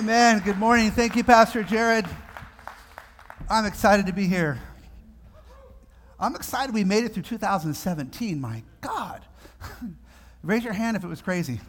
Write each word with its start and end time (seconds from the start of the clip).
Amen. 0.00 0.40
Good 0.42 0.56
morning. 0.56 0.90
Thank 0.90 1.14
you, 1.14 1.22
Pastor 1.22 1.62
Jared. 1.62 2.06
I'm 3.50 3.66
excited 3.66 4.06
to 4.06 4.14
be 4.14 4.26
here. 4.26 4.58
I'm 6.18 6.34
excited 6.34 6.74
we 6.74 6.84
made 6.84 7.04
it 7.04 7.12
through 7.12 7.24
2017. 7.24 8.40
My 8.40 8.62
God. 8.80 9.22
Raise 10.42 10.64
your 10.64 10.72
hand 10.72 10.96
if 10.96 11.04
it 11.04 11.06
was 11.06 11.20
crazy. 11.20 11.60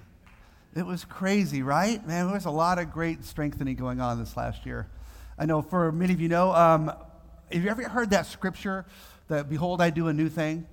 It 0.73 0.85
was 0.85 1.03
crazy, 1.03 1.61
right? 1.61 2.07
Man, 2.07 2.27
there 2.27 2.33
was 2.33 2.45
a 2.45 2.51
lot 2.51 2.79
of 2.79 2.93
great 2.93 3.25
strengthening 3.25 3.75
going 3.75 3.99
on 3.99 4.17
this 4.17 4.37
last 4.37 4.65
year. 4.65 4.87
I 5.37 5.45
know 5.45 5.61
for 5.61 5.91
many 5.91 6.13
of 6.13 6.21
you 6.21 6.29
know, 6.29 6.53
um, 6.53 6.87
have 7.51 7.61
you 7.61 7.69
ever 7.69 7.83
heard 7.89 8.11
that 8.11 8.27
scripture 8.27 8.85
that, 9.27 9.49
behold, 9.49 9.81
I 9.81 9.89
do 9.89 10.07
a 10.07 10.13
new 10.13 10.29
thing? 10.29 10.65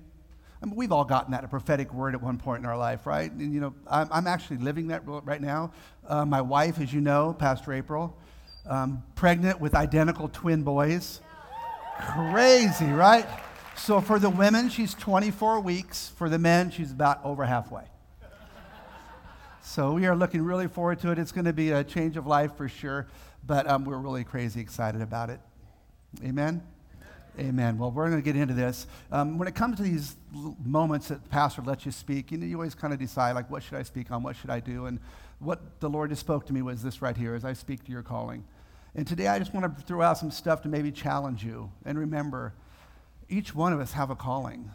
I 0.61 0.65
mean, 0.65 0.75
we've 0.75 0.91
all 0.91 1.05
gotten 1.05 1.31
that, 1.31 1.43
a 1.43 1.47
prophetic 1.47 1.93
word 1.93 2.15
at 2.15 2.21
one 2.21 2.37
point 2.37 2.59
in 2.59 2.65
our 2.65 2.77
life, 2.77 3.05
right? 3.05 3.31
And, 3.31 3.53
you 3.53 3.61
know, 3.61 3.73
I'm, 3.87 4.09
I'm 4.11 4.27
actually 4.27 4.57
living 4.57 4.87
that 4.89 5.03
right 5.05 5.41
now. 5.41 5.71
Uh, 6.05 6.25
my 6.25 6.41
wife, 6.41 6.81
as 6.81 6.91
you 6.93 6.99
know, 6.99 7.33
Pastor 7.37 7.71
April, 7.71 8.17
um, 8.65 9.03
pregnant 9.15 9.61
with 9.61 9.73
identical 9.73 10.27
twin 10.27 10.63
boys. 10.63 11.21
Crazy, 11.99 12.87
right? 12.87 13.25
So 13.77 14.01
for 14.01 14.19
the 14.19 14.29
women, 14.29 14.69
she's 14.69 14.93
24 14.93 15.61
weeks. 15.61 16.11
For 16.17 16.27
the 16.27 16.39
men, 16.39 16.71
she's 16.71 16.91
about 16.91 17.23
over 17.23 17.45
halfway. 17.45 17.85
So 19.61 19.93
we 19.93 20.07
are 20.07 20.15
looking 20.15 20.41
really 20.41 20.67
forward 20.67 20.99
to 21.01 21.11
it. 21.11 21.19
It's 21.19 21.31
going 21.31 21.45
to 21.45 21.53
be 21.53 21.71
a 21.71 21.83
change 21.83 22.17
of 22.17 22.27
life 22.27 22.57
for 22.57 22.67
sure, 22.67 23.07
but 23.45 23.69
um, 23.69 23.85
we're 23.85 23.97
really 23.97 24.23
crazy 24.23 24.59
excited 24.59 25.01
about 25.01 25.29
it. 25.29 25.39
Amen? 26.23 26.63
Amen. 27.39 27.77
Well, 27.77 27.89
we're 27.89 28.09
going 28.09 28.21
to 28.21 28.25
get 28.25 28.35
into 28.35 28.53
this. 28.53 28.85
Um, 29.13 29.37
when 29.37 29.47
it 29.47 29.55
comes 29.55 29.77
to 29.77 29.83
these 29.83 30.17
moments 30.65 31.07
that 31.07 31.23
the 31.23 31.29
pastor 31.29 31.61
lets 31.61 31.85
you 31.85 31.91
speak, 31.91 32.31
you 32.31 32.37
know, 32.37 32.45
you 32.45 32.55
always 32.55 32.75
kind 32.75 32.91
of 32.93 32.99
decide, 32.99 33.33
like, 33.33 33.49
what 33.49 33.63
should 33.63 33.75
I 33.75 33.83
speak 33.83 34.11
on? 34.11 34.23
What 34.23 34.35
should 34.35 34.49
I 34.49 34.59
do? 34.59 34.87
And 34.87 34.99
what 35.39 35.79
the 35.79 35.89
Lord 35.89 36.09
just 36.09 36.19
spoke 36.19 36.45
to 36.47 36.53
me 36.53 36.61
was 36.61 36.83
this 36.83 37.01
right 37.01 37.15
here 37.15 37.35
as 37.35 37.45
I 37.45 37.53
speak 37.53 37.85
to 37.85 37.91
your 37.93 38.03
calling. 38.03 38.43
And 38.93 39.07
today 39.07 39.27
I 39.27 39.39
just 39.39 39.53
want 39.53 39.77
to 39.77 39.83
throw 39.83 40.01
out 40.01 40.17
some 40.17 40.31
stuff 40.31 40.63
to 40.63 40.67
maybe 40.67 40.91
challenge 40.91 41.41
you. 41.41 41.71
And 41.85 41.97
remember, 41.97 42.55
each 43.29 43.55
one 43.55 43.71
of 43.71 43.79
us 43.79 43.93
have 43.93 44.09
a 44.09 44.15
calling. 44.17 44.69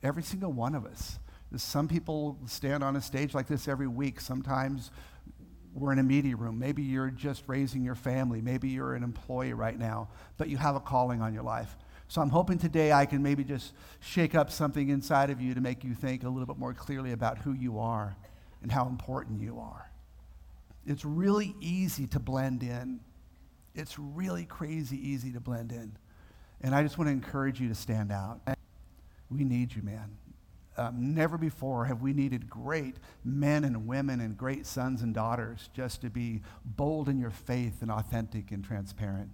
Every 0.00 0.22
single 0.22 0.52
one 0.52 0.76
of 0.76 0.86
us. 0.86 1.18
Some 1.56 1.88
people 1.88 2.38
stand 2.46 2.84
on 2.84 2.94
a 2.94 3.00
stage 3.00 3.34
like 3.34 3.48
this 3.48 3.66
every 3.66 3.88
week. 3.88 4.20
Sometimes 4.20 4.92
we're 5.74 5.92
in 5.92 5.98
a 5.98 6.04
media 6.04 6.36
room. 6.36 6.60
Maybe 6.60 6.82
you're 6.82 7.10
just 7.10 7.42
raising 7.48 7.82
your 7.82 7.96
family. 7.96 8.40
Maybe 8.40 8.68
you're 8.68 8.94
an 8.94 9.02
employee 9.02 9.52
right 9.52 9.78
now, 9.78 10.10
but 10.36 10.48
you 10.48 10.58
have 10.58 10.76
a 10.76 10.80
calling 10.80 11.20
on 11.22 11.34
your 11.34 11.42
life. 11.42 11.76
So 12.08 12.22
I'm 12.22 12.30
hoping 12.30 12.58
today 12.58 12.90
I 12.90 13.04
can 13.04 13.22
maybe 13.22 13.44
just 13.44 13.74
shake 14.00 14.34
up 14.34 14.50
something 14.50 14.88
inside 14.88 15.28
of 15.28 15.42
you 15.42 15.54
to 15.54 15.60
make 15.60 15.84
you 15.84 15.94
think 15.94 16.24
a 16.24 16.28
little 16.28 16.46
bit 16.46 16.58
more 16.58 16.72
clearly 16.72 17.12
about 17.12 17.38
who 17.38 17.52
you 17.52 17.78
are 17.78 18.16
and 18.62 18.72
how 18.72 18.88
important 18.88 19.40
you 19.40 19.60
are. 19.60 19.90
It's 20.86 21.04
really 21.04 21.54
easy 21.60 22.06
to 22.08 22.18
blend 22.18 22.62
in. 22.62 23.00
It's 23.74 23.98
really 23.98 24.46
crazy 24.46 24.96
easy 24.96 25.32
to 25.32 25.40
blend 25.40 25.70
in. 25.70 25.92
And 26.62 26.74
I 26.74 26.82
just 26.82 26.96
want 26.96 27.08
to 27.08 27.12
encourage 27.12 27.60
you 27.60 27.68
to 27.68 27.74
stand 27.74 28.10
out. 28.10 28.40
We 29.30 29.44
need 29.44 29.74
you, 29.74 29.82
man. 29.82 30.16
Um, 30.78 31.14
never 31.14 31.36
before 31.36 31.84
have 31.84 32.00
we 32.00 32.12
needed 32.12 32.48
great 32.48 32.96
men 33.24 33.64
and 33.64 33.86
women 33.86 34.20
and 34.20 34.36
great 34.36 34.64
sons 34.64 35.02
and 35.02 35.12
daughters 35.12 35.68
just 35.74 36.00
to 36.02 36.10
be 36.10 36.40
bold 36.64 37.08
in 37.08 37.18
your 37.18 37.30
faith 37.30 37.82
and 37.82 37.90
authentic 37.90 38.50
and 38.50 38.64
transparent. 38.64 39.28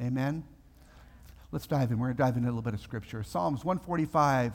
Amen? 0.00 0.44
Let's 1.54 1.68
dive 1.68 1.92
in. 1.92 2.00
We're 2.00 2.06
going 2.06 2.16
to 2.16 2.22
dive 2.24 2.36
into 2.36 2.48
a 2.48 2.50
little 2.50 2.62
bit 2.62 2.74
of 2.74 2.80
scripture. 2.80 3.22
Psalms 3.22 3.64
145. 3.64 4.54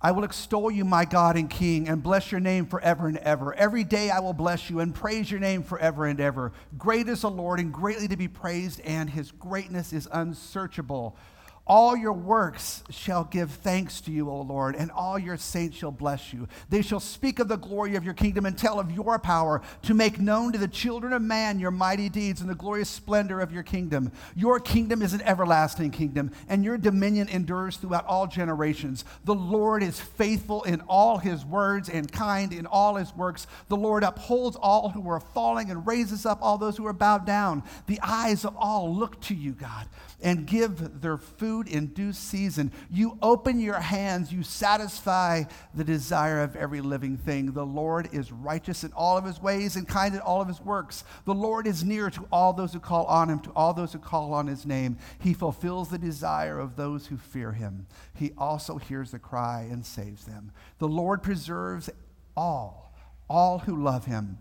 I 0.00 0.10
will 0.10 0.24
extol 0.24 0.68
you, 0.68 0.84
my 0.84 1.04
God 1.04 1.36
and 1.36 1.48
King, 1.48 1.88
and 1.88 2.02
bless 2.02 2.32
your 2.32 2.40
name 2.40 2.66
forever 2.66 3.06
and 3.06 3.18
ever. 3.18 3.54
Every 3.54 3.84
day 3.84 4.10
I 4.10 4.18
will 4.18 4.32
bless 4.32 4.68
you 4.68 4.80
and 4.80 4.92
praise 4.92 5.30
your 5.30 5.38
name 5.38 5.62
forever 5.62 6.06
and 6.06 6.20
ever. 6.20 6.50
Great 6.76 7.08
is 7.08 7.20
the 7.20 7.30
Lord 7.30 7.60
and 7.60 7.72
greatly 7.72 8.08
to 8.08 8.16
be 8.16 8.26
praised, 8.26 8.80
and 8.80 9.08
his 9.08 9.30
greatness 9.30 9.92
is 9.92 10.08
unsearchable. 10.10 11.16
All 11.64 11.96
your 11.96 12.12
works 12.12 12.82
shall 12.90 13.22
give 13.22 13.52
thanks 13.52 14.00
to 14.02 14.10
you, 14.10 14.28
O 14.28 14.40
Lord, 14.40 14.74
and 14.74 14.90
all 14.90 15.16
your 15.16 15.36
saints 15.36 15.76
shall 15.76 15.92
bless 15.92 16.32
you. 16.32 16.48
They 16.68 16.82
shall 16.82 16.98
speak 16.98 17.38
of 17.38 17.46
the 17.46 17.56
glory 17.56 17.94
of 17.94 18.04
your 18.04 18.14
kingdom 18.14 18.46
and 18.46 18.58
tell 18.58 18.80
of 18.80 18.90
your 18.90 19.16
power 19.20 19.62
to 19.82 19.94
make 19.94 20.18
known 20.18 20.50
to 20.52 20.58
the 20.58 20.66
children 20.66 21.12
of 21.12 21.22
man 21.22 21.60
your 21.60 21.70
mighty 21.70 22.08
deeds 22.08 22.40
and 22.40 22.50
the 22.50 22.56
glorious 22.56 22.88
splendor 22.88 23.40
of 23.40 23.52
your 23.52 23.62
kingdom. 23.62 24.10
Your 24.34 24.58
kingdom 24.58 25.02
is 25.02 25.12
an 25.12 25.22
everlasting 25.22 25.92
kingdom, 25.92 26.32
and 26.48 26.64
your 26.64 26.76
dominion 26.76 27.28
endures 27.28 27.76
throughout 27.76 28.06
all 28.06 28.26
generations. 28.26 29.04
The 29.24 29.34
Lord 29.34 29.84
is 29.84 30.00
faithful 30.00 30.64
in 30.64 30.80
all 30.88 31.18
his 31.18 31.44
words 31.44 31.88
and 31.88 32.10
kind 32.10 32.52
in 32.52 32.66
all 32.66 32.96
his 32.96 33.14
works. 33.14 33.46
The 33.68 33.76
Lord 33.76 34.02
upholds 34.02 34.56
all 34.56 34.88
who 34.88 35.08
are 35.08 35.20
falling 35.20 35.70
and 35.70 35.86
raises 35.86 36.26
up 36.26 36.40
all 36.42 36.58
those 36.58 36.76
who 36.76 36.86
are 36.86 36.92
bowed 36.92 37.24
down. 37.24 37.62
The 37.86 38.00
eyes 38.02 38.44
of 38.44 38.56
all 38.56 38.92
look 38.92 39.20
to 39.22 39.34
you, 39.34 39.52
God, 39.52 39.86
and 40.20 40.44
give 40.44 41.00
their 41.00 41.18
food 41.18 41.51
food 41.52 41.68
in 41.68 41.88
due 41.88 42.14
season. 42.14 42.72
You 42.90 43.18
open 43.20 43.60
your 43.60 43.78
hands, 43.78 44.32
you 44.32 44.42
satisfy 44.42 45.42
the 45.74 45.84
desire 45.84 46.42
of 46.42 46.56
every 46.56 46.80
living 46.80 47.18
thing. 47.18 47.52
The 47.52 47.66
Lord 47.66 48.08
is 48.10 48.32
righteous 48.32 48.84
in 48.84 48.92
all 48.94 49.18
of 49.18 49.26
his 49.26 49.42
ways 49.42 49.76
and 49.76 49.86
kind 49.86 50.14
in 50.14 50.20
all 50.22 50.40
of 50.40 50.48
his 50.48 50.62
works. 50.62 51.04
The 51.26 51.34
Lord 51.34 51.66
is 51.66 51.84
near 51.84 52.08
to 52.08 52.26
all 52.32 52.54
those 52.54 52.72
who 52.72 52.80
call 52.80 53.04
on 53.04 53.28
him, 53.28 53.40
to 53.40 53.50
all 53.50 53.74
those 53.74 53.92
who 53.92 53.98
call 53.98 54.32
on 54.32 54.46
his 54.46 54.64
name. 54.64 54.96
He 55.18 55.34
fulfills 55.34 55.90
the 55.90 55.98
desire 55.98 56.58
of 56.58 56.76
those 56.76 57.08
who 57.08 57.18
fear 57.18 57.52
him. 57.52 57.86
He 58.14 58.32
also 58.38 58.78
hears 58.78 59.10
the 59.10 59.18
cry 59.18 59.68
and 59.70 59.84
saves 59.84 60.24
them. 60.24 60.52
The 60.78 60.88
Lord 60.88 61.22
preserves 61.22 61.90
all, 62.34 62.94
all 63.28 63.58
who 63.58 63.76
love 63.76 64.06
him, 64.06 64.38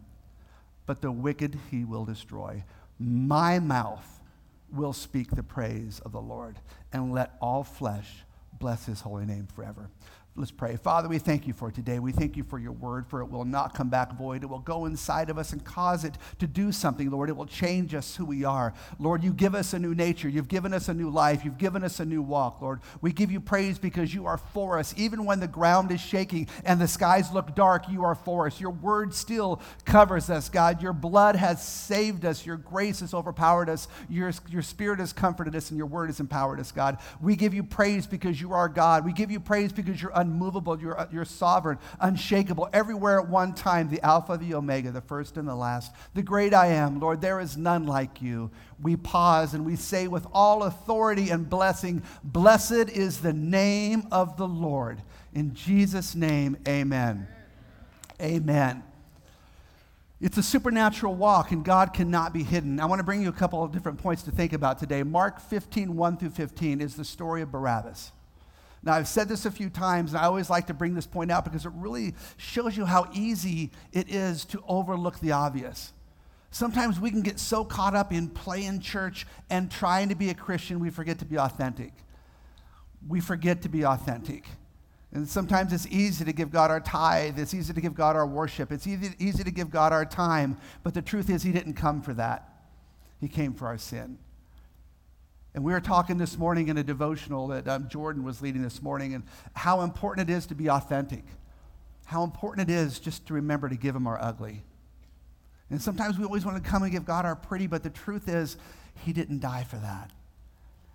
but 0.86 1.02
the 1.02 1.12
wicked 1.12 1.60
he 1.72 1.84
will 1.84 2.06
destroy. 2.06 2.64
My 2.98 3.60
mouth 3.60 4.22
will 4.72 4.94
speak 4.94 5.32
the 5.32 5.44
praise 5.44 6.00
of 6.06 6.12
the 6.12 6.22
Lord, 6.22 6.58
and 6.94 7.12
let 7.14 7.36
all 7.42 7.64
flesh 7.64 8.08
bless 8.60 8.86
his 8.86 9.02
holy 9.02 9.26
name 9.26 9.48
forever. 9.48 9.90
Let's 10.38 10.50
pray. 10.50 10.78
Father, 10.78 11.10
we 11.10 11.20
thank 11.20 11.46
you 11.46 11.52
for 11.52 11.72
today. 11.72 12.00
We 12.00 12.14
thank 12.14 12.38
you 12.38 12.46
for 12.46 12.58
your 12.58 12.72
word, 12.72 13.06
for 13.06 13.22
it 13.22 13.26
will 13.26 13.44
not 13.44 13.74
come 13.74 13.90
back 13.90 14.14
void. 14.18 14.44
It 14.44 14.46
will 14.50 14.60
go 14.60 14.86
inside 14.86 15.30
of 15.30 15.38
us 15.38 15.52
and 15.52 15.62
cause 15.62 16.06
it 16.06 16.18
to 16.40 16.48
do 16.48 16.72
something, 16.72 17.12
Lord. 17.12 17.28
It 17.28 17.36
will 17.36 17.46
change 17.46 17.94
us 17.94 18.16
who 18.16 18.24
we 18.24 18.46
are. 18.46 18.74
Lord, 18.98 19.26
you 19.26 19.34
give 19.34 19.56
us 19.56 19.74
a 19.74 19.80
new 19.80 19.94
nature. 19.94 20.30
You've 20.30 20.48
given 20.48 20.74
us 20.74 20.88
a 20.88 20.94
new 20.94 21.10
life. 21.10 21.44
You've 21.44 21.58
given 21.58 21.84
us 21.84 22.00
a 22.00 22.06
new 22.06 22.22
walk, 22.22 22.62
Lord. 22.62 22.80
We 23.02 23.12
give 23.12 23.30
you 23.30 23.42
praise 23.42 23.78
because 23.78 24.14
you 24.14 24.26
are 24.26 24.38
for 24.38 24.80
us. 24.80 24.94
Even 24.96 25.26
when 25.26 25.42
the 25.42 25.50
ground 25.50 25.92
is 25.92 26.00
shaking 26.00 26.48
and 26.64 26.80
the 26.80 26.88
skies 26.88 27.34
look 27.34 27.54
dark, 27.54 27.90
you 27.90 28.06
are 28.06 28.16
for 28.16 28.48
us. 28.48 28.58
Your 28.58 28.72
word 28.72 29.14
still 29.14 29.62
covers 29.84 30.30
us, 30.30 30.48
God. 30.48 30.82
Your 30.82 30.94
blood 30.94 31.36
has 31.36 31.62
saved 31.62 32.24
us. 32.24 32.46
Your 32.46 32.56
grace 32.56 33.02
has 33.02 33.14
overpowered 33.14 33.68
us. 33.68 33.90
Your, 34.08 34.32
your 34.50 34.62
spirit 34.62 35.00
has 35.00 35.12
comforted 35.12 35.58
us, 35.58 35.72
and 35.72 35.78
your 35.78 35.88
word 35.88 36.08
has 36.08 36.22
empowered 36.22 36.62
us, 36.62 36.72
God. 36.72 37.00
We 37.20 37.36
give 37.36 37.54
you 37.54 37.64
praise 37.64 38.08
because 38.08 38.40
you 38.40 38.54
are 38.54 38.70
God. 38.70 39.04
We 39.04 39.12
give 39.12 39.30
you 39.30 39.42
praise 39.42 39.74
because 39.74 40.02
you're 40.02 40.21
unmovable, 40.22 40.80
you're, 40.80 40.98
uh, 41.00 41.08
you're 41.12 41.26
sovereign, 41.26 41.78
unshakable, 42.00 42.70
everywhere 42.72 43.20
at 43.20 43.28
one 43.28 43.54
time, 43.54 43.90
the 43.90 44.02
Alpha, 44.02 44.38
the 44.38 44.54
Omega, 44.54 44.92
the 44.92 45.02
first 45.02 45.36
and 45.38 45.48
the 45.48 45.56
last, 45.56 45.94
the 46.14 46.22
great 46.22 46.54
I 46.54 46.68
am. 46.68 47.00
Lord, 47.00 47.22
there 47.22 47.40
is 47.40 47.58
none 47.58 47.86
like 47.86 48.22
you. 48.22 48.52
We 48.82 48.96
pause 48.96 49.54
and 49.54 49.66
we 49.66 49.76
say 49.76 50.08
with 50.08 50.26
all 50.32 50.64
authority 50.64 51.30
and 51.30 51.50
blessing, 51.50 52.04
Blessed 52.24 52.90
is 52.90 53.22
the 53.22 53.34
name 53.34 54.08
of 54.12 54.38
the 54.38 54.48
Lord. 54.48 55.02
In 55.34 55.54
Jesus' 55.54 56.16
name, 56.16 56.58
amen. 56.68 57.28
Amen. 58.22 58.84
It's 60.22 60.38
a 60.38 60.44
supernatural 60.44 61.16
walk, 61.16 61.52
and 61.52 61.66
God 61.66 61.94
cannot 61.94 62.32
be 62.32 62.44
hidden. 62.44 62.80
I 62.80 62.86
want 62.86 63.00
to 63.00 63.04
bring 63.04 63.24
you 63.24 63.30
a 63.30 63.34
couple 63.34 63.64
of 63.64 63.72
different 63.72 63.98
points 63.98 64.22
to 64.24 64.32
think 64.32 64.54
about 64.54 64.78
today. 64.78 65.02
Mark 65.02 65.40
15, 65.40 65.96
1 65.96 66.18
through 66.18 66.30
15 66.30 66.80
is 66.80 66.96
the 66.96 67.04
story 67.04 67.42
of 67.42 67.52
Barabbas. 67.52 68.12
Now, 68.84 68.94
I've 68.94 69.08
said 69.08 69.30
this 69.30 69.46
a 69.46 69.52
few 69.52 69.70
times, 69.70 70.14
and 70.14 70.20
I 70.20 70.26
always 70.26 70.50
like 70.50 70.68
to 70.68 70.74
bring 70.74 70.96
this 70.96 71.06
point 71.06 71.32
out 71.32 71.46
because 71.46 71.66
it 71.66 71.72
really 71.76 72.16
shows 72.38 72.76
you 72.76 72.86
how 72.86 73.08
easy 73.14 73.70
it 73.92 74.10
is 74.10 74.44
to 74.46 74.64
overlook 74.68 75.20
the 75.20 75.34
obvious. 75.34 75.94
Sometimes 76.50 77.00
we 77.00 77.12
can 77.12 77.22
get 77.22 77.40
so 77.40 77.64
caught 77.64 77.96
up 77.96 78.12
in 78.12 78.28
playing 78.28 78.80
church 78.80 79.28
and 79.50 79.72
trying 79.72 80.10
to 80.10 80.16
be 80.16 80.30
a 80.30 80.34
Christian, 80.34 80.80
we 80.80 80.90
forget 80.90 81.20
to 81.20 81.26
be 81.26 81.38
authentic. 81.38 81.94
We 83.08 83.22
forget 83.22 83.62
to 83.62 83.70
be 83.70 83.86
authentic. 83.86 84.46
And 85.14 85.28
sometimes 85.28 85.74
it's 85.74 85.88
easy 85.88 86.26
to 86.26 86.34
give 86.34 86.52
God 86.52 86.72
our 86.72 86.80
tithe. 86.80 87.38
It's 87.38 87.54
easy 87.54 87.74
to 87.74 87.82
give 87.82 87.94
God 87.94 88.16
our 88.16 88.26
worship. 88.26 88.72
It's 88.72 88.88
easy, 88.88 89.14
easy 89.20 89.44
to 89.44 89.52
give 89.52 89.70
God 89.70 89.94
our 89.94 90.06
time. 90.06 90.58
But 90.84 90.94
the 90.94 91.02
truth 91.02 91.30
is, 91.30 91.44
He 91.44 91.52
didn't 91.52 91.74
come 91.74 92.02
for 92.02 92.14
that. 92.14 92.50
He 93.20 93.28
came 93.28 93.54
for 93.54 93.68
our 93.68 93.78
sin. 93.78 94.18
And 95.54 95.64
we 95.64 95.74
were 95.74 95.82
talking 95.82 96.18
this 96.18 96.38
morning 96.38 96.70
in 96.70 96.78
a 96.78 96.84
devotional 96.84 97.48
that 97.48 97.68
um, 97.68 97.90
Jordan 97.90 98.24
was 98.24 98.42
leading 98.42 98.62
this 98.62 98.82
morning, 98.82 99.14
and 99.14 99.24
how 99.54 99.82
important 99.82 100.30
it 100.30 100.34
is 100.34 100.46
to 100.48 100.56
be 100.56 100.70
authentic. 100.70 101.24
How 102.06 102.24
important 102.24 102.70
it 102.70 102.74
is 102.74 103.00
just 103.00 103.28
to 103.28 103.34
remember 103.34 103.68
to 103.68 103.76
give 103.76 103.96
Him 103.96 104.08
our 104.08 104.22
ugly. 104.22 104.64
And 105.70 105.82
sometimes 105.82 106.18
we 106.18 106.26
always 106.26 106.46
want 106.46 106.62
to 106.62 106.70
come 106.70 106.84
and 106.84 106.92
give 106.92 107.06
God 107.06 107.26
our 107.26 107.36
pretty, 107.36 107.68
but 107.68 107.84
the 107.84 107.90
truth 107.90 108.30
is, 108.30 108.58
He 109.04 109.14
didn't 109.14 109.40
die 109.40 109.64
for 109.64 109.78
that. 109.78 110.12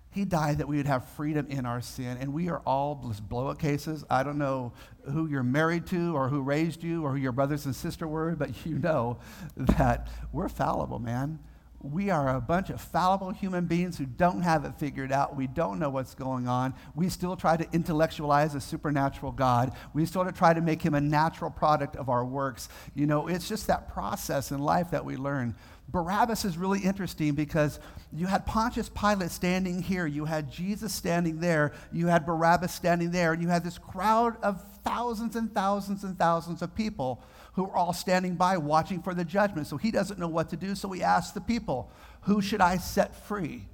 He 0.09 0.25
died 0.25 0.57
that 0.57 0.67
we 0.67 0.77
would 0.77 0.87
have 0.87 1.07
freedom 1.09 1.45
in 1.47 1.67
our 1.67 1.81
sin. 1.81 2.17
And 2.19 2.33
we 2.33 2.49
are 2.49 2.59
all 2.65 2.95
blow 3.29 3.47
up 3.47 3.59
cases. 3.59 4.03
I 4.09 4.23
don't 4.23 4.39
know 4.39 4.73
who 5.11 5.27
you're 5.27 5.43
married 5.43 5.85
to 5.87 6.15
or 6.15 6.29
who 6.29 6.41
raised 6.41 6.83
you 6.83 7.03
or 7.03 7.11
who 7.11 7.17
your 7.17 7.31
brothers 7.31 7.65
and 7.65 7.75
sister 7.75 8.07
were, 8.07 8.35
but 8.35 8.65
you 8.65 8.79
know 8.79 9.19
that 9.57 10.07
we're 10.31 10.49
fallible, 10.49 10.97
man. 10.97 11.37
We 11.79 12.09
are 12.09 12.35
a 12.35 12.41
bunch 12.41 12.71
of 12.71 12.81
fallible 12.81 13.29
human 13.29 13.65
beings 13.65 13.97
who 13.97 14.05
don't 14.05 14.41
have 14.41 14.65
it 14.65 14.73
figured 14.79 15.11
out. 15.11 15.35
We 15.35 15.45
don't 15.45 15.77
know 15.77 15.89
what's 15.89 16.15
going 16.15 16.47
on. 16.47 16.73
We 16.95 17.07
still 17.09 17.35
try 17.35 17.55
to 17.55 17.67
intellectualize 17.71 18.55
a 18.55 18.61
supernatural 18.61 19.31
God. 19.31 19.73
We 19.93 20.05
still 20.07 20.29
try 20.31 20.53
to 20.53 20.61
make 20.61 20.81
him 20.81 20.95
a 20.95 21.01
natural 21.01 21.51
product 21.51 21.95
of 21.95 22.09
our 22.09 22.25
works. 22.25 22.67
You 22.95 23.05
know, 23.05 23.27
it's 23.27 23.47
just 23.47 23.67
that 23.67 23.93
process 23.93 24.51
in 24.51 24.59
life 24.59 24.89
that 24.91 25.05
we 25.05 25.17
learn. 25.17 25.55
Barabbas 25.89 26.43
is 26.45 26.57
really 26.57 26.79
interesting 26.79 27.33
because 27.33 27.79
you 28.11 28.25
had 28.25 28.45
Pontius 28.45 28.89
Pilate 28.89 29.31
standing 29.31 29.81
here, 29.81 30.05
you 30.05 30.25
had 30.25 30.51
Jesus 30.51 30.93
standing 30.93 31.39
there, 31.39 31.73
you 31.93 32.07
had 32.07 32.25
Barabbas 32.25 32.73
standing 32.73 33.11
there, 33.11 33.31
and 33.33 33.41
you 33.41 33.47
had 33.47 33.63
this 33.63 33.77
crowd 33.77 34.35
of 34.43 34.61
thousands 34.83 35.35
and 35.35 35.53
thousands 35.53 36.03
and 36.03 36.17
thousands 36.17 36.61
of 36.61 36.75
people 36.75 37.23
who 37.57 37.65
are 37.65 37.75
all 37.75 37.91
standing 37.91 38.35
by 38.35 38.55
watching 38.55 39.01
for 39.01 39.15
the 39.15 39.25
judgment. 39.25 39.65
So 39.65 39.77
he 39.77 39.89
doesn't 39.89 40.19
know 40.19 40.27
what 40.27 40.51
to 40.51 40.55
do, 40.55 40.75
so 40.75 40.91
he 40.91 41.01
asks 41.01 41.31
the 41.31 41.41
people, 41.41 41.89
Who 42.21 42.39
should 42.39 42.61
I 42.61 42.77
set 42.77 43.15
free? 43.25 43.65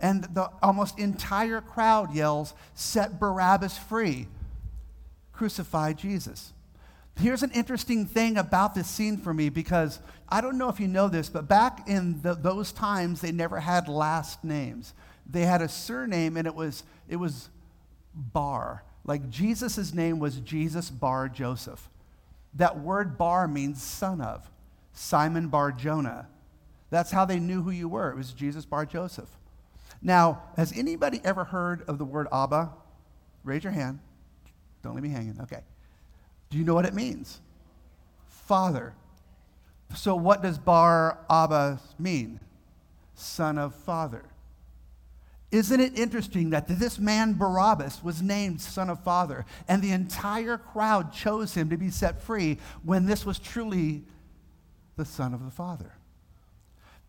And 0.00 0.24
the 0.24 0.50
almost 0.62 0.98
entire 0.98 1.60
crowd 1.60 2.14
yells, 2.14 2.54
Set 2.74 3.20
Barabbas 3.20 3.76
free. 3.76 4.28
Crucify 5.34 5.92
Jesus. 5.92 6.54
Here's 7.18 7.42
an 7.42 7.50
interesting 7.50 8.06
thing 8.06 8.38
about 8.38 8.74
this 8.74 8.88
scene 8.88 9.18
for 9.18 9.34
me 9.34 9.50
because 9.50 10.00
I 10.30 10.40
don't 10.40 10.56
know 10.56 10.70
if 10.70 10.80
you 10.80 10.88
know 10.88 11.08
this, 11.08 11.28
but 11.28 11.46
back 11.46 11.86
in 11.86 12.22
the, 12.22 12.32
those 12.32 12.72
times, 12.72 13.20
they 13.20 13.30
never 13.30 13.60
had 13.60 13.88
last 13.88 14.42
names. 14.42 14.94
They 15.28 15.42
had 15.42 15.60
a 15.60 15.68
surname, 15.68 16.38
and 16.38 16.46
it 16.46 16.54
was, 16.54 16.82
it 17.10 17.16
was 17.16 17.50
Bar. 18.14 18.84
Like 19.04 19.28
Jesus' 19.28 19.92
name 19.92 20.18
was 20.18 20.36
Jesus 20.36 20.88
Bar 20.88 21.28
Joseph. 21.28 21.90
That 22.54 22.78
word 22.80 23.16
bar 23.16 23.48
means 23.48 23.82
son 23.82 24.20
of. 24.20 24.48
Simon 24.92 25.48
Bar 25.48 25.72
Jonah. 25.72 26.28
That's 26.90 27.10
how 27.10 27.24
they 27.24 27.38
knew 27.38 27.62
who 27.62 27.70
you 27.70 27.88
were. 27.88 28.10
It 28.10 28.16
was 28.16 28.32
Jesus 28.32 28.66
Bar 28.66 28.86
Joseph. 28.86 29.30
Now, 30.02 30.42
has 30.56 30.76
anybody 30.76 31.20
ever 31.24 31.44
heard 31.44 31.82
of 31.88 31.98
the 31.98 32.04
word 32.04 32.28
Abba? 32.32 32.70
Raise 33.44 33.64
your 33.64 33.72
hand. 33.72 34.00
Don't 34.82 34.94
leave 34.94 35.04
me 35.04 35.10
hanging. 35.10 35.38
Okay. 35.40 35.62
Do 36.50 36.58
you 36.58 36.64
know 36.64 36.74
what 36.74 36.84
it 36.84 36.94
means? 36.94 37.40
Father. 38.26 38.94
So, 39.96 40.14
what 40.14 40.42
does 40.42 40.58
Bar 40.58 41.18
Abba 41.30 41.80
mean? 41.98 42.40
Son 43.14 43.58
of 43.58 43.74
Father. 43.74 44.24
Isn't 45.52 45.80
it 45.80 45.98
interesting 45.98 46.50
that 46.50 46.66
this 46.66 46.98
man 46.98 47.34
Barabbas 47.34 48.02
was 48.02 48.22
named 48.22 48.62
son 48.62 48.88
of 48.88 49.04
father, 49.04 49.44
and 49.68 49.82
the 49.82 49.92
entire 49.92 50.56
crowd 50.56 51.12
chose 51.12 51.52
him 51.52 51.68
to 51.68 51.76
be 51.76 51.90
set 51.90 52.22
free 52.22 52.58
when 52.82 53.04
this 53.04 53.26
was 53.26 53.38
truly 53.38 54.02
the 54.96 55.04
son 55.04 55.34
of 55.34 55.44
the 55.44 55.50
father? 55.50 55.92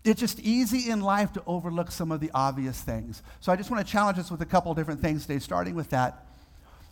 It's 0.03 0.19
just 0.19 0.41
easy 0.41 0.89
in 0.89 0.99
life 0.99 1.31
to 1.33 1.43
overlook 1.47 1.89
some 1.89 2.11
of 2.11 2.19
the 2.19 2.29
obvious 2.33 2.81
things. 2.81 3.23
So 3.39 3.53
I 3.53 3.55
just 3.55 3.71
want 3.71 3.85
to 3.85 3.89
challenge 3.89 4.19
us 4.19 4.29
with 4.29 4.41
a 4.41 4.45
couple 4.45 4.73
different 4.73 4.99
things 5.01 5.25
today, 5.25 5.39
starting 5.39 5.75
with 5.75 5.91
that. 5.91 6.25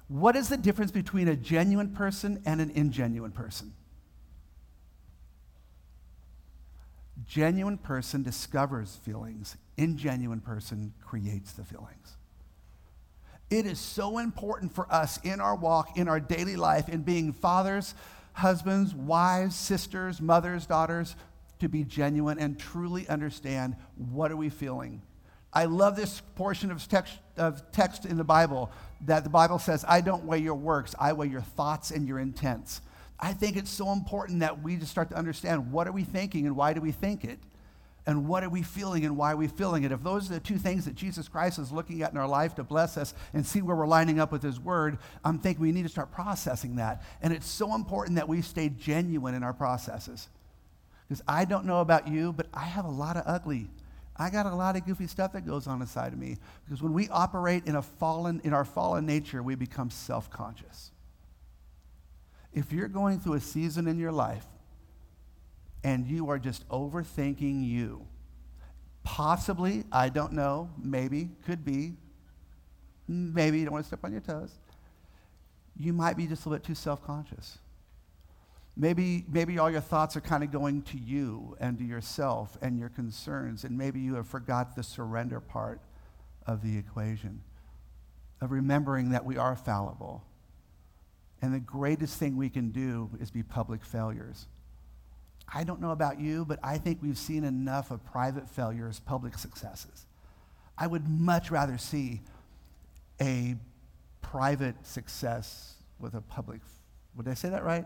What 0.08 0.38
is 0.38 0.48
the 0.48 0.56
difference 0.56 0.92
between 0.92 1.28
a 1.28 1.36
genuine 1.36 1.90
person 1.90 2.42
and 2.46 2.62
an 2.62 2.70
ingenuine 2.74 3.34
person? 3.34 3.74
Genuine 7.28 7.78
person 7.78 8.24
discovers 8.24 8.96
feelings, 9.04 9.58
ingenuine 9.78 10.44
person 10.44 10.94
creates 11.02 11.54
the 11.54 11.64
feelings. 11.64 12.18
It 13.50 13.66
is 13.66 13.80
so 13.80 14.18
important 14.18 14.74
for 14.74 14.92
us 14.92 15.20
in 15.24 15.42
our 15.42 15.56
walk, 15.56 15.98
in 15.98 16.08
our 16.08 16.22
daily 16.22 16.56
life, 16.56 16.88
in 16.88 17.02
being 17.02 17.34
fathers, 17.34 17.94
husbands, 18.34 18.96
wives, 18.96 19.56
sisters, 19.56 20.22
mothers, 20.22 20.66
daughters, 20.66 21.16
to 21.60 21.68
be 21.68 21.84
genuine 21.84 22.40
and 22.40 22.58
truly 22.58 23.08
understand 23.10 23.76
what 23.96 24.32
are 24.32 24.38
we 24.38 24.50
feeling. 24.50 25.02
I 25.54 25.66
love 25.66 25.98
this 25.98 26.22
portion 26.36 26.72
of 26.72 26.88
text, 26.88 27.20
of 27.38 27.72
text 27.74 28.06
in 28.06 28.18
the 28.18 28.24
Bible 28.24 28.72
that 29.02 29.26
the 29.26 29.30
Bible 29.30 29.60
says, 29.60 29.84
I 29.88 30.00
don't 30.00 30.24
weigh 30.24 30.40
your 30.40 30.56
works, 30.56 30.96
I 30.98 31.12
weigh 31.14 31.28
your 31.28 31.42
thoughts 31.42 31.92
and 31.92 32.08
your 32.08 32.20
intents. 32.20 32.82
I 33.22 33.34
think 33.34 33.56
it's 33.56 33.70
so 33.70 33.92
important 33.92 34.40
that 34.40 34.64
we 34.64 34.78
just 34.78 34.92
start 34.92 35.10
to 35.10 35.16
understand 35.16 35.72
what 35.72 35.88
are 35.88 35.92
we 35.92 36.04
thinking 36.04 36.48
and 36.48 36.56
why 36.56 36.74
do 36.74 36.82
we 36.82 36.92
think 36.92 37.24
it? 37.24 37.40
And 38.08 38.28
what 38.28 38.44
are 38.44 38.50
we 38.50 38.64
feeling 38.64 39.06
and 39.06 39.16
why 39.16 39.34
are 39.34 39.38
we 39.38 39.48
feeling 39.48 39.84
it? 39.84 39.92
If 39.92 40.02
those 40.02 40.30
are 40.30 40.34
the 40.34 40.40
two 40.40 40.58
things 40.58 40.86
that 40.86 40.96
Jesus 40.96 41.28
Christ 41.28 41.60
is 41.60 41.72
looking 41.72 42.02
at 42.02 42.12
in 42.12 42.18
our 42.18 42.28
life 42.28 42.56
to 42.56 42.64
bless 42.64 42.98
us 42.98 43.14
and 43.32 43.46
see 43.46 43.62
where 43.62 43.76
we're 43.76 43.86
lining 43.86 44.20
up 44.20 44.32
with 44.32 44.42
His 44.42 44.60
Word, 44.60 44.98
I'm 45.24 45.38
thinking 45.38 45.62
we 45.62 45.72
need 45.72 45.84
to 45.84 45.90
start 45.90 46.12
processing 46.12 46.78
that. 46.78 47.04
And 47.22 47.32
it's 47.32 47.46
so 47.46 47.76
important 47.76 48.16
that 48.16 48.28
we 48.28 48.42
stay 48.42 48.70
genuine 48.70 49.36
in 49.36 49.44
our 49.44 49.54
processes. 49.54 50.30
Because 51.08 51.22
I 51.28 51.46
don't 51.46 51.66
know 51.66 51.82
about 51.82 52.08
you, 52.08 52.34
but 52.34 52.48
I 52.54 52.64
have 52.64 52.86
a 52.86 52.90
lot 52.90 53.18
of 53.18 53.24
ugly. 53.28 53.70
I 54.18 54.32
got 54.32 54.48
a 54.48 54.56
lot 54.56 54.76
of 54.76 54.86
goofy 54.86 55.08
stuff 55.08 55.34
that 55.34 55.46
goes 55.46 55.68
on 55.68 55.80
inside 55.82 56.14
of 56.14 56.20
me. 56.20 56.38
Because 56.66 56.82
when 56.82 56.94
we 56.94 57.08
operate 57.10 57.68
in, 57.68 57.76
a 57.76 57.82
fallen, 57.84 58.42
in 58.44 58.54
our 58.54 58.66
fallen 58.66 59.06
nature, 59.06 59.44
we 59.44 59.54
become 59.54 59.92
self 59.92 60.30
conscious. 60.32 60.91
If 62.54 62.74
you're 62.74 62.88
going 62.88 63.20
through 63.20 63.36
a 63.36 63.40
season 63.42 63.88
in 63.88 63.98
your 63.98 64.12
life 64.12 64.46
and 65.84 66.06
you 66.06 66.30
are 66.30 66.40
just 66.40 66.68
overthinking 66.70 67.66
you, 67.68 68.06
possibly, 69.04 69.86
I 69.92 70.10
don't 70.10 70.34
know, 70.34 70.70
maybe, 70.78 71.30
could 71.46 71.64
be, 71.64 71.94
maybe 73.08 73.60
you 73.60 73.66
don't 73.66 73.74
want 73.74 73.86
to 73.86 73.88
step 73.88 74.04
on 74.04 74.12
your 74.12 74.22
toes, 74.22 74.52
you 75.78 75.94
might 75.94 76.18
be 76.18 76.28
just 76.28 76.46
a 76.46 76.50
little 76.50 76.60
bit 76.60 76.68
too 76.68 76.76
self 76.76 77.04
conscious. 77.04 77.58
Maybe, 78.78 79.26
maybe 79.30 79.58
all 79.60 79.70
your 79.70 79.82
thoughts 79.82 80.16
are 80.16 80.22
kind 80.22 80.44
of 80.44 80.52
going 80.52 80.82
to 80.84 80.98
you 80.98 81.58
and 81.60 81.78
to 81.78 81.84
yourself 81.84 82.58
and 82.62 82.78
your 82.80 82.90
concerns, 82.90 83.64
and 83.64 83.78
maybe 83.78 84.00
you 84.00 84.16
have 84.16 84.28
forgot 84.28 84.76
the 84.76 84.84
surrender 84.84 85.40
part 85.40 85.82
of 86.46 86.62
the 86.64 86.78
equation, 86.78 87.42
of 88.42 88.52
remembering 88.52 89.12
that 89.12 89.26
we 89.26 89.38
are 89.38 89.56
fallible 89.56 90.24
and 91.42 91.54
the 91.54 91.60
greatest 91.60 92.18
thing 92.18 92.38
we 92.38 92.50
can 92.50 92.70
do 92.72 93.10
is 93.20 93.32
be 93.32 93.44
public 93.44 93.84
failures. 93.84 94.48
I 95.54 95.64
don't 95.64 95.82
know 95.82 95.92
about 95.92 96.20
you, 96.20 96.46
but 96.46 96.60
I 96.64 96.78
think 96.78 97.00
we've 97.02 97.18
seen 97.18 97.44
enough 97.44 97.92
of 97.92 98.06
private 98.06 98.48
failures, 98.48 99.02
public 99.06 99.38
successes. 99.38 100.06
I 100.78 100.88
would 100.88 101.08
much 101.10 101.52
rather 101.52 101.78
see 101.78 102.22
a 103.20 103.56
private 104.22 104.76
success 104.86 105.76
with 106.00 106.14
a 106.14 106.22
public, 106.22 106.62
would 107.16 107.28
I 107.28 107.34
say 107.34 107.50
that 107.50 107.64
right? 107.64 107.86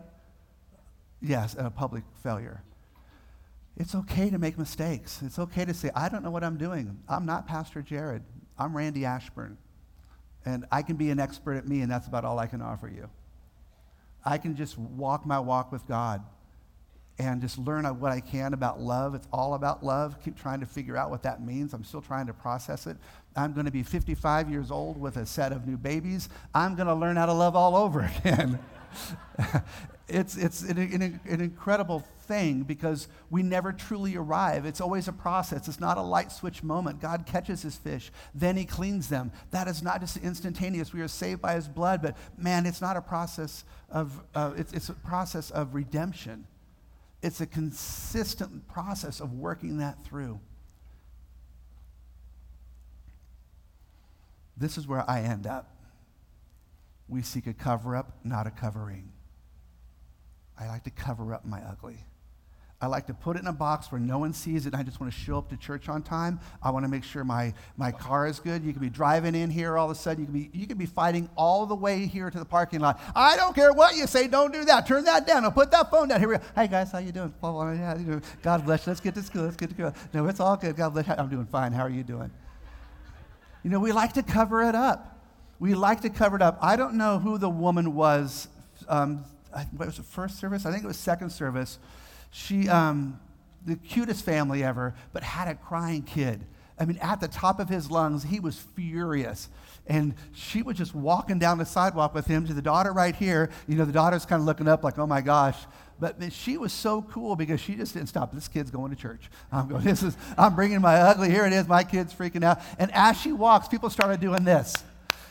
Yes, 1.20 1.56
a 1.58 1.70
public 1.70 2.04
failure. 2.22 2.62
It's 3.76 3.94
okay 3.94 4.30
to 4.30 4.38
make 4.38 4.56
mistakes. 4.58 5.20
It's 5.22 5.38
okay 5.38 5.64
to 5.64 5.74
say, 5.74 5.90
I 5.94 6.08
don't 6.08 6.22
know 6.22 6.30
what 6.30 6.44
I'm 6.44 6.56
doing. 6.56 6.98
I'm 7.08 7.26
not 7.26 7.46
Pastor 7.46 7.82
Jared. 7.82 8.22
I'm 8.58 8.76
Randy 8.76 9.04
Ashburn. 9.04 9.58
And 10.46 10.64
I 10.70 10.82
can 10.82 10.96
be 10.96 11.10
an 11.10 11.18
expert 11.18 11.54
at 11.54 11.66
me, 11.68 11.80
and 11.80 11.90
that's 11.90 12.06
about 12.06 12.24
all 12.24 12.38
I 12.38 12.46
can 12.46 12.62
offer 12.62 12.88
you. 12.88 13.10
I 14.26 14.38
can 14.38 14.56
just 14.56 14.76
walk 14.76 15.24
my 15.24 15.38
walk 15.38 15.70
with 15.70 15.86
God 15.86 16.22
and 17.18 17.40
just 17.40 17.56
learn 17.58 17.84
what 17.98 18.12
I 18.12 18.20
can 18.20 18.52
about 18.52 18.80
love. 18.80 19.14
It's 19.14 19.26
all 19.32 19.54
about 19.54 19.82
love. 19.82 20.22
Keep 20.22 20.38
trying 20.38 20.60
to 20.60 20.66
figure 20.66 20.96
out 20.96 21.10
what 21.10 21.22
that 21.22 21.42
means. 21.42 21.72
I'm 21.72 21.84
still 21.84 22.02
trying 22.02 22.26
to 22.26 22.34
process 22.34 22.86
it. 22.86 22.96
I'm 23.36 23.52
going 23.52 23.66
to 23.66 23.72
be 23.72 23.82
55 23.82 24.50
years 24.50 24.70
old 24.70 25.00
with 25.00 25.16
a 25.16 25.24
set 25.24 25.52
of 25.52 25.66
new 25.66 25.78
babies. 25.78 26.28
I'm 26.54 26.74
going 26.74 26.88
to 26.88 26.94
learn 26.94 27.16
how 27.16 27.26
to 27.26 27.32
love 27.32 27.56
all 27.56 27.76
over 27.76 28.00
again. 28.18 28.58
it's 30.08 30.36
it's 30.36 30.62
an, 30.62 30.78
an, 30.78 31.20
an, 31.24 31.40
incredible 31.40 32.04
thing 32.26 32.62
because 32.62 33.08
we 33.30 33.42
never 33.42 33.72
truly 33.72 34.16
arrive. 34.16 34.66
It's 34.66 34.80
always 34.80 35.08
a 35.08 35.12
process. 35.12 35.68
It's 35.68 35.80
not 35.80 35.96
a 35.96 36.02
light 36.02 36.32
switch 36.32 36.62
moment. 36.62 37.00
God 37.00 37.26
catches 37.26 37.62
his 37.62 37.76
fish, 37.76 38.10
then 38.34 38.56
he 38.56 38.64
cleans 38.64 39.08
them. 39.08 39.32
That 39.50 39.68
is 39.68 39.82
not 39.82 40.00
just 40.00 40.16
instantaneous. 40.18 40.92
We 40.92 41.00
are 41.00 41.08
saved 41.08 41.40
by 41.40 41.54
his 41.54 41.68
blood, 41.68 42.02
but 42.02 42.16
man, 42.36 42.66
it's 42.66 42.80
not 42.80 42.96
a 42.96 43.02
process 43.02 43.64
of, 43.90 44.22
uh, 44.34 44.52
it's, 44.56 44.72
it's 44.72 44.88
a 44.88 44.94
process 44.94 45.50
of 45.50 45.74
redemption. 45.74 46.46
It's 47.22 47.40
a 47.40 47.46
consistent 47.46 48.68
process 48.68 49.20
of 49.20 49.32
working 49.32 49.78
that 49.78 50.04
through. 50.04 50.40
This 54.56 54.78
is 54.78 54.86
where 54.86 55.08
I 55.08 55.20
end 55.20 55.46
up. 55.46 55.72
We 57.08 57.22
seek 57.22 57.46
a 57.46 57.52
cover 57.52 57.94
up, 57.94 58.18
not 58.24 58.46
a 58.46 58.50
covering. 58.50 59.12
I 60.58 60.68
like 60.68 60.84
to 60.84 60.90
cover 60.90 61.34
up 61.34 61.44
my 61.44 61.60
ugly. 61.60 61.98
I 62.78 62.88
like 62.88 63.06
to 63.06 63.14
put 63.14 63.36
it 63.36 63.40
in 63.40 63.46
a 63.46 63.54
box 63.54 63.90
where 63.90 64.00
no 64.00 64.18
one 64.18 64.34
sees 64.34 64.66
it 64.66 64.74
I 64.74 64.82
just 64.82 65.00
want 65.00 65.10
to 65.10 65.18
show 65.18 65.38
up 65.38 65.48
to 65.48 65.56
church 65.56 65.88
on 65.88 66.02
time. 66.02 66.38
I 66.62 66.70
want 66.70 66.84
to 66.84 66.90
make 66.90 67.04
sure 67.04 67.24
my, 67.24 67.54
my 67.78 67.90
car 67.90 68.26
is 68.26 68.38
good. 68.38 68.62
You 68.62 68.72
could 68.72 68.82
be 68.82 68.90
driving 68.90 69.34
in 69.34 69.48
here 69.48 69.78
all 69.78 69.90
of 69.90 69.96
a 69.96 69.98
sudden. 69.98 70.20
You 70.20 70.26
could, 70.26 70.52
be, 70.52 70.58
you 70.58 70.66
could 70.66 70.76
be 70.76 70.84
fighting 70.84 71.30
all 71.36 71.64
the 71.64 71.74
way 71.74 72.04
here 72.04 72.30
to 72.30 72.38
the 72.38 72.44
parking 72.44 72.80
lot. 72.80 73.00
I 73.14 73.34
don't 73.36 73.54
care 73.54 73.72
what 73.72 73.96
you 73.96 74.06
say. 74.06 74.28
Don't 74.28 74.52
do 74.52 74.62
that. 74.66 74.86
Turn 74.86 75.04
that 75.04 75.26
down. 75.26 75.44
I'll 75.44 75.52
put 75.52 75.70
that 75.70 75.90
phone 75.90 76.08
down. 76.08 76.20
Here 76.20 76.28
we 76.28 76.36
go. 76.36 76.42
Hey, 76.54 76.68
guys, 76.68 76.92
how 76.92 76.98
you 76.98 77.12
doing? 77.12 77.32
God 77.40 78.64
bless 78.66 78.86
you. 78.86 78.90
Let's 78.90 79.00
get 79.00 79.14
to 79.14 79.22
school. 79.22 79.44
Let's 79.44 79.56
get 79.56 79.70
to 79.70 79.74
school. 79.74 79.94
No, 80.12 80.26
it's 80.26 80.40
all 80.40 80.56
good. 80.56 80.76
God 80.76 80.90
bless 80.90 81.06
you. 81.06 81.14
I'm 81.16 81.30
doing 81.30 81.46
fine. 81.46 81.72
How 81.72 81.82
are 81.82 81.90
you 81.90 82.02
doing? 82.02 82.30
You 83.64 83.70
know, 83.70 83.80
we 83.80 83.92
like 83.92 84.12
to 84.12 84.22
cover 84.22 84.62
it 84.62 84.74
up. 84.74 85.18
We 85.58 85.74
like 85.74 86.02
to 86.02 86.10
cover 86.10 86.36
it 86.36 86.42
up. 86.42 86.58
I 86.60 86.76
don't 86.76 86.94
know 86.94 87.18
who 87.18 87.38
the 87.38 87.48
woman 87.48 87.94
was. 87.94 88.48
Um, 88.86 89.24
what 89.74 89.86
was 89.86 89.96
the 89.96 90.02
first 90.02 90.38
service? 90.38 90.66
I 90.66 90.70
think 90.70 90.84
it 90.84 90.86
was 90.86 90.98
second 90.98 91.30
service. 91.30 91.78
She, 92.38 92.68
um, 92.68 93.18
the 93.64 93.76
cutest 93.76 94.22
family 94.22 94.62
ever, 94.62 94.94
but 95.14 95.22
had 95.22 95.48
a 95.48 95.54
crying 95.54 96.02
kid. 96.02 96.44
I 96.78 96.84
mean, 96.84 96.98
at 96.98 97.18
the 97.18 97.28
top 97.28 97.58
of 97.58 97.70
his 97.70 97.90
lungs, 97.90 98.24
he 98.24 98.40
was 98.40 98.58
furious. 98.58 99.48
And 99.86 100.14
she 100.34 100.60
was 100.60 100.76
just 100.76 100.94
walking 100.94 101.38
down 101.38 101.56
the 101.56 101.64
sidewalk 101.64 102.14
with 102.14 102.26
him 102.26 102.46
to 102.46 102.52
the 102.52 102.60
daughter 102.60 102.92
right 102.92 103.16
here. 103.16 103.48
You 103.66 103.76
know, 103.76 103.86
the 103.86 103.92
daughter's 103.92 104.26
kind 104.26 104.40
of 104.40 104.44
looking 104.44 104.68
up 104.68 104.84
like, 104.84 104.98
oh 104.98 105.06
my 105.06 105.22
gosh. 105.22 105.56
But 105.98 106.30
she 106.30 106.58
was 106.58 106.74
so 106.74 107.00
cool 107.00 107.36
because 107.36 107.58
she 107.58 107.74
just 107.74 107.94
didn't 107.94 108.10
stop. 108.10 108.34
This 108.34 108.48
kid's 108.48 108.70
going 108.70 108.90
to 108.90 109.00
church. 109.00 109.30
I'm 109.50 109.66
going, 109.66 109.82
this 109.82 110.02
is, 110.02 110.14
I'm 110.36 110.54
bringing 110.54 110.82
my 110.82 110.96
ugly. 110.96 111.30
Here 111.30 111.46
it 111.46 111.54
is. 111.54 111.66
My 111.66 111.84
kid's 111.84 112.12
freaking 112.12 112.44
out. 112.44 112.60
And 112.78 112.92
as 112.92 113.18
she 113.18 113.32
walks, 113.32 113.66
people 113.66 113.88
started 113.88 114.20
doing 114.20 114.44
this. 114.44 114.84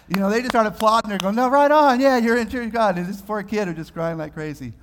You 0.07 0.19
know, 0.19 0.31
they 0.31 0.39
just 0.39 0.53
started 0.53 0.69
applauding 0.69 1.11
her, 1.11 1.19
going, 1.19 1.35
no, 1.35 1.49
right 1.49 1.69
on. 1.69 1.99
Yeah, 1.99 2.17
you're 2.17 2.37
in 2.37 2.49
church, 2.49 2.71
God. 2.71 2.97
And 2.97 3.05
this 3.05 3.21
poor 3.21 3.43
kid 3.43 3.67
who's 3.67 3.77
just 3.77 3.93
crying 3.93 4.17
like 4.17 4.33
crazy. 4.33 4.73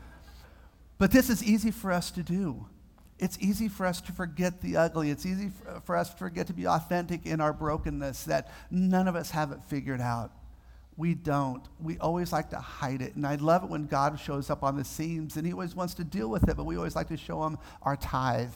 But 0.99 1.11
this 1.11 1.31
is 1.31 1.43
easy 1.43 1.71
for 1.71 1.91
us 1.93 2.11
to 2.13 2.23
do. 2.23 2.67
It's 3.19 3.39
easy 3.41 3.69
for 3.69 3.87
us 3.87 4.01
to 4.03 4.13
forget 4.13 4.61
the 4.61 4.77
ugly. 4.77 5.11
It's 5.11 5.25
easy 5.25 5.51
for, 5.85 5.97
us 5.97 6.11
to 6.11 6.17
forget 6.17 6.49
to 6.49 6.53
be 6.53 6.67
authentic 6.67 7.25
in 7.25 7.41
our 7.41 7.53
brokenness, 7.53 8.25
that 8.25 8.51
none 8.71 9.07
of 9.07 9.15
us 9.15 9.31
have 9.31 9.53
it 9.53 9.63
figured 9.65 10.01
out. 10.01 10.33
We 10.97 11.15
don't. 11.15 11.63
We 11.81 11.99
always 11.99 12.33
like 12.33 12.51
to 12.51 12.59
hide 12.59 13.01
it. 13.01 13.15
And 13.15 13.27
I 13.27 13.37
love 13.37 13.65
it 13.65 13.71
when 13.71 13.87
God 13.87 14.19
shows 14.19 14.51
up 14.51 14.63
on 14.63 14.77
the 14.77 14.85
scenes 14.85 15.37
and 15.37 15.47
he 15.47 15.53
always 15.53 15.75
wants 15.75 15.95
to 15.95 16.05
deal 16.05 16.29
with 16.29 16.49
it, 16.49 16.57
but 16.57 16.65
we 16.65 16.77
always 16.77 16.97
like 16.97 17.09
to 17.09 17.17
show 17.17 17.45
him 17.45 17.59
our 17.83 17.97
tithe. 17.97 18.53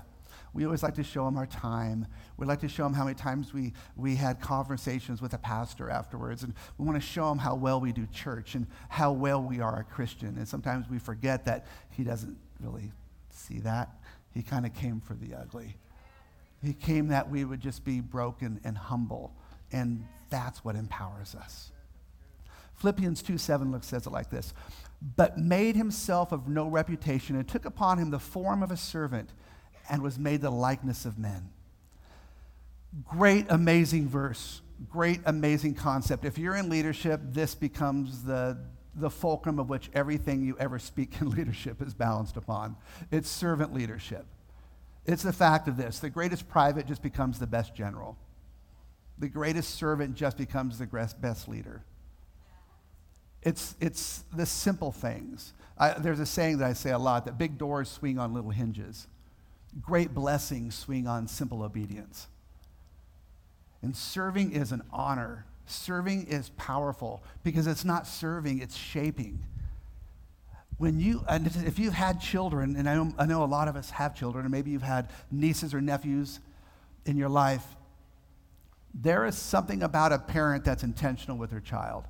We 0.56 0.64
always 0.64 0.82
like 0.82 0.94
to 0.94 1.02
show 1.02 1.28
him 1.28 1.36
our 1.36 1.44
time. 1.44 2.06
We 2.38 2.46
like 2.46 2.60
to 2.60 2.68
show 2.68 2.86
him 2.86 2.94
how 2.94 3.04
many 3.04 3.14
times 3.14 3.52
we, 3.52 3.74
we 3.94 4.16
had 4.16 4.40
conversations 4.40 5.20
with 5.20 5.34
a 5.34 5.38
pastor 5.38 5.90
afterwards. 5.90 6.44
And 6.44 6.54
we 6.78 6.86
want 6.86 6.98
to 6.98 7.06
show 7.06 7.30
him 7.30 7.36
how 7.36 7.54
well 7.56 7.78
we 7.78 7.92
do 7.92 8.06
church 8.06 8.54
and 8.54 8.66
how 8.88 9.12
well 9.12 9.42
we 9.42 9.60
are 9.60 9.80
a 9.80 9.84
Christian. 9.84 10.38
And 10.38 10.48
sometimes 10.48 10.88
we 10.88 10.98
forget 10.98 11.44
that 11.44 11.66
he 11.90 12.04
doesn't 12.04 12.38
really 12.58 12.90
see 13.28 13.58
that. 13.60 13.98
He 14.32 14.42
kind 14.42 14.64
of 14.64 14.72
came 14.72 14.98
for 14.98 15.12
the 15.12 15.34
ugly. 15.34 15.76
He 16.62 16.72
came 16.72 17.08
that 17.08 17.30
we 17.30 17.44
would 17.44 17.60
just 17.60 17.84
be 17.84 18.00
broken 18.00 18.58
and 18.64 18.78
humble. 18.78 19.34
And 19.72 20.06
that's 20.30 20.64
what 20.64 20.74
empowers 20.74 21.34
us. 21.34 21.70
Philippians 22.76 23.20
2 23.20 23.36
7 23.36 23.72
looks, 23.72 23.88
says 23.88 24.06
it 24.06 24.10
like 24.10 24.30
this 24.30 24.54
But 25.16 25.36
made 25.36 25.76
himself 25.76 26.32
of 26.32 26.48
no 26.48 26.66
reputation 26.66 27.36
and 27.36 27.46
took 27.46 27.66
upon 27.66 27.98
him 27.98 28.10
the 28.10 28.18
form 28.18 28.62
of 28.62 28.70
a 28.70 28.76
servant 28.78 29.34
and 29.88 30.02
was 30.02 30.18
made 30.18 30.40
the 30.40 30.50
likeness 30.50 31.04
of 31.04 31.18
men. 31.18 31.50
Great, 33.04 33.46
amazing 33.48 34.08
verse. 34.08 34.62
Great, 34.90 35.20
amazing 35.24 35.74
concept. 35.74 36.24
If 36.24 36.38
you're 36.38 36.56
in 36.56 36.68
leadership, 36.68 37.20
this 37.24 37.54
becomes 37.54 38.22
the, 38.22 38.58
the 38.94 39.10
fulcrum 39.10 39.58
of 39.58 39.68
which 39.68 39.90
everything 39.94 40.42
you 40.42 40.56
ever 40.58 40.78
speak 40.78 41.20
in 41.20 41.30
leadership 41.36 41.80
is 41.82 41.94
balanced 41.94 42.36
upon. 42.36 42.76
It's 43.10 43.28
servant 43.28 43.72
leadership. 43.72 44.26
It's 45.06 45.22
the 45.22 45.32
fact 45.32 45.68
of 45.68 45.76
this 45.76 46.00
the 46.00 46.10
greatest 46.10 46.48
private 46.48 46.86
just 46.86 47.02
becomes 47.02 47.38
the 47.38 47.46
best 47.46 47.74
general, 47.74 48.16
the 49.18 49.28
greatest 49.28 49.76
servant 49.76 50.14
just 50.14 50.36
becomes 50.36 50.78
the 50.78 50.86
best 51.20 51.48
leader. 51.48 51.84
It's, 53.42 53.76
it's 53.80 54.24
the 54.34 54.44
simple 54.44 54.90
things. 54.90 55.52
I, 55.78 55.92
there's 55.92 56.18
a 56.18 56.26
saying 56.26 56.58
that 56.58 56.66
I 56.66 56.72
say 56.72 56.90
a 56.90 56.98
lot 56.98 57.26
that 57.26 57.38
big 57.38 57.58
doors 57.58 57.88
swing 57.88 58.18
on 58.18 58.34
little 58.34 58.50
hinges, 58.50 59.06
great 59.80 60.14
blessings 60.14 60.74
swing 60.74 61.06
on 61.06 61.28
simple 61.28 61.62
obedience. 61.62 62.28
And 63.82 63.96
serving 63.96 64.52
is 64.52 64.72
an 64.72 64.82
honor 64.92 65.46
Serving 65.66 66.28
is 66.28 66.50
powerful 66.50 67.22
because 67.42 67.66
it's 67.66 67.84
not 67.84 68.06
serving, 68.06 68.60
it's 68.60 68.76
shaping. 68.76 69.40
When 70.78 71.00
you, 71.00 71.24
and 71.28 71.46
if 71.46 71.78
you've 71.78 71.94
had 71.94 72.20
children, 72.20 72.76
and 72.76 72.88
I 72.88 72.94
know, 72.94 73.12
I 73.18 73.26
know 73.26 73.42
a 73.42 73.46
lot 73.46 73.66
of 73.66 73.74
us 73.74 73.90
have 73.90 74.14
children, 74.14 74.46
or 74.46 74.48
maybe 74.48 74.70
you've 74.70 74.82
had 74.82 75.10
nieces 75.30 75.74
or 75.74 75.80
nephews 75.80 76.38
in 77.04 77.16
your 77.16 77.28
life, 77.28 77.64
there 78.94 79.26
is 79.26 79.36
something 79.36 79.82
about 79.82 80.12
a 80.12 80.18
parent 80.18 80.64
that's 80.64 80.84
intentional 80.84 81.36
with 81.36 81.50
their 81.50 81.60
child. 81.60 82.04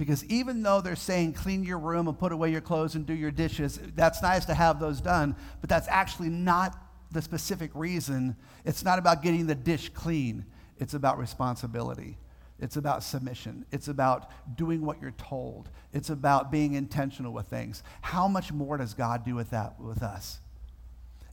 Because 0.00 0.24
even 0.24 0.62
though 0.62 0.80
they're 0.80 0.96
saying 0.96 1.34
clean 1.34 1.62
your 1.62 1.78
room 1.78 2.08
and 2.08 2.18
put 2.18 2.32
away 2.32 2.50
your 2.50 2.62
clothes 2.62 2.94
and 2.94 3.04
do 3.04 3.12
your 3.12 3.30
dishes, 3.30 3.78
that's 3.94 4.22
nice 4.22 4.46
to 4.46 4.54
have 4.54 4.80
those 4.80 4.98
done, 4.98 5.36
but 5.60 5.68
that's 5.68 5.88
actually 5.88 6.30
not 6.30 6.74
the 7.12 7.20
specific 7.20 7.70
reason. 7.74 8.34
It's 8.64 8.82
not 8.82 8.98
about 8.98 9.22
getting 9.22 9.46
the 9.46 9.54
dish 9.54 9.90
clean, 9.90 10.46
it's 10.78 10.94
about 10.94 11.18
responsibility. 11.18 12.16
It's 12.58 12.76
about 12.76 13.02
submission. 13.02 13.66
It's 13.72 13.88
about 13.88 14.30
doing 14.56 14.86
what 14.86 15.02
you're 15.02 15.12
told. 15.12 15.68
It's 15.92 16.08
about 16.08 16.50
being 16.50 16.74
intentional 16.74 17.32
with 17.34 17.48
things. 17.48 17.82
How 18.00 18.26
much 18.26 18.52
more 18.52 18.78
does 18.78 18.94
God 18.94 19.24
do 19.24 19.34
with 19.34 19.50
that 19.50 19.78
with 19.78 20.02
us? 20.02 20.40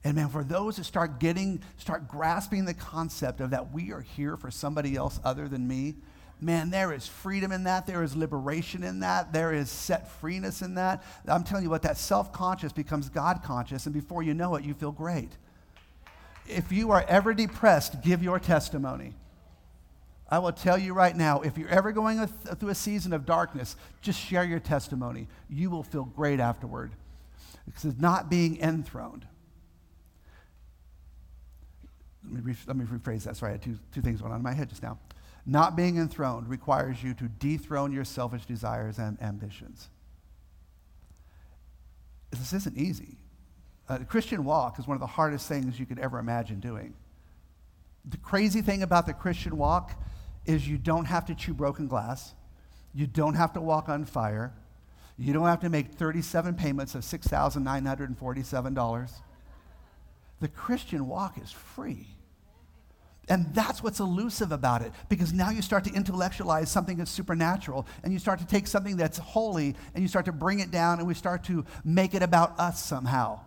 And 0.03 0.15
man, 0.15 0.27
for 0.27 0.43
those 0.43 0.75
that 0.75 0.83
start 0.83 1.21
getting, 1.21 1.62
start 1.77 2.09
grasping 2.09 2.65
the 2.65 2.74
concept 2.74 3.39
of 3.39 3.51
that 3.51 3.74
we 3.74 3.93
are 3.93 4.01
here 4.01 4.36
for 4.36 4.51
somebody 4.51 4.97
else 4.97 5.21
other 5.24 5.47
than 5.47 5.67
me, 5.67 5.95
man, 6.39 6.70
there 6.70 6.94
is 6.94 7.08
freedom 7.08 7.51
in 7.51 7.63
that. 7.63 7.88
There 7.88 8.03
is 8.03 8.15
liberation 8.15 8.84
in 8.84 9.00
that. 9.01 9.34
There 9.34 9.53
is 9.53 9.70
set 9.70 10.12
freeness 10.20 10.62
in 10.62 10.75
that. 10.75 11.03
I'm 11.27 11.44
telling 11.44 11.63
you 11.63 11.70
what, 11.70 11.82
that 11.84 11.98
self 11.98 12.32
conscious 12.32 12.72
becomes 12.72 13.10
God 13.10 13.41
conscious, 13.44 13.86
and 13.86 13.94
before 13.94 14.24
you 14.24 14.34
know 14.34 14.56
it, 14.56 14.63
you 14.63 14.74
feel 14.74 14.91
great. 14.91 15.32
If 16.48 16.72
you 16.72 16.91
are 16.91 17.03
ever 17.08 17.34
depressed, 17.34 18.01
give 18.01 18.24
your 18.24 18.39
testimony. 18.39 19.13
I 20.29 20.39
will 20.39 20.51
tell 20.51 20.77
you 20.77 20.94
right 20.94 21.15
now 21.15 21.41
if 21.41 21.58
you're 21.58 21.70
ever 21.70 21.91
going 21.91 22.25
through 22.27 22.70
a 22.70 22.75
season 22.75 23.13
of 23.13 23.25
darkness, 23.25 23.75
just 24.01 24.20
share 24.20 24.44
your 24.44 24.60
testimony. 24.60 25.27
You 25.50 25.70
will 25.70 25.84
feel 25.84 26.03
great 26.03 26.39
afterward. 26.39 26.91
Because 27.65 27.86
it's 27.86 28.00
not 28.00 28.29
being 28.29 28.60
enthroned. 28.62 29.25
Let 32.24 32.34
me, 32.34 32.41
re- 32.41 32.58
let 32.65 32.75
me 32.75 32.86
rephrase 32.86 33.24
that. 33.24 33.38
Sorry, 33.38 33.51
I 33.51 33.53
had 33.53 33.62
two, 33.62 33.77
two 33.94 34.01
things 34.01 34.22
going 34.22 34.34
on 34.34 34.39
in 34.39 34.44
my 34.44 34.53
head 34.53 34.70
just 34.70 34.84
now. 34.84 35.00
Not 35.50 35.77
being 35.77 35.98
enthroned 35.98 36.50
requires 36.50 37.01
you 37.01 37.13
to 37.16 37.30
dethrone 37.30 37.94
your 37.94 38.04
selfish 38.04 38.46
desires 38.46 39.00
and 39.00 39.18
ambitions. 39.22 39.88
This 42.32 42.51
isn't 42.51 42.77
easy. 42.77 43.16
The 43.88 44.04
Christian 44.04 44.44
walk 44.44 44.77
is 44.77 44.86
one 44.86 44.96
of 44.96 45.01
the 45.01 45.08
hardest 45.08 45.48
things 45.48 45.80
you 45.80 45.86
could 45.86 46.00
ever 46.00 46.20
imagine 46.20 46.60
doing. 46.60 46.96
The 48.04 48.18
crazy 48.18 48.62
thing 48.62 48.84
about 48.84 49.06
the 49.06 49.13
Christian 49.13 49.58
walk 49.58 49.94
is 50.46 50.68
you 50.68 50.77
don't 50.77 51.06
have 51.06 51.25
to 51.27 51.36
chew 51.36 51.54
broken 51.54 51.88
glass. 51.88 52.34
You 52.94 53.08
don't 53.08 53.36
have 53.36 53.54
to 53.54 53.62
walk 53.62 53.88
on 53.88 54.04
fire. 54.04 54.54
You 55.18 55.32
don't 55.32 55.46
have 55.46 55.62
to 55.62 55.70
make 55.70 55.94
37 55.94 56.56
payments 56.56 56.94
of 56.94 57.04
$6,947. 57.04 59.12
The 60.42 60.48
Christian 60.50 61.08
walk 61.08 61.38
is 61.42 61.54
free. 61.54 62.16
And 63.29 63.53
that's 63.53 63.84
what's 63.84 64.00
elusive 64.00 64.51
about 64.51 64.81
it 64.81 64.91
because 65.10 65.34
now 65.34 65.50
you 65.50 65.62
start 65.62 65.84
to 65.84 65.93
intellectualize 65.93 66.72
something 66.72 66.98
that's 66.98 67.12
supernatural 67.12 67.86
and 68.03 68.13
you 68.13 68.19
start 68.19 68.39
to 68.39 68.48
take 68.48 68.67
something 68.67 68.96
that's 68.96 69.17
holy 69.17 69.75
and 69.93 70.01
you 70.01 70.07
start 70.07 70.25
to 70.25 70.31
bring 70.31 70.60
it 70.60 70.72
down 70.72 71.00
and 71.00 71.07
we 71.07 71.13
start 71.13 71.43
to 71.46 71.65
make 71.84 72.13
it 72.13 72.24
about 72.24 72.57
us 72.60 72.84
somehow 72.84 73.39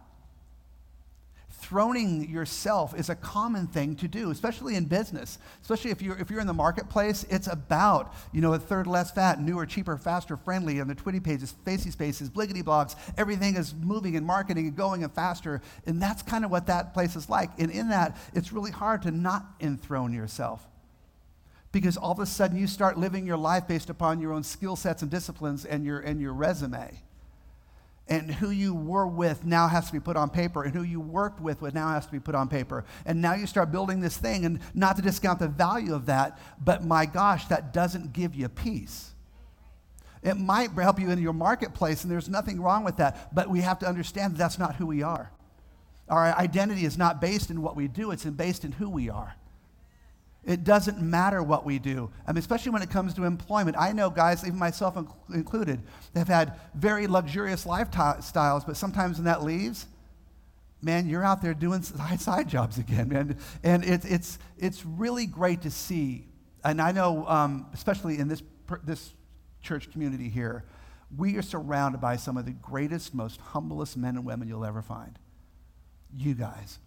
throning 1.63 2.31
yourself 2.31 2.99
is 2.99 3.09
a 3.09 3.15
common 3.15 3.67
thing 3.67 3.97
to 3.97 4.09
do, 4.09 4.31
especially 4.31 4.77
in 4.77 4.85
business. 4.85 5.39
Especially 5.63 5.91
if 5.91 6.03
you're, 6.03 6.17
if 6.19 6.31
you're 6.31 6.41
in 6.41 6.47
the 6.47 6.55
marketplace, 6.55 7.25
it's 7.31 7.47
about, 7.47 8.15
you 8.33 8.41
know, 8.41 8.55
a 8.55 8.59
third 8.59 8.87
less 8.87 9.11
fat, 9.11 9.41
newer, 9.41 9.67
cheaper, 9.67 9.97
faster, 9.97 10.37
friendly, 10.37 10.81
on 10.81 10.89
the 10.89 10.95
Twitty 10.95 11.23
pages, 11.23 11.55
Facey 11.65 11.91
Spaces, 11.91 12.31
Bliggity 12.31 12.63
blogs, 12.63 12.97
everything 13.17 13.57
is 13.57 13.75
moving 13.75 14.17
and 14.17 14.27
marketing 14.27 14.67
and 14.67 14.77
going 14.77 15.05
and 15.05 15.13
faster. 15.13 15.61
And 15.87 16.01
that's 16.01 16.23
kind 16.23 16.45
of 16.45 16.51
what 16.51 16.67
that 16.67 16.95
place 16.95 17.17
is 17.17 17.29
like. 17.29 17.51
And 17.59 17.71
in 17.71 17.89
that, 17.89 18.17
it's 18.35 18.53
really 18.53 18.71
hard 18.71 19.03
to 19.03 19.11
not 19.11 19.47
enthrone 19.61 20.13
yourself 20.13 20.67
because 21.73 21.97
all 21.97 22.13
of 22.13 22.19
a 22.19 22.27
sudden 22.27 22.59
you 22.59 22.67
start 22.67 22.99
living 22.99 23.27
your 23.27 23.37
life 23.37 23.69
based 23.69 23.91
upon 23.91 24.21
your 24.21 24.33
own 24.33 24.43
skill 24.43 24.77
sets 24.77 25.03
and 25.03 25.11
disciplines 25.11 25.65
and 25.65 25.85
your, 25.85 26.01
and 26.01 26.21
your 26.21 26.33
resume 26.33 27.01
and 28.11 28.29
who 28.29 28.51
you 28.51 28.75
were 28.75 29.07
with 29.07 29.45
now 29.45 29.69
has 29.69 29.87
to 29.87 29.93
be 29.93 30.01
put 30.01 30.17
on 30.17 30.29
paper, 30.29 30.65
and 30.65 30.75
who 30.75 30.83
you 30.83 31.01
worked 31.01 31.41
with 31.41 31.63
now 31.73 31.89
has 31.91 32.07
to 32.07 32.13
be 32.13 32.19
put 32.19 32.35
on 32.35 32.49
paper. 32.49 32.85
And 33.07 33.23
now 33.23 33.35
you 33.35 33.47
start 33.47 33.71
building 33.71 34.01
this 34.01 34.17
thing, 34.17 34.45
and 34.45 34.59
not 34.75 34.97
to 34.97 35.03
discount 35.03 35.39
the 35.39 35.49
value 35.49 35.95
of 35.95 36.07
that, 36.07 36.39
but 36.63 36.85
my 36.85 37.07
gosh, 37.07 37.47
that 37.47 37.73
doesn't 37.73 38.13
give 38.13 38.35
you 38.35 38.49
peace. 38.49 39.13
It 40.23 40.37
might 40.37 40.73
help 40.73 41.01
you 41.01 41.11
in 41.11 41.19
your 41.21 41.33
marketplace, 41.33 42.03
and 42.03 42.11
there's 42.11 42.29
nothing 42.29 42.61
wrong 42.61 42.85
with 42.85 42.97
that, 42.97 43.33
but 43.35 43.49
we 43.49 43.61
have 43.61 43.79
to 43.79 43.87
understand 43.87 44.35
that 44.35 44.39
that's 44.39 44.59
not 44.59 44.75
who 44.75 44.87
we 44.87 45.03
are. 45.03 45.31
Our 46.09 46.27
identity 46.35 46.85
is 46.85 46.99
not 46.99 47.21
based 47.21 47.49
in 47.49 47.63
what 47.63 47.77
we 47.77 47.87
do, 47.87 48.11
it's 48.11 48.25
based 48.25 48.65
in 48.65 48.73
who 48.73 48.91
we 48.91 49.09
are. 49.09 49.37
It 50.45 50.65
doesn't 50.65 51.01
matter 51.03 51.43
what 51.43 51.67
we 51.67 51.79
do, 51.79 52.11
I 52.27 52.33
mean, 52.33 52.39
especially 52.39 52.73
when 52.73 52.83
it 52.83 52.91
comes 52.91 53.13
to 53.15 53.25
employment. 53.25 53.77
I 53.79 53.93
know 53.93 54.09
guys, 54.09 54.47
even 54.47 54.59
myself 54.59 54.97
included, 55.33 55.83
have 56.15 56.29
had 56.29 56.55
very 56.75 57.07
luxurious 57.07 57.67
lifestyles, 57.67 58.67
but 58.67 58.77
sometimes 58.77 59.19
when 59.19 59.27
that 59.27 59.45
leaves, 59.45 59.87
man, 60.81 61.09
you're 61.09 61.25
out 61.25 61.43
there 61.43 61.53
doing 61.53 61.83
side 62.19 62.49
jobs 62.49 62.79
again, 62.79 63.09
man. 63.09 63.37
And 63.63 63.85
it, 63.85 64.05
it's, 64.05 64.39
it's 64.59 64.85
really 64.85 65.27
great 65.27 65.63
to 65.63 65.71
see 65.71 66.27
And 66.65 66.81
I 66.81 66.93
know, 66.93 67.27
um, 67.27 67.67
especially 67.73 68.19
in 68.19 68.29
this, 68.29 68.43
this 68.85 69.13
church 69.63 69.91
community 69.93 70.29
here, 70.29 70.65
we 71.17 71.37
are 71.37 71.43
surrounded 71.43 72.01
by 72.01 72.17
some 72.17 72.37
of 72.37 72.45
the 72.45 72.53
greatest, 72.53 73.15
most 73.15 73.41
humblest 73.41 73.97
men 73.97 74.17
and 74.17 74.25
women 74.25 74.49
you'll 74.49 74.65
ever 74.65 74.83
find. 74.83 75.19
You 76.17 76.35
guys. 76.35 76.79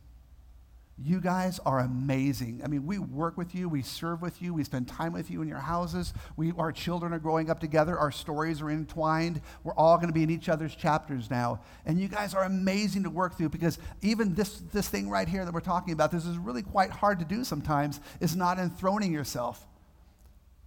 You 0.97 1.19
guys 1.19 1.59
are 1.65 1.79
amazing. 1.79 2.61
I 2.63 2.67
mean, 2.67 2.85
we 2.85 2.99
work 2.99 3.35
with 3.35 3.55
you, 3.55 3.67
we 3.67 3.81
serve 3.81 4.21
with 4.21 4.43
you, 4.43 4.53
we 4.53 4.63
spend 4.63 4.87
time 4.87 5.11
with 5.11 5.31
you 5.31 5.41
in 5.41 5.47
your 5.47 5.57
houses. 5.57 6.13
We, 6.37 6.51
our 6.55 6.71
children 6.71 7.13
are 7.13 7.19
growing 7.19 7.49
up 7.49 7.59
together, 7.59 7.97
our 7.97 8.11
stories 8.11 8.61
are 8.61 8.69
entwined. 8.69 9.41
We're 9.63 9.73
all 9.73 9.97
going 9.97 10.09
to 10.09 10.13
be 10.13 10.21
in 10.21 10.29
each 10.29 10.49
other's 10.49 10.75
chapters 10.75 11.31
now. 11.31 11.61
And 11.87 11.99
you 11.99 12.07
guys 12.07 12.35
are 12.35 12.43
amazing 12.43 13.03
to 13.03 13.09
work 13.09 13.37
through 13.37 13.49
because 13.49 13.79
even 14.03 14.35
this, 14.35 14.59
this 14.71 14.87
thing 14.87 15.09
right 15.09 15.27
here 15.27 15.43
that 15.45 15.53
we're 15.53 15.61
talking 15.61 15.93
about, 15.93 16.11
this 16.11 16.27
is 16.27 16.37
really 16.37 16.61
quite 16.61 16.91
hard 16.91 17.17
to 17.19 17.25
do 17.25 17.43
sometimes, 17.43 17.99
is 18.19 18.35
not 18.35 18.59
enthroning 18.59 19.11
yourself 19.11 19.65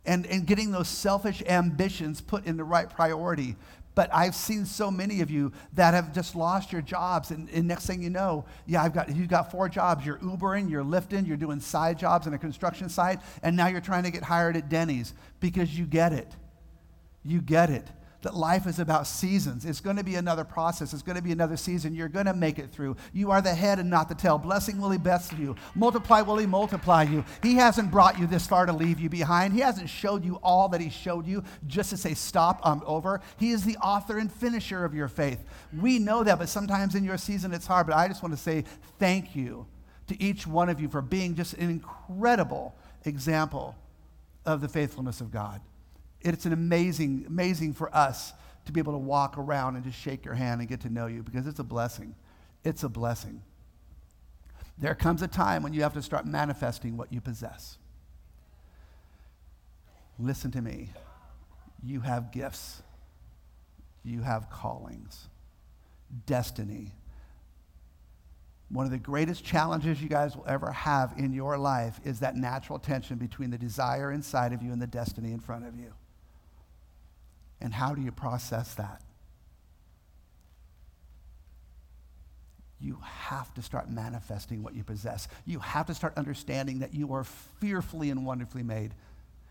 and, 0.07 0.27
and 0.27 0.47
getting 0.47 0.71
those 0.71 0.89
selfish 0.89 1.43
ambitions 1.47 2.21
put 2.21 2.47
in 2.47 2.57
the 2.57 2.65
right 2.65 2.89
priority. 2.89 3.57
But 3.97 4.15
I've 4.15 4.37
seen 4.37 4.65
so 4.67 4.91
many 4.91 5.23
of 5.23 5.31
you 5.31 5.51
that 5.73 5.95
have 5.95 6.13
just 6.13 6.37
lost 6.37 6.71
your 6.71 6.83
jobs. 6.83 7.33
And, 7.33 7.49
and 7.51 7.67
next 7.67 7.87
thing 7.87 8.03
you 8.03 8.11
know, 8.11 8.45
yeah, 8.67 8.83
I've 8.83 8.93
got, 8.93 9.17
you've 9.17 9.29
got 9.29 9.51
four 9.51 9.69
jobs. 9.69 10.07
You're 10.07 10.19
Ubering, 10.19 10.71
you're 10.71 10.85
lifting, 10.85 11.25
you're 11.25 11.39
doing 11.39 11.59
side 11.59 11.99
jobs 11.99 12.29
in 12.29 12.35
a 12.35 12.39
construction 12.39 12.89
site, 12.89 13.21
and 13.43 13.57
now 13.57 13.67
you're 13.67 13.81
trying 13.81 14.05
to 14.05 14.11
get 14.13 14.23
hired 14.23 14.57
at 14.57 14.69
Denny's 14.69 15.15
because 15.41 15.77
you 15.77 15.87
get 15.87 16.13
it. 16.13 16.31
You 17.25 17.41
get 17.41 17.71
it 17.71 17.89
that 18.27 18.35
life 18.35 18.67
is 18.67 18.81
about 18.81 19.07
seasons. 19.07 19.65
It's 19.65 19.79
going 19.79 19.95
to 19.95 20.03
be 20.03 20.17
another 20.17 20.43
process. 20.43 20.93
It's 20.93 21.05
going 21.05 21.15
to 21.15 21.23
be 21.23 21.31
another 21.31 21.57
season. 21.57 21.95
You're 21.95 22.09
going 22.09 22.27
to 22.27 22.35
make 22.35 22.59
it 22.59 22.73
through. 22.73 22.97
You 23.13 23.31
are 23.31 23.41
the 23.41 23.55
head 23.55 23.79
and 23.79 23.89
not 23.89 24.09
the 24.09 24.17
tail. 24.17 24.37
Blessing 24.37 24.81
will 24.81 24.91
he 24.91 24.99
bless 24.99 25.33
you. 25.33 25.55
Multiply 25.77 26.23
will 26.23 26.37
he 26.39 26.47
multiply 26.47 27.05
you. 27.05 27.25
He 27.41 27.55
hasn't 27.55 27.93
brought 27.93 28.19
you 28.19 28.27
this 28.27 28.45
far 28.45 28.67
to 28.67 28.73
leave 28.73 28.99
you 28.99 29.09
behind. 29.09 29.55
He 29.55 29.61
hasn't 29.61 29.89
showed 29.89 30.25
you 30.25 30.41
all 30.43 30.69
that 30.71 30.81
he 30.81 30.91
showed 30.91 31.25
you 31.25 31.45
just 31.69 31.91
to 31.91 31.97
say, 31.97 32.15
stop, 32.15 32.61
I'm 32.65 32.83
over. 32.85 33.21
He 33.37 33.53
is 33.53 33.65
the 33.65 33.77
author 33.77 34.19
and 34.19 34.33
finisher 34.33 34.85
of 34.85 34.93
your 34.93 35.07
faith. 35.07 35.45
We 35.73 36.01
know 36.01 36.25
that, 36.25 36.41
but 36.41 36.49
sometimes 36.49 36.97
in 36.97 37.05
your 37.05 37.19
season 37.19 37.55
it's 37.55 37.69
hard. 37.69 37.87
But 37.87 37.95
I 37.95 38.09
just 38.09 38.25
want 38.25 38.35
to 38.35 38.43
say 38.43 38.65
thank 38.99 39.37
you 39.37 39.67
to 40.09 40.21
each 40.21 40.49
one 40.49 40.69
of 40.69 40.81
you 40.81 40.89
for 40.89 41.01
being 41.01 41.37
just 41.37 41.55
an 41.55 41.71
incredible 41.71 42.75
example 43.05 43.77
of 44.45 44.61
the 44.61 44.69
faithfulness 44.69 45.21
of 45.21 45.31
God. 45.31 45.61
It's 46.27 46.45
an 46.45 46.53
amazing, 46.53 47.25
amazing 47.29 47.75
for 47.75 47.95
us 47.97 48.33
to 48.65 48.73
be 48.73 48.81
able 48.81 48.95
to 48.95 48.99
walk 48.99 49.39
around 49.39 49.77
and 49.77 49.85
just 49.85 49.97
shake 49.97 50.25
your 50.25 50.35
hand 50.35 50.61
and 50.61 50.69
get 50.69 50.81
to 50.81 50.91
know 50.91 51.07
you 51.07 51.23
because 51.23 51.47
it's 51.47 51.61
a 51.61 51.65
blessing. 51.65 52.17
It's 52.65 52.83
a 52.83 52.89
blessing. 52.89 53.43
There 54.77 54.97
comes 54.97 55.23
a 55.23 55.29
time 55.29 55.63
when 55.63 55.73
you 55.73 55.83
have 55.83 55.95
to 55.95 56.03
start 56.03 56.27
manifesting 56.27 56.97
what 56.97 57.13
you 57.13 57.21
possess. 57.21 57.79
Listen 60.19 60.51
to 60.51 60.61
me. 60.61 60.91
You 61.85 62.01
have 62.01 62.33
gifts, 62.33 62.83
you 64.03 64.23
have 64.23 64.51
callings, 64.51 65.29
destiny. 66.27 66.97
One 68.69 68.85
of 68.85 68.91
the 68.91 68.99
greatest 68.99 69.45
challenges 69.45 70.03
you 70.03 70.09
guys 70.09 70.35
will 70.35 70.47
ever 70.49 70.73
have 70.73 71.15
in 71.17 71.33
your 71.33 71.57
life 71.57 72.01
is 72.05 72.19
that 72.19 72.35
natural 72.35 72.81
tension 72.81 73.17
between 73.17 73.51
the 73.51 73.59
desire 73.59 74.11
inside 74.11 74.53
of 74.53 74.61
you 74.61 74.73
and 74.73 74.83
the 74.83 74.89
destiny 74.89 75.31
in 75.31 75.39
front 75.39 75.65
of 75.65 75.77
you. 75.77 75.93
And 77.61 77.73
how 77.73 77.95
do 77.95 78.03
you 78.03 78.13
process 78.13 78.75
that? 78.75 79.03
You 82.79 82.99
have 83.03 83.53
to 83.55 83.63
start 83.63 83.91
manifesting 83.91 84.63
what 84.63 84.75
you 84.75 84.85
possess. 84.85 85.29
You 85.47 85.61
have 85.61 85.87
to 85.87 85.95
start 85.95 86.17
understanding 86.17 86.81
that 86.81 86.95
you 86.95 87.15
are 87.15 87.25
fearfully 87.25 88.11
and 88.11 88.27
wonderfully 88.27 88.63
made. 88.63 88.93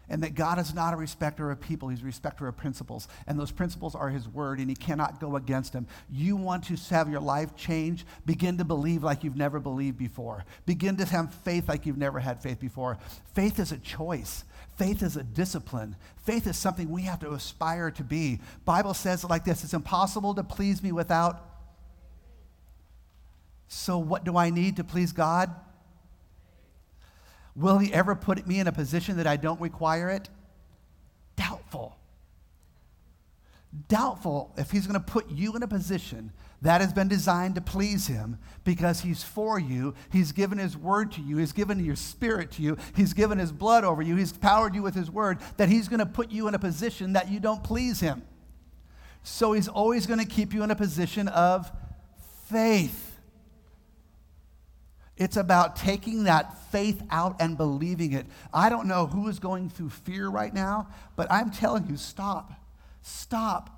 And 0.08 0.22
that 0.22 0.36
God 0.36 0.60
is 0.60 0.76
not 0.76 0.94
a 0.94 0.98
respecter 0.98 1.50
of 1.50 1.60
people, 1.60 1.90
He's 1.90 2.04
a 2.04 2.06
respecter 2.06 2.48
of 2.48 2.56
principles. 2.56 3.08
And 3.26 3.40
those 3.40 3.52
principles 3.52 3.96
are 3.96 4.10
His 4.10 4.28
word, 4.28 4.60
and 4.60 4.70
He 4.70 4.76
cannot 4.76 5.20
go 5.20 5.36
against 5.36 5.74
them. 5.74 5.88
You 6.12 6.36
want 6.36 6.66
to 6.66 6.76
have 6.94 7.10
your 7.10 7.22
life 7.22 7.56
change? 7.56 8.06
Begin 8.24 8.60
to 8.60 8.64
believe 8.64 9.04
like 9.04 9.24
you've 9.24 9.36
never 9.36 9.60
believed 9.60 9.98
before. 9.98 10.46
Begin 10.68 10.98
to 10.98 11.06
have 11.06 11.34
faith 11.34 11.68
like 11.68 11.88
you've 11.88 11.98
never 11.98 12.20
had 12.20 12.44
faith 12.44 12.60
before. 12.60 13.00
Faith 13.34 13.58
is 13.58 13.72
a 13.72 13.80
choice. 13.80 14.44
Faith 14.78 15.02
is 15.02 15.16
a 15.16 15.24
discipline. 15.24 15.96
Faith 16.18 16.48
is 16.48 16.58
something 16.58 16.90
we 16.90 17.04
have 17.04 17.20
to 17.20 17.32
aspire 17.32 17.92
to 17.92 18.04
be. 18.04 18.40
Bible 18.66 18.94
says 18.94 19.24
it 19.24 19.30
like 19.30 19.46
this, 19.46 19.64
it's 19.64 19.74
impossible 19.74 20.34
to 20.36 20.44
please 20.44 20.84
me 20.84 20.92
without 20.92 21.52
So 23.68 23.98
what 23.98 24.24
do 24.24 24.38
I 24.38 24.50
need 24.50 24.76
to 24.78 24.84
please 24.84 25.12
God? 25.12 25.54
Will 27.56 27.78
he 27.78 27.94
ever 27.94 28.16
put 28.16 28.46
me 28.46 28.60
in 28.60 28.68
a 28.68 28.72
position 28.72 29.18
that 29.18 29.28
I 29.28 29.38
don't 29.38 29.60
require 29.62 30.10
it? 30.10 30.30
Doubtful. 31.36 31.98
Doubtful 33.88 34.54
if 34.58 34.72
he's 34.72 34.88
going 34.88 35.00
to 35.00 35.06
put 35.06 35.30
you 35.30 35.56
in 35.56 35.64
a 35.64 35.68
position 35.68 36.32
that 36.62 36.82
has 36.82 36.94
been 36.94 37.08
designed 37.08 37.56
to 37.56 37.62
please 37.62 38.08
him 38.08 38.38
because 38.64 39.02
he's 39.02 39.24
for 39.24 39.60
you. 39.60 39.94
He's 40.12 40.32
given 40.32 40.58
his 40.58 40.78
word 40.78 41.12
to 41.14 41.22
you. 41.22 41.38
He's 41.38 41.52
given 41.52 41.84
your 41.84 41.96
spirit 41.96 42.52
to 42.54 42.62
you. 42.62 42.78
He's 42.96 43.14
given 43.14 43.38
his 43.38 43.52
blood 43.52 43.84
over 43.84 44.02
you. 44.02 44.16
He's 44.16 44.32
powered 44.32 44.76
you 44.76 44.82
with 44.82 44.96
his 44.96 45.12
word 45.12 45.40
that 45.58 45.70
he's 45.70 45.88
going 45.88 46.00
to 46.00 46.06
put 46.06 46.32
you 46.32 46.48
in 46.48 46.56
a 46.56 46.60
position 46.60 47.14
that 47.14 47.30
you 47.30 47.40
don't 47.40 47.64
please 47.64 48.00
him. 48.00 48.24
So 49.24 49.54
he's 49.54 49.68
always 49.68 50.08
going 50.08 50.20
to 50.20 50.26
keep 50.26 50.54
you 50.54 50.64
in 50.64 50.72
a 50.72 50.76
position 50.76 51.28
of 51.28 51.72
faith. 52.48 53.20
It's 55.18 55.38
about 55.38 55.76
taking 55.76 56.26
that 56.26 56.58
faith 56.72 57.02
out 57.10 57.38
and 57.40 57.58
believing 57.58 58.14
it. 58.14 58.26
I 58.54 58.70
don't 58.70 58.88
know 58.88 59.08
who 59.08 59.28
is 59.28 59.40
going 59.40 59.70
through 59.70 59.90
fear 59.90 60.28
right 60.30 60.54
now, 60.54 60.88
but 61.16 61.32
I'm 61.32 61.52
telling 61.52 61.88
you, 61.88 61.98
stop. 61.98 62.54
Stop 63.06 63.76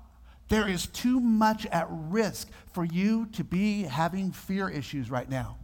there 0.48 0.66
is 0.66 0.86
too 0.86 1.20
much 1.20 1.66
at 1.66 1.86
risk 1.90 2.48
for 2.72 2.84
you 2.84 3.26
to 3.32 3.44
be 3.44 3.82
having 3.82 4.32
fear 4.32 4.68
issues 4.68 5.10
right 5.10 5.28
now. 5.28 5.58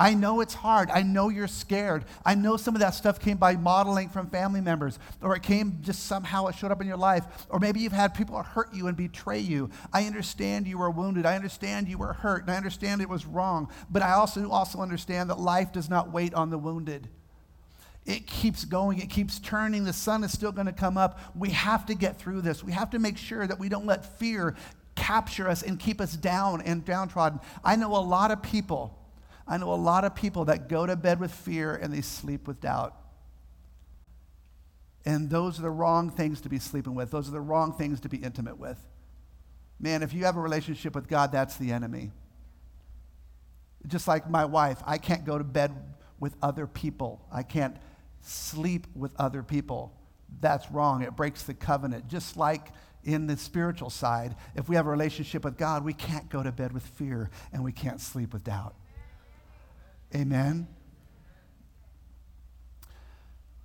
I 0.00 0.14
know 0.14 0.40
it's 0.40 0.54
hard. 0.54 0.90
I 0.90 1.02
know 1.02 1.28
you're 1.28 1.48
scared. 1.48 2.04
I 2.24 2.36
know 2.36 2.56
some 2.56 2.76
of 2.76 2.80
that 2.80 2.94
stuff 2.94 3.18
came 3.18 3.36
by 3.36 3.56
modeling 3.56 4.08
from 4.08 4.30
family 4.30 4.60
members, 4.60 4.98
or 5.20 5.34
it 5.34 5.42
came 5.42 5.78
just 5.80 6.06
somehow 6.06 6.46
it 6.46 6.54
showed 6.54 6.70
up 6.70 6.80
in 6.80 6.86
your 6.86 6.96
life, 6.96 7.24
or 7.48 7.58
maybe 7.58 7.80
you've 7.80 7.92
had 7.92 8.14
people 8.14 8.40
hurt 8.40 8.72
you 8.72 8.86
and 8.86 8.96
betray 8.96 9.40
you. 9.40 9.70
I 9.92 10.04
understand 10.04 10.68
you 10.68 10.78
were 10.78 10.90
wounded. 10.90 11.26
I 11.26 11.34
understand 11.34 11.88
you 11.88 11.98
were 11.98 12.12
hurt, 12.12 12.42
and 12.42 12.50
I 12.50 12.56
understand 12.56 13.00
it 13.00 13.08
was 13.08 13.26
wrong. 13.26 13.70
But 13.90 14.02
I 14.02 14.12
also 14.12 14.48
also 14.50 14.80
understand 14.80 15.30
that 15.30 15.40
life 15.40 15.72
does 15.72 15.90
not 15.90 16.12
wait 16.12 16.32
on 16.32 16.50
the 16.50 16.58
wounded 16.58 17.08
it 18.08 18.26
keeps 18.26 18.64
going, 18.64 19.00
it 19.00 19.10
keeps 19.10 19.38
turning. 19.38 19.84
The 19.84 19.92
sun 19.92 20.24
is 20.24 20.32
still 20.32 20.50
going 20.50 20.66
to 20.66 20.72
come 20.72 20.96
up. 20.96 21.20
We 21.36 21.50
have 21.50 21.84
to 21.86 21.94
get 21.94 22.18
through 22.18 22.40
this. 22.40 22.64
We 22.64 22.72
have 22.72 22.88
to 22.90 22.98
make 22.98 23.18
sure 23.18 23.46
that 23.46 23.58
we 23.58 23.68
don't 23.68 23.84
let 23.84 24.18
fear 24.18 24.56
capture 24.94 25.46
us 25.46 25.62
and 25.62 25.78
keep 25.78 26.00
us 26.00 26.14
down 26.16 26.62
and 26.62 26.82
downtrodden. 26.86 27.38
I 27.62 27.76
know 27.76 27.94
a 27.94 28.00
lot 28.00 28.30
of 28.30 28.42
people, 28.42 28.98
I 29.46 29.58
know 29.58 29.74
a 29.74 29.76
lot 29.76 30.04
of 30.04 30.14
people 30.14 30.46
that 30.46 30.70
go 30.70 30.86
to 30.86 30.96
bed 30.96 31.20
with 31.20 31.30
fear 31.30 31.74
and 31.74 31.92
they 31.92 32.00
sleep 32.00 32.48
with 32.48 32.62
doubt. 32.62 32.96
And 35.04 35.28
those 35.28 35.58
are 35.58 35.62
the 35.62 35.70
wrong 35.70 36.08
things 36.08 36.40
to 36.40 36.48
be 36.48 36.58
sleeping 36.58 36.94
with. 36.94 37.10
Those 37.10 37.28
are 37.28 37.32
the 37.32 37.42
wrong 37.42 37.74
things 37.74 38.00
to 38.00 38.08
be 38.08 38.16
intimate 38.16 38.58
with. 38.58 38.78
Man, 39.78 40.02
if 40.02 40.14
you 40.14 40.24
have 40.24 40.38
a 40.38 40.40
relationship 40.40 40.94
with 40.94 41.08
God, 41.08 41.30
that's 41.30 41.56
the 41.56 41.72
enemy. 41.72 42.10
Just 43.86 44.08
like 44.08 44.30
my 44.30 44.46
wife, 44.46 44.82
I 44.86 44.96
can't 44.96 45.26
go 45.26 45.36
to 45.36 45.44
bed 45.44 45.74
with 46.18 46.34
other 46.42 46.66
people. 46.66 47.20
I 47.30 47.42
can't 47.42 47.76
sleep 48.22 48.86
with 48.94 49.12
other 49.18 49.42
people. 49.42 49.92
That's 50.40 50.70
wrong. 50.70 51.02
It 51.02 51.16
breaks 51.16 51.42
the 51.42 51.54
covenant. 51.54 52.08
Just 52.08 52.36
like 52.36 52.68
in 53.04 53.26
the 53.26 53.36
spiritual 53.36 53.90
side, 53.90 54.36
if 54.54 54.68
we 54.68 54.76
have 54.76 54.86
a 54.86 54.90
relationship 54.90 55.44
with 55.44 55.56
God, 55.56 55.84
we 55.84 55.94
can't 55.94 56.28
go 56.28 56.42
to 56.42 56.52
bed 56.52 56.72
with 56.72 56.82
fear 56.82 57.30
and 57.52 57.64
we 57.64 57.72
can't 57.72 58.00
sleep 58.00 58.32
with 58.32 58.44
doubt. 58.44 58.74
Amen. 60.14 60.68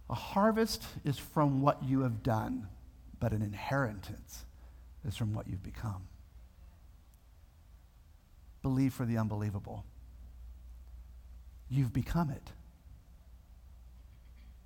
A 0.09 0.15
harvest 0.15 0.83
is 1.03 1.17
from 1.17 1.61
what 1.61 1.83
you 1.83 2.01
have 2.01 2.21
done, 2.21 2.67
but 3.19 3.31
an 3.31 3.41
inheritance 3.41 4.45
is 5.05 5.15
from 5.15 5.33
what 5.33 5.47
you've 5.47 5.63
become. 5.63 6.03
Believe 8.61 8.93
for 8.93 9.05
the 9.05 9.17
unbelievable. 9.17 9.85
You've 11.69 11.93
become 11.93 12.29
it 12.29 12.51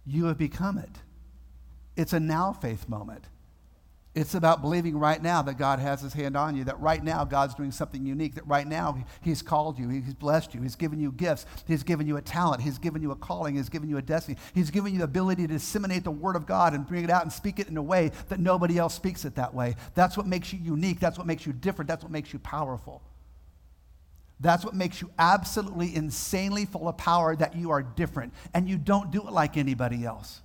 you 0.07 0.25
have 0.25 0.37
become 0.37 0.77
it. 0.77 0.89
It's 1.95 2.13
a 2.13 2.19
now 2.19 2.53
faith 2.53 2.87
moment. 2.87 3.25
It's 4.15 4.33
about 4.33 4.63
believing 4.63 4.97
right 4.97 5.21
now 5.21 5.43
that 5.43 5.59
God 5.59 5.77
has 5.77 6.01
his 6.01 6.13
hand 6.13 6.35
on 6.35 6.55
you, 6.55 6.63
that 6.63 6.79
right 6.79 7.03
now 7.03 7.23
God's 7.23 7.53
doing 7.53 7.71
something 7.71 8.03
unique, 8.03 8.33
that 8.33 8.47
right 8.47 8.65
now 8.65 8.97
he's 9.21 9.43
called 9.43 9.77
you, 9.77 9.89
he's 9.89 10.15
blessed 10.15 10.55
you, 10.55 10.61
he's 10.63 10.75
given 10.75 10.99
you 10.99 11.11
gifts, 11.11 11.45
he's 11.67 11.83
given 11.83 12.07
you 12.07 12.17
a 12.17 12.21
talent, 12.21 12.63
he's 12.63 12.79
given 12.79 13.03
you 13.03 13.11
a 13.11 13.15
calling, 13.15 13.55
he's 13.55 13.69
given 13.69 13.89
you 13.89 13.97
a 13.97 14.01
destiny, 14.01 14.35
he's 14.55 14.71
given 14.71 14.91
you 14.91 14.97
the 14.99 15.03
ability 15.03 15.43
to 15.45 15.53
disseminate 15.53 16.03
the 16.03 16.09
word 16.09 16.35
of 16.35 16.47
God 16.47 16.73
and 16.73 16.87
bring 16.87 17.03
it 17.03 17.11
out 17.11 17.21
and 17.21 17.31
speak 17.31 17.59
it 17.59 17.67
in 17.67 17.77
a 17.77 17.83
way 17.83 18.11
that 18.29 18.39
nobody 18.39 18.79
else 18.79 18.95
speaks 18.95 19.23
it 19.23 19.35
that 19.35 19.53
way. 19.53 19.75
That's 19.93 20.17
what 20.17 20.25
makes 20.25 20.51
you 20.51 20.57
unique, 20.63 20.99
that's 20.99 21.19
what 21.19 21.27
makes 21.27 21.45
you 21.45 21.53
different, 21.53 21.87
that's 21.87 22.03
what 22.03 22.11
makes 22.11 22.33
you 22.33 22.39
powerful. 22.39 23.03
That's 24.39 24.63
what 24.63 24.75
makes 24.75 25.01
you 25.01 25.09
absolutely 25.17 25.95
insanely 25.95 26.65
full 26.65 26.87
of 26.87 26.97
power 26.97 27.35
that 27.35 27.55
you 27.55 27.71
are 27.71 27.81
different 27.81 28.33
and 28.53 28.69
you 28.69 28.77
don't 28.77 29.11
do 29.11 29.21
it 29.27 29.31
like 29.31 29.57
anybody 29.57 30.05
else. 30.05 30.41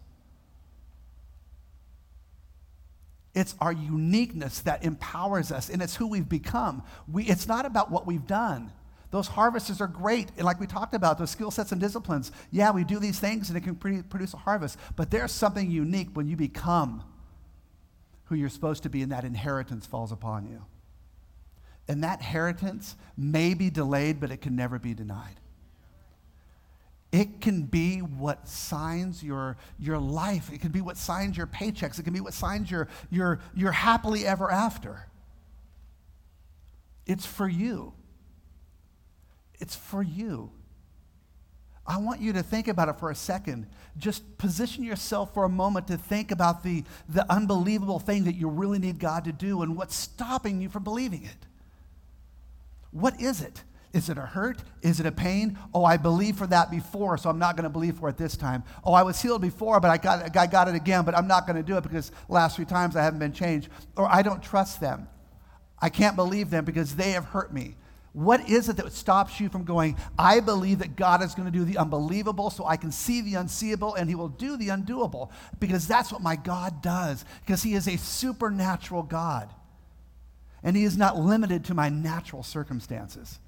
It's 3.35 3.55
our 3.61 3.73
uniqueness 3.73 4.61
that 4.61 4.85
empowers 4.85 5.51
us, 5.51 5.71
and 5.71 5.81
it's 5.81 5.97
who 5.97 6.07
we've 6.07 6.29
become. 6.29 6.83
We, 7.11 7.25
it's 7.25 7.49
not 7.49 7.65
about 7.65 7.91
what 7.91 8.07
we've 8.07 8.27
done. 8.27 8.73
Those 9.11 9.27
harvests 9.27 9.81
are 9.81 9.87
great. 9.87 10.31
And 10.37 10.45
like 10.45 10.59
we 10.59 10.67
talked 10.67 10.95
about, 10.95 11.19
those 11.19 11.31
skill 11.31 11.51
sets 11.51 11.71
and 11.73 11.81
disciplines. 11.81 12.33
Yeah, 12.51 12.73
we 12.73 12.83
do 12.83 12.99
these 12.99 13.21
things 13.21 13.49
and 13.49 13.57
it 13.57 13.63
can 13.63 13.75
pre- 13.75 14.03
produce 14.03 14.33
a 14.33 14.39
harvest. 14.39 14.79
But 14.97 15.11
there's 15.11 15.33
something 15.33 15.71
unique 15.71 16.09
when 16.15 16.29
you 16.29 16.37
become 16.37 17.05
who 18.25 18.35
you're 18.35 18.49
supposed 18.49 18.83
to 18.85 18.89
be, 18.89 19.03
and 19.03 19.13
that 19.13 19.25
inheritance 19.25 19.85
falls 19.85 20.13
upon 20.13 20.47
you. 20.47 20.65
And 21.93 22.03
that 22.05 22.21
inheritance 22.21 22.97
may 23.19 23.53
be 23.53 23.69
delayed, 23.69 24.19
but 24.19 24.31
it 24.31 24.41
can 24.41 24.57
never 24.57 24.79
be 24.79 24.95
denied. 24.95 25.39
It 27.13 27.43
can 27.43 27.65
be 27.65 27.99
what 27.99 28.49
signs 28.49 29.23
your, 29.23 29.59
your 29.79 29.99
life. 29.99 30.51
It 30.51 30.63
can 30.63 30.71
be 30.71 30.81
what 30.81 30.97
signs 30.97 31.37
your 31.37 31.47
paychecks. 31.47 31.99
It 31.99 32.05
can 32.05 32.15
be 32.15 32.21
what 32.21 32.33
signs 32.33 32.71
your, 32.71 32.89
your, 33.11 33.41
your 33.55 33.73
happily 33.73 34.27
ever 34.27 34.51
after. 34.51 35.07
It's 37.05 37.27
for 37.27 37.47
you. 37.47 37.93
It's 39.61 39.77
for 39.77 40.03
you. 40.03 40.51
I 41.87 41.99
want 41.99 42.23
you 42.23 42.33
to 42.33 42.43
think 42.43 42.69
about 42.69 42.89
it 42.89 42.99
for 42.99 43.11
a 43.11 43.15
second. 43.15 43.67
Just 43.99 44.39
position 44.39 44.83
yourself 44.83 45.35
for 45.35 45.45
a 45.45 45.51
moment 45.51 45.89
to 45.89 45.99
think 45.99 46.31
about 46.31 46.63
the, 46.63 46.85
the 47.07 47.31
unbelievable 47.31 47.99
thing 47.99 48.25
that 48.25 48.35
you 48.37 48.49
really 48.49 48.79
need 48.79 48.99
God 48.99 49.25
to 49.25 49.33
do 49.33 49.61
and 49.61 49.77
what's 49.77 49.95
stopping 49.95 50.63
you 50.63 50.71
from 50.71 50.85
believing 50.85 51.25
it. 51.25 51.47
What 52.93 53.21
is 53.21 53.43
it? 53.43 53.65
Is 53.93 54.09
it 54.09 54.17
a 54.17 54.23
hurt? 54.23 54.63
Is 54.81 55.01
it 55.01 55.07
a 55.07 55.13
pain? 55.13 55.59
Oh, 55.75 55.85
I 55.85 55.99
believed 55.99 56.39
for 56.39 56.47
that 56.47 56.71
before, 56.71 57.19
so 57.19 57.29
I'm 57.29 57.39
not 57.39 57.57
going 57.57 57.65
to 57.65 57.71
believe 57.71 57.99
for 57.99 58.09
it 58.09 58.17
this 58.17 58.37
time. 58.37 58.65
Oh, 58.85 58.95
I 58.95 59.03
was 59.03 59.21
healed 59.21 59.43
before, 59.43 59.81
but 59.81 59.91
I 59.91 59.99
got, 59.99 60.35
I 60.37 60.47
got 60.47 60.69
it 60.69 60.75
again, 60.75 61.05
but 61.05 61.15
I'm 61.15 61.27
not 61.27 61.47
going 61.47 61.57
to 61.57 61.63
do 61.63 61.77
it 61.77 61.83
because 61.83 62.11
last 62.29 62.57
three 62.57 62.65
times 62.65 62.97
I 62.97 63.03
haven't 63.03 63.19
been 63.19 63.35
changed. 63.35 63.69
Or 63.97 64.09
I 64.11 64.23
don't 64.23 64.43
trust 64.43 64.81
them. 64.81 65.09
I 65.79 65.91
can't 65.91 66.17
believe 66.17 66.49
them 66.49 66.65
because 66.65 66.95
they 66.97 67.11
have 67.11 67.27
hurt 67.27 67.53
me. 67.53 67.75
What 68.15 68.49
is 68.49 68.69
it 68.69 68.77
that 68.77 68.93
stops 68.93 69.41
you 69.41 69.49
from 69.49 69.65
going, 69.65 69.97
I 70.19 70.41
believe 70.41 70.79
that 70.81 70.97
God 70.97 71.23
is 71.23 71.35
going 71.35 71.51
to 71.51 71.59
do 71.59 71.65
the 71.65 71.79
unbelievable 71.79 72.51
so 72.51 72.67
I 72.67 72.77
can 72.77 72.93
see 72.93 73.23
the 73.23 73.35
unseeable 73.35 73.95
and 73.95 74.09
he 74.09 74.15
will 74.15 74.29
do 74.29 74.57
the 74.57 74.69
undoable? 74.69 75.31
Because 75.59 75.87
that's 75.87 76.13
what 76.13 76.23
my 76.23 76.37
God 76.37 76.83
does, 76.83 77.25
because 77.41 77.63
he 77.63 77.75
is 77.75 77.89
a 77.89 77.97
supernatural 77.97 79.03
God. 79.03 79.51
And 80.63 80.77
he 80.77 80.85
is 80.85 80.97
not 80.97 81.19
limited 81.19 81.65
to 81.67 81.75
my 81.75 81.89
natural 81.89 82.43
circumstances. 82.43 83.39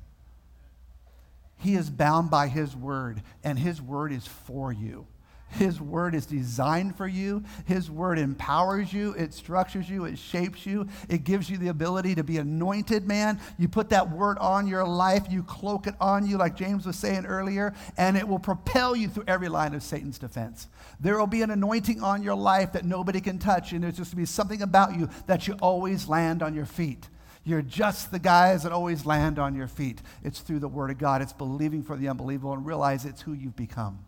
He 1.59 1.75
is 1.75 1.89
bound 1.89 2.31
by 2.31 2.49
his 2.49 2.75
word, 2.75 3.23
and 3.43 3.59
his 3.59 3.81
word 3.81 4.13
is 4.13 4.27
for 4.27 4.73
you. 4.73 5.07
His 5.55 5.81
word 5.81 6.15
is 6.15 6.27
designed 6.27 6.97
for 6.97 7.07
you. 7.07 7.45
His 7.65 7.91
word 7.91 8.19
empowers 8.19 8.93
you. 8.93 9.13
It 9.15 9.33
structures 9.33 9.89
you. 9.89 10.05
It 10.05 10.19
shapes 10.19 10.67
you. 10.67 10.89
It 11.09 11.25
gives 11.25 11.49
you 11.49 11.57
the 11.59 11.69
ability 11.69 12.15
to 12.17 12.25
be 12.25 12.39
anointed, 12.39 13.07
man. 13.07 13.41
You 13.59 13.69
put 13.69 13.91
that 13.91 14.11
word 14.11 14.39
on 14.39 14.67
your 14.67 14.87
life. 14.87 15.27
You 15.31 15.43
cloak 15.43 15.87
it 15.87 15.95
on 16.01 16.27
you, 16.27 16.37
like 16.37 16.57
James 16.57 16.87
was 16.87 16.97
saying 16.97 17.27
earlier, 17.27 17.75
and 17.97 18.17
it 18.17 18.27
will 18.27 18.39
propel 18.39 18.97
you 18.97 19.09
through 19.09 19.25
every 19.29 19.49
line 19.49 19.75
of 19.75 19.83
Satan's 19.83 20.19
defense. 20.19 20.69
There 21.01 21.19
will 21.19 21.27
be 21.27 21.43
an 21.43 21.51
anointing 21.51 22.03
on 22.03 22.23
your 22.23 22.35
life 22.35 22.73
that 22.73 22.85
nobody 22.85 23.21
can 23.21 23.39
touch, 23.39 23.73
and 23.73 23.85
there's 23.85 23.97
just 23.97 24.11
to 24.11 24.17
be 24.17 24.27
something 24.27 24.63
about 24.63 24.99
you 24.99 25.09
that 25.27 25.47
you 25.47 25.55
always 25.61 26.09
land 26.09 26.43
on 26.43 26.55
your 26.55 26.67
feet. 26.67 27.09
You're 27.45 27.63
just 27.63 28.11
the 28.11 28.19
guys 28.19 28.63
that 28.63 28.73
always 28.73 29.05
land 29.05 29.39
on 29.39 29.55
your 29.55 29.69
feet. 29.69 30.01
It's 30.23 30.41
through 30.41 30.61
the 30.61 30.69
Word 30.69 30.91
of 30.91 30.99
God. 30.99 31.21
It's 31.21 31.33
believing 31.33 31.83
for 31.83 31.97
the 31.97 32.09
unbelievable 32.09 32.55
and 32.55 32.65
realize 32.65 33.05
it's 33.05 33.21
who 33.21 33.35
you've 33.35 33.57
become. 33.57 33.99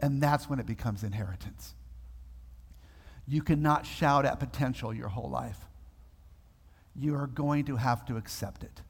And 0.00 0.22
that's 0.22 0.48
when 0.48 0.58
it 0.58 0.66
becomes 0.66 1.02
inheritance. 1.02 1.74
You 3.26 3.42
cannot 3.42 3.84
shout 3.84 4.24
at 4.24 4.40
potential 4.40 4.94
your 4.94 5.08
whole 5.08 5.28
life. 5.28 5.58
You 6.96 7.14
are 7.14 7.26
going 7.26 7.64
to 7.66 7.76
have 7.76 8.04
to 8.06 8.16
accept 8.16 8.62
it. 8.62 8.82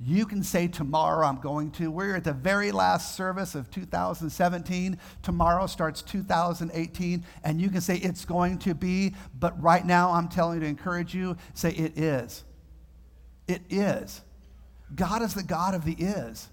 You 0.00 0.26
can 0.26 0.42
say, 0.42 0.66
Tomorrow 0.66 1.26
I'm 1.26 1.40
going 1.40 1.70
to. 1.72 1.90
We're 1.90 2.16
at 2.16 2.24
the 2.24 2.32
very 2.32 2.72
last 2.72 3.14
service 3.16 3.54
of 3.54 3.70
2017. 3.70 4.98
Tomorrow 5.22 5.66
starts 5.66 6.02
2018. 6.02 7.24
And 7.44 7.60
you 7.60 7.70
can 7.70 7.80
say, 7.80 7.96
It's 7.96 8.24
going 8.24 8.58
to 8.60 8.74
be. 8.74 9.14
But 9.38 9.60
right 9.62 9.86
now, 9.86 10.10
I'm 10.10 10.28
telling 10.28 10.56
you 10.56 10.60
to 10.60 10.66
encourage 10.66 11.14
you 11.14 11.36
say, 11.54 11.70
It 11.70 11.96
is. 11.96 12.44
It 13.46 13.62
is. 13.70 14.20
God 14.94 15.22
is 15.22 15.34
the 15.34 15.42
God 15.42 15.74
of 15.74 15.84
the 15.84 15.94
is. 15.94 16.48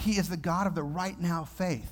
He 0.00 0.18
is 0.18 0.28
the 0.28 0.36
God 0.36 0.66
of 0.66 0.74
the 0.74 0.82
right 0.82 1.18
now 1.20 1.44
faith. 1.44 1.90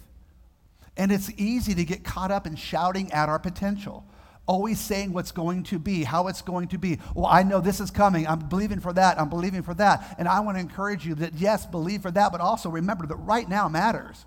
And 0.97 1.12
it's 1.12 1.31
easy 1.37 1.75
to 1.75 1.85
get 1.85 2.05
caught 2.05 2.31
up 2.31 2.47
in 2.47 2.57
shouting 2.57 3.12
at 3.12 3.29
our 3.29 3.38
potential, 3.38 4.05
always 4.47 4.81
saying 4.81 5.12
what's 5.12 5.31
going 5.31 5.62
to 5.64 5.79
be, 5.79 6.03
how 6.03 6.27
it's 6.27 6.42
going 6.42 6.68
to 6.68 6.79
be. 6.79 6.99
Well, 7.14 7.27
I 7.27 7.44
know 7.44 7.61
this 7.61 7.81
is 7.81 7.90
coming. 7.90 8.27
I'm 8.27 8.40
believing 8.40 8.81
for 8.81 8.92
that. 8.92 9.21
I'm 9.21 9.29
believing 9.29 9.62
for 9.62 9.75
that. 9.75 10.16
And 10.18 10.27
I 10.27 10.40
want 10.40 10.57
to 10.57 10.61
encourage 10.61 11.07
you 11.07 11.14
that, 11.16 11.35
yes, 11.35 11.66
believe 11.66 12.03
for 12.03 12.11
that, 12.11 12.33
but 12.33 12.40
also 12.40 12.68
remember 12.68 13.07
that 13.07 13.16
right 13.16 13.49
now 13.49 13.68
matters 13.68 14.25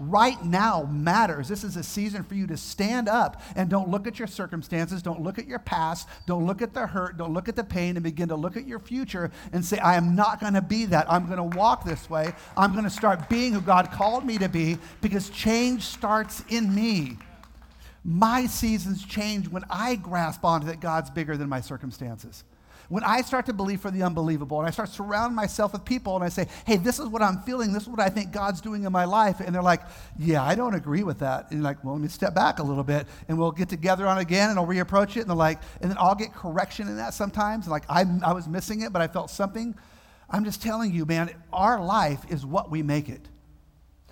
right 0.00 0.42
now 0.42 0.88
matters. 0.90 1.46
This 1.46 1.62
is 1.62 1.76
a 1.76 1.82
season 1.82 2.24
for 2.24 2.34
you 2.34 2.46
to 2.46 2.56
stand 2.56 3.08
up 3.08 3.42
and 3.54 3.68
don't 3.68 3.90
look 3.90 4.06
at 4.06 4.18
your 4.18 4.26
circumstances, 4.26 5.02
don't 5.02 5.22
look 5.22 5.38
at 5.38 5.46
your 5.46 5.58
past, 5.58 6.08
don't 6.26 6.46
look 6.46 6.62
at 6.62 6.72
the 6.72 6.86
hurt, 6.86 7.18
don't 7.18 7.34
look 7.34 7.48
at 7.48 7.54
the 7.54 7.62
pain, 7.62 7.96
and 7.96 8.02
begin 8.02 8.28
to 8.28 8.36
look 8.36 8.56
at 8.56 8.66
your 8.66 8.78
future 8.78 9.30
and 9.52 9.62
say, 9.62 9.78
I 9.78 9.96
am 9.96 10.16
not 10.16 10.40
going 10.40 10.54
to 10.54 10.62
be 10.62 10.86
that. 10.86 11.10
I'm 11.12 11.26
going 11.26 11.36
to 11.36 11.56
walk 11.56 11.84
this 11.84 12.08
way. 12.08 12.32
I'm 12.56 12.72
going 12.72 12.84
to 12.84 12.90
start 12.90 13.28
being 13.28 13.52
who 13.52 13.60
God 13.60 13.92
called 13.92 14.24
me 14.24 14.38
to 14.38 14.48
be 14.48 14.78
because 15.02 15.28
change 15.28 15.82
starts 15.82 16.42
in 16.48 16.74
me. 16.74 17.18
My 18.02 18.46
seasons 18.46 19.04
change 19.04 19.48
when 19.48 19.64
I 19.68 19.96
grasp 19.96 20.44
onto 20.44 20.66
that 20.68 20.80
God's 20.80 21.10
bigger 21.10 21.36
than 21.36 21.50
my 21.50 21.60
circumstances. 21.60 22.44
When 22.90 23.04
I 23.04 23.22
start 23.22 23.46
to 23.46 23.52
believe 23.52 23.80
for 23.80 23.92
the 23.92 24.02
unbelievable 24.02 24.58
and 24.58 24.66
I 24.66 24.72
start 24.72 24.88
surrounding 24.88 25.36
myself 25.36 25.72
with 25.72 25.84
people 25.84 26.16
and 26.16 26.24
I 26.24 26.28
say, 26.28 26.48
hey, 26.66 26.76
this 26.76 26.98
is 26.98 27.06
what 27.06 27.22
I'm 27.22 27.40
feeling, 27.42 27.72
this 27.72 27.84
is 27.84 27.88
what 27.88 28.00
I 28.00 28.08
think 28.08 28.32
God's 28.32 28.60
doing 28.60 28.82
in 28.82 28.90
my 28.90 29.04
life, 29.04 29.38
and 29.38 29.54
they're 29.54 29.62
like, 29.62 29.82
yeah, 30.18 30.42
I 30.42 30.56
don't 30.56 30.74
agree 30.74 31.04
with 31.04 31.20
that. 31.20 31.44
And 31.50 31.60
you're 31.60 31.62
like, 31.62 31.84
well, 31.84 31.94
let 31.94 32.02
me 32.02 32.08
step 32.08 32.34
back 32.34 32.58
a 32.58 32.64
little 32.64 32.82
bit 32.82 33.06
and 33.28 33.38
we'll 33.38 33.52
get 33.52 33.68
together 33.68 34.08
on 34.08 34.18
again 34.18 34.50
and 34.50 34.58
I'll 34.58 34.66
reapproach 34.66 35.16
it. 35.16 35.20
And 35.20 35.30
they're 35.30 35.36
like, 35.36 35.60
and 35.80 35.88
then 35.88 35.98
I'll 36.00 36.16
get 36.16 36.34
correction 36.34 36.88
in 36.88 36.96
that 36.96 37.14
sometimes. 37.14 37.68
Like, 37.68 37.84
I, 37.88 38.04
I 38.24 38.32
was 38.32 38.48
missing 38.48 38.80
it, 38.80 38.92
but 38.92 39.00
I 39.00 39.06
felt 39.06 39.30
something. 39.30 39.76
I'm 40.28 40.44
just 40.44 40.60
telling 40.60 40.92
you, 40.92 41.06
man, 41.06 41.30
our 41.52 41.80
life 41.80 42.24
is 42.28 42.44
what 42.44 42.72
we 42.72 42.82
make 42.82 43.08
it. 43.08 43.28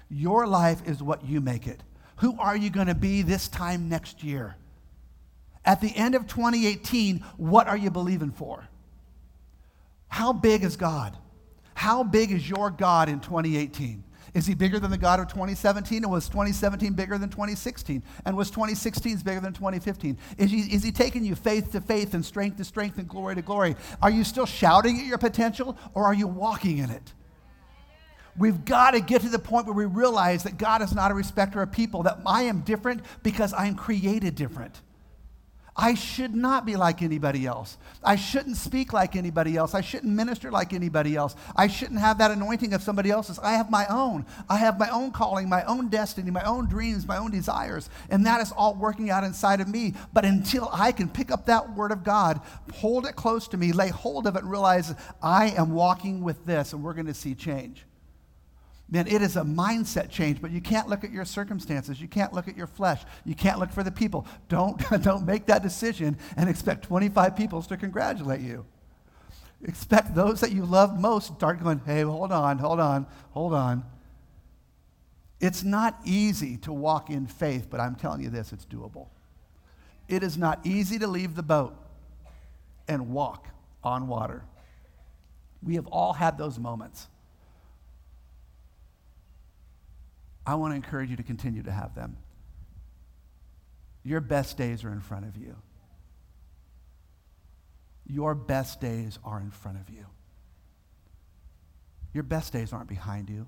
Your 0.09 0.47
life 0.47 0.87
is 0.87 1.03
what 1.03 1.25
you 1.25 1.41
make 1.41 1.67
it. 1.67 1.83
Who 2.19 2.39
are 2.39 2.57
you 2.57 2.71
going 2.71 2.87
to 2.87 2.95
be 2.95 3.23
this 3.23 3.49
time 3.49 3.89
next 3.89 4.23
year? 4.23 4.57
At 5.69 5.83
the 5.83 5.95
end 5.95 6.15
of 6.15 6.27
2018, 6.27 7.23
what 7.37 7.69
are 7.69 7.77
you 7.77 7.91
believing 7.91 8.31
for? 8.31 8.67
How 10.09 10.33
big 10.33 10.65
is 10.65 10.79
God? 10.79 11.15
How 11.75 12.03
big 12.03 12.33
is 12.33 12.49
your 12.49 12.71
God 12.71 13.11
in 13.11 13.21
2018? 13.21 14.03
Is 14.33 14.47
he 14.47 14.55
bigger 14.55 14.81
than 14.81 14.91
the 14.91 14.97
God 14.97 15.21
of 15.21 15.29
2017? 15.29 16.05
And 16.05 16.11
was 16.11 16.27
2017 16.31 16.95
bigger 16.95 17.19
than 17.19 17.29
2016? 17.29 18.03
And 18.25 18.35
was 18.35 18.51
2016 18.51 19.19
bigger 19.19 19.41
than 19.41 19.53
2015? 19.53 20.17
Is 20.39 20.51
he, 20.51 20.61
is 20.61 20.83
he 20.83 20.91
taking 20.91 21.23
you 21.23 21.35
faith 21.35 21.71
to 21.73 21.83
faith 21.83 22.15
and 22.15 22.25
strength 22.25 22.57
to 22.57 22.65
strength 22.65 22.97
and 22.97 23.07
glory 23.07 23.35
to 23.35 23.43
glory? 23.43 23.77
Are 24.01 24.11
you 24.11 24.25
still 24.25 24.47
shouting 24.47 24.99
at 24.99 25.05
your 25.05 25.19
potential 25.19 25.77
or 25.93 26.07
are 26.07 26.15
you 26.15 26.29
walking 26.29 26.79
in 26.79 26.89
it? 26.89 27.13
We've 28.39 28.65
got 28.65 28.93
to 28.93 29.01
get 29.01 29.21
to 29.21 29.29
the 29.29 29.39
point 29.39 29.67
where 29.67 29.75
we 29.75 29.85
realize 29.85 30.45
that 30.45 30.57
God 30.57 30.81
is 30.81 30.95
not 30.95 31.11
a 31.11 31.15
respecter 31.15 31.61
of 31.61 31.71
people, 31.73 32.05
that 32.05 32.21
I 32.25 32.45
am 32.45 32.63
different 32.63 33.03
because 33.23 33.53
I 33.53 33.67
am 33.67 33.75
created 33.75 34.35
different. 34.35 34.81
I 35.81 35.95
should 35.95 36.35
not 36.35 36.67
be 36.67 36.75
like 36.75 37.03
anybody 37.03 37.47
else. 37.47 37.79
I 38.03 38.17
shouldn't 38.17 38.57
speak 38.57 38.93
like 38.93 39.15
anybody 39.15 39.57
else. 39.57 39.75
I 39.75 39.81
shouldn't 39.81 40.13
minister 40.13 40.51
like 40.51 40.73
anybody 40.73 41.15
else. 41.15 41.37
I 41.55 41.69
shouldn't 41.69 42.01
have 42.01 42.19
that 42.19 42.33
anointing 42.33 42.75
of 42.75 42.83
somebody 42.83 43.13
else's. 43.13 43.39
I 43.39 43.53
have 43.53 43.71
my 43.71 43.87
own. 43.87 44.27
I 44.49 44.57
have 44.57 44.77
my 44.77 44.89
own 44.89 45.13
calling, 45.13 45.49
my 45.49 45.63
own 45.65 45.87
destiny, 45.87 46.33
my 46.33 46.43
own 46.43 46.67
dreams, 46.67 47.07
my 47.07 47.17
own 47.17 47.31
desires. 47.31 47.91
And 48.11 48.27
that 48.27 48.41
is 48.41 48.51
all 48.51 48.75
working 48.75 49.09
out 49.11 49.23
inside 49.23 49.61
of 49.61 49.69
me. 49.69 49.95
But 50.13 50.25
until 50.25 50.69
I 50.73 50.91
can 50.91 51.09
pick 51.09 51.31
up 51.31 51.47
that 51.47 51.77
word 51.77 51.93
of 51.93 52.03
God, 52.03 52.41
hold 52.75 53.07
it 53.07 53.15
close 53.15 53.47
to 53.49 53.57
me, 53.57 53.71
lay 53.71 53.91
hold 53.91 54.27
of 54.27 54.35
it, 54.35 54.43
and 54.43 54.51
realize 54.51 54.93
I 55.23 55.51
am 55.51 55.71
walking 55.71 56.25
with 56.25 56.45
this, 56.45 56.73
and 56.73 56.83
we're 56.83 56.95
going 56.95 57.07
to 57.07 57.15
see 57.15 57.37
change 57.37 57.85
man, 58.91 59.07
it 59.07 59.21
is 59.23 59.37
a 59.37 59.43
mindset 59.43 60.11
change, 60.11 60.41
but 60.41 60.51
you 60.51 60.61
can't 60.61 60.89
look 60.89 61.05
at 61.05 61.13
your 61.13 61.25
circumstances. 61.25 62.01
You 62.01 62.09
can't 62.09 62.33
look 62.33 62.49
at 62.49 62.57
your 62.57 62.67
flesh. 62.67 63.03
You 63.25 63.35
can't 63.35 63.59
look 63.59 63.71
for 63.71 63.83
the 63.83 63.91
people. 63.91 64.27
Don't, 64.49 64.79
don't 65.03 65.27
make 65.27 65.47
that 65.47 65.63
decision 65.63 66.17
and 66.37 66.49
expect 66.49 66.85
25 66.85 67.37
people 67.37 67.63
to 67.63 67.77
congratulate 67.77 68.41
you. 68.41 68.65
Expect 69.65 70.15
those 70.15 70.41
that 70.41 70.53
you 70.53 70.65
love 70.65 70.99
most 70.99 71.35
start 71.35 71.63
going, 71.63 71.81
hey, 71.85 72.03
hold 72.03 72.33
on, 72.33 72.59
hold 72.59 72.81
on, 72.81 73.07
hold 73.31 73.53
on. 73.53 73.85
It's 75.41 75.63
not 75.63 75.99
easy 76.05 76.57
to 76.59 76.73
walk 76.73 77.11
in 77.11 77.27
faith, 77.27 77.69
but 77.71 77.81
I'm 77.81 77.95
telling 77.95 78.23
you 78.23 78.31
this, 78.31 78.53
it's 78.53 78.65
doable. 78.65 79.09
It 80.09 80.23
is 80.23 80.39
not 80.39 80.65
easy 80.65 80.99
to 81.01 81.07
leave 81.07 81.35
the 81.35 81.43
boat 81.43 81.77
and 82.89 83.11
walk 83.11 83.49
on 83.85 84.09
water. 84.09 84.45
We 85.63 85.75
have 85.75 85.87
all 85.89 86.13
had 86.13 86.39
those 86.39 86.59
moments. 86.59 87.09
I 90.49 90.55
want 90.55 90.73
to 90.73 90.77
encourage 90.77 91.11
you 91.11 91.17
to 91.17 91.23
continue 91.23 91.63
to 91.63 91.71
have 91.71 91.95
them. 91.95 92.17
Your 94.03 94.23
best 94.23 94.57
days 94.57 94.83
are 94.83 94.91
in 94.91 95.01
front 95.01 95.27
of 95.27 95.37
you. 95.37 95.55
Your 98.07 98.35
best 98.35 98.81
days 98.81 99.19
are 99.25 99.39
in 99.41 99.51
front 99.51 99.79
of 99.79 99.91
you. 99.91 100.07
Your 102.15 102.23
best 102.23 102.55
days 102.55 102.73
aren't 102.73 102.89
behind 102.89 103.29
you. 103.29 103.47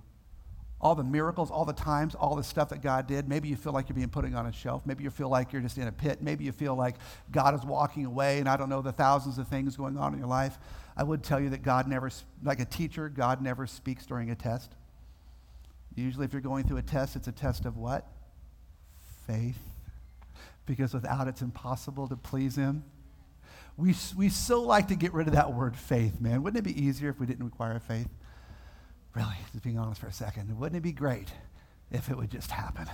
All 0.79 0.95
the 0.95 1.03
miracles, 1.03 1.51
all 1.51 1.65
the 1.65 1.73
times, 1.73 2.15
all 2.15 2.37
the 2.37 2.45
stuff 2.45 2.69
that 2.69 2.83
God 2.83 3.07
did, 3.07 3.31
maybe 3.31 3.49
you 3.49 3.57
feel 3.57 3.73
like 3.73 3.89
you're 3.89 3.97
being 3.97 4.11
put 4.11 4.27
on 4.35 4.47
a 4.47 4.53
shelf. 4.53 4.85
Maybe 4.85 5.03
you 5.03 5.09
feel 5.09 5.31
like 5.31 5.55
you're 5.55 5.63
just 5.63 5.79
in 5.79 5.89
a 5.89 5.93
pit. 5.93 6.21
Maybe 6.21 6.45
you 6.45 6.53
feel 6.53 6.75
like 6.75 6.97
God 7.31 7.55
is 7.55 7.65
walking 7.65 8.05
away, 8.05 8.41
and 8.41 8.49
I 8.49 8.59
don't 8.59 8.69
know 8.69 8.83
the 8.83 8.93
thousands 8.93 9.39
of 9.39 9.49
things 9.49 9.75
going 9.75 9.97
on 9.97 10.13
in 10.13 10.19
your 10.19 10.29
life. 10.29 10.59
I 10.99 11.05
would 11.05 11.23
tell 11.23 11.41
you 11.41 11.49
that 11.49 11.63
God 11.63 11.89
never, 11.89 12.11
like 12.43 12.61
a 12.61 12.67
teacher, 12.67 13.09
God 13.09 13.41
never 13.41 13.67
speaks 13.67 14.05
during 14.05 14.31
a 14.31 14.35
test. 14.35 14.75
Usually, 16.01 16.25
if 16.25 16.33
you're 16.33 16.43
going 16.43 16.65
through 16.65 16.79
a 16.79 16.83
test, 16.83 17.17
it's 17.17 17.29
a 17.29 17.33
test 17.33 17.65
of 17.65 17.77
what? 17.77 18.07
Faith. 19.27 19.59
Because 20.67 20.95
without 20.95 21.29
it's 21.29 21.43
impossible 21.43 22.09
to 22.09 22.17
please 22.17 22.57
Him. 22.57 22.85
We, 23.77 23.95
we 24.17 24.29
so 24.29 24.63
like 24.63 24.89
to 24.89 24.95
get 24.95 25.15
rid 25.15 25.27
of 25.27 25.35
that 25.35 25.53
word 25.53 25.77
faith, 25.77 26.21
man. 26.21 26.43
Wouldn't 26.43 26.67
it 26.67 26.75
be 26.75 26.81
easier 26.81 27.09
if 27.09 27.19
we 27.19 27.27
didn't 27.27 27.45
require 27.45 27.79
faith? 27.79 28.09
Really, 29.15 29.35
just 29.53 29.65
being 29.65 29.79
honest 29.79 30.01
for 30.01 30.07
a 30.07 30.13
second, 30.13 30.59
wouldn't 30.59 30.77
it 30.77 30.83
be 30.83 30.93
great 30.93 31.29
if 31.91 32.11
it 32.11 32.17
would 32.17 32.31
just 32.31 32.51
happen? 32.51 32.87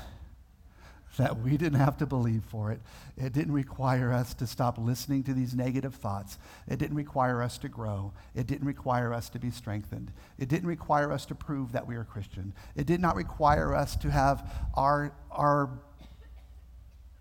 That 1.17 1.41
we 1.41 1.57
didn't 1.57 1.79
have 1.79 1.97
to 1.99 2.07
believe 2.07 2.45
for 2.45 2.71
it. 2.73 2.81
It 3.17 3.33
didn't 3.33 3.55
require 3.55 4.13
us 4.13 4.35
to 4.35 4.47
stop 4.47 4.77
listening 4.77 5.23
to 5.25 5.33
these 5.33 5.55
negative 5.55 5.95
thoughts. 5.95 6.39
It 6.69 6.79
didn't 6.79 6.97
require 6.97 7.43
us 7.43 7.57
to 7.59 7.69
grow. 7.69 8.13
It 8.35 8.47
didn't 8.47 8.67
require 8.67 9.15
us 9.15 9.31
to 9.31 9.39
be 9.39 9.51
strengthened. 9.51 10.13
It 10.39 10.49
didn't 10.49 10.69
require 10.69 11.13
us 11.13 11.25
to 11.27 11.35
prove 11.35 11.73
that 11.73 11.87
we 11.87 11.97
are 11.97 12.05
Christian. 12.05 12.53
It 12.75 12.87
did 12.87 13.01
not 13.01 13.17
require 13.17 13.75
us 13.75 13.97
to 13.97 14.11
have 14.11 14.53
our, 14.75 15.13
our 15.31 15.71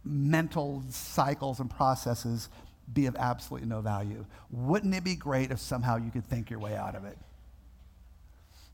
mental 0.03 0.83
cycles 0.89 1.59
and 1.59 1.69
processes 1.69 2.49
be 2.93 3.05
of 3.05 3.15
absolutely 3.15 3.67
no 3.67 3.81
value. 3.81 4.25
Wouldn't 4.51 4.93
it 4.93 5.03
be 5.03 5.15
great 5.15 5.51
if 5.51 5.59
somehow 5.59 5.97
you 5.97 6.11
could 6.11 6.25
think 6.25 6.49
your 6.49 6.59
way 6.59 6.75
out 6.75 6.95
of 6.95 7.05
it? 7.05 7.17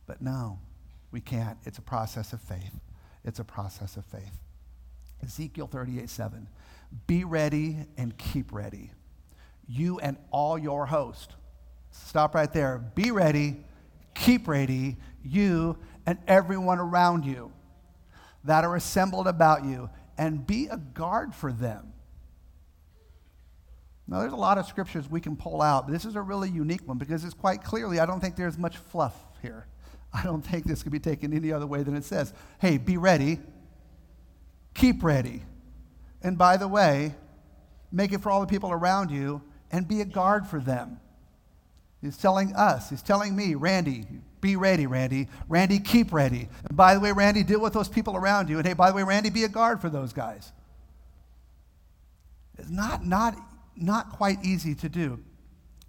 But 0.06 0.22
no, 0.22 0.60
we 1.12 1.22
can't. 1.22 1.58
It's 1.64 1.78
a 1.78 1.82
process 1.82 2.34
of 2.34 2.42
faith. 2.42 2.80
It's 3.24 3.40
a 3.40 3.44
process 3.44 3.96
of 3.98 4.06
faith. 4.06 4.38
Ezekiel 5.24 5.68
38 5.68 6.10
7. 6.10 6.48
Be 7.08 7.24
ready 7.24 7.78
and 7.98 8.18
keep 8.18 8.52
ready. 8.52 8.92
You 9.68 10.00
and 10.00 10.18
all 10.32 10.58
your 10.58 10.86
host. 10.86 11.36
Stop 11.92 12.36
right 12.36 12.52
there. 12.52 12.80
Be 12.96 13.12
ready, 13.12 13.58
keep 14.14 14.48
ready, 14.48 14.98
you 15.24 15.78
and 16.06 16.18
everyone 16.28 16.80
around 16.80 17.26
you 17.26 17.52
that 18.44 18.64
are 18.64 18.76
assembled 18.76 19.28
about 19.28 19.66
you, 19.66 19.90
and 20.18 20.46
be 20.46 20.68
a 20.68 20.78
guard 20.78 21.34
for 21.36 21.52
them. 21.52 21.94
Now, 24.08 24.20
there's 24.20 24.34
a 24.34 24.38
lot 24.38 24.58
of 24.58 24.66
scriptures 24.66 25.10
we 25.10 25.22
can 25.22 25.38
pull 25.38 25.62
out, 25.62 25.86
but 25.88 25.94
this 25.94 26.06
is 26.06 26.16
a 26.16 26.22
really 26.22 26.50
unique 26.50 26.86
one 26.86 26.98
because 26.98 27.24
it's 27.24 27.34
quite 27.34 27.64
clearly, 27.64 28.00
I 28.00 28.06
don't 28.06 28.20
think 28.20 28.36
there's 28.36 28.58
much 28.58 28.78
fluff 28.78 29.16
here. 29.42 29.68
I 30.14 30.24
don't 30.24 30.42
think 30.42 30.66
this 30.66 30.84
could 30.84 30.92
be 30.92 31.00
taken 31.00 31.34
any 31.34 31.54
other 31.54 31.68
way 31.68 31.84
than 31.84 31.96
it 31.96 32.04
says. 32.04 32.34
Hey, 32.60 32.78
be 32.78 32.98
ready, 32.98 33.40
keep 34.82 35.04
ready. 35.04 35.44
And 36.24 36.38
by 36.38 36.58
the 36.58 36.68
way, 36.68 37.16
make 37.92 38.14
it 38.14 38.22
for 38.22 38.32
all 38.32 38.42
the 38.42 38.48
people 38.48 38.72
around 38.72 39.12
you 39.12 39.42
and 39.72 39.88
be 39.88 40.02
a 40.02 40.06
guard 40.06 40.48
for 40.48 40.60
them. 40.60 41.00
He's 42.02 42.18
telling 42.18 42.56
us, 42.56 42.90
he's 42.90 43.04
telling 43.04 43.36
me, 43.36 43.54
Randy, 43.54 44.08
be 44.42 44.56
ready, 44.56 44.88
Randy. 44.88 45.28
Randy, 45.48 45.80
keep 45.80 46.12
ready. 46.12 46.50
And 46.68 46.76
by 46.76 46.96
the 46.96 47.00
way, 47.00 47.12
Randy, 47.12 47.44
deal 47.44 47.62
with 47.62 47.74
those 47.74 47.88
people 47.88 48.16
around 48.16 48.50
you. 48.50 48.58
And 48.58 48.68
hey, 48.68 48.74
by 48.74 48.90
the 48.90 48.96
way, 48.96 49.04
Randy, 49.04 49.30
be 49.30 49.44
a 49.44 49.50
guard 49.50 49.80
for 49.80 49.90
those 49.90 50.14
guys. 50.14 50.52
It's 52.58 52.70
not, 52.70 53.06
not, 53.06 53.36
not 53.76 54.10
quite 54.10 54.44
easy 54.44 54.74
to 54.76 54.90
do. 54.90 55.20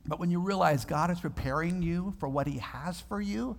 But 0.06 0.20
when 0.20 0.30
you 0.30 0.40
realize 0.40 0.84
God 0.84 1.10
is 1.10 1.20
preparing 1.20 1.80
you 1.80 2.14
for 2.18 2.28
what 2.28 2.46
he 2.46 2.58
has 2.58 3.00
for 3.00 3.22
you, 3.22 3.56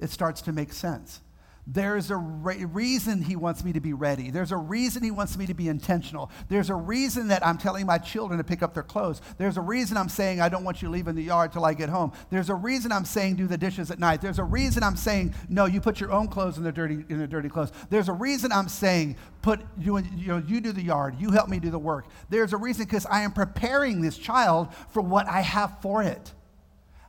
it 0.00 0.10
starts 0.10 0.42
to 0.42 0.52
make 0.52 0.72
sense. 0.72 1.20
There's 1.68 2.12
a 2.12 2.16
re- 2.16 2.64
reason 2.64 3.22
he 3.22 3.34
wants 3.34 3.64
me 3.64 3.72
to 3.72 3.80
be 3.80 3.92
ready. 3.92 4.30
There's 4.30 4.52
a 4.52 4.56
reason 4.56 5.02
he 5.02 5.10
wants 5.10 5.36
me 5.36 5.46
to 5.46 5.54
be 5.54 5.68
intentional. 5.68 6.30
There's 6.48 6.70
a 6.70 6.76
reason 6.76 7.26
that 7.28 7.44
I'm 7.44 7.58
telling 7.58 7.86
my 7.86 7.98
children 7.98 8.38
to 8.38 8.44
pick 8.44 8.62
up 8.62 8.72
their 8.72 8.84
clothes. 8.84 9.20
There's 9.36 9.56
a 9.56 9.60
reason 9.60 9.96
I'm 9.96 10.08
saying 10.08 10.40
I 10.40 10.48
don't 10.48 10.62
want 10.62 10.80
you 10.80 10.88
leaving 10.88 11.16
the 11.16 11.24
yard 11.24 11.52
till 11.52 11.64
I 11.64 11.74
get 11.74 11.88
home. 11.88 12.12
There's 12.30 12.50
a 12.50 12.54
reason 12.54 12.92
I'm 12.92 13.04
saying 13.04 13.34
do 13.34 13.48
the 13.48 13.58
dishes 13.58 13.90
at 13.90 13.98
night. 13.98 14.20
There's 14.20 14.38
a 14.38 14.44
reason 14.44 14.84
I'm 14.84 14.94
saying 14.94 15.34
no, 15.48 15.66
you 15.66 15.80
put 15.80 15.98
your 15.98 16.12
own 16.12 16.28
clothes 16.28 16.56
in 16.56 16.62
the 16.62 16.70
dirty 16.70 17.04
in 17.08 17.18
the 17.18 17.26
dirty 17.26 17.48
clothes. 17.48 17.72
There's 17.90 18.08
a 18.08 18.12
reason 18.12 18.52
I'm 18.52 18.68
saying 18.68 19.16
put 19.42 19.60
you 19.76 19.98
you 19.98 20.28
know 20.28 20.42
you 20.46 20.60
do 20.60 20.70
the 20.70 20.82
yard. 20.82 21.16
You 21.18 21.32
help 21.32 21.48
me 21.48 21.58
do 21.58 21.70
the 21.70 21.80
work. 21.80 22.06
There's 22.30 22.52
a 22.52 22.56
reason 22.56 22.84
because 22.84 23.06
I 23.06 23.22
am 23.22 23.32
preparing 23.32 24.02
this 24.02 24.16
child 24.16 24.72
for 24.90 25.02
what 25.02 25.26
I 25.26 25.40
have 25.40 25.80
for 25.82 26.04
it. 26.04 26.32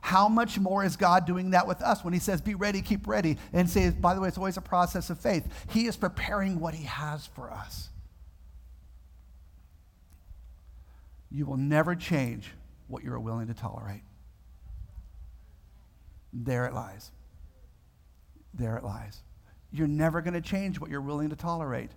How 0.08 0.26
much 0.26 0.58
more 0.58 0.82
is 0.82 0.96
God 0.96 1.26
doing 1.26 1.50
that 1.50 1.66
with 1.66 1.82
us 1.82 2.02
when 2.02 2.14
He 2.14 2.18
says, 2.18 2.40
Be 2.40 2.54
ready, 2.54 2.80
keep 2.80 3.06
ready? 3.06 3.36
And 3.52 3.68
says, 3.68 3.94
by 3.94 4.14
the 4.14 4.22
way, 4.22 4.28
it's 4.28 4.38
always 4.38 4.56
a 4.56 4.62
process 4.62 5.10
of 5.10 5.20
faith. 5.20 5.46
He 5.70 5.86
is 5.86 5.98
preparing 5.98 6.60
what 6.60 6.72
He 6.72 6.84
has 6.84 7.26
for 7.26 7.52
us. 7.52 7.90
You 11.30 11.44
will 11.44 11.58
never 11.58 11.94
change 11.94 12.50
what 12.86 13.04
you're 13.04 13.20
willing 13.20 13.48
to 13.48 13.54
tolerate. 13.54 14.00
There 16.32 16.64
it 16.64 16.72
lies. 16.72 17.10
There 18.54 18.78
it 18.78 18.84
lies. 18.84 19.20
You're 19.70 19.88
never 19.88 20.22
going 20.22 20.32
to 20.32 20.40
change 20.40 20.80
what 20.80 20.88
you're 20.88 21.02
willing 21.02 21.28
to 21.28 21.36
tolerate. 21.36 21.90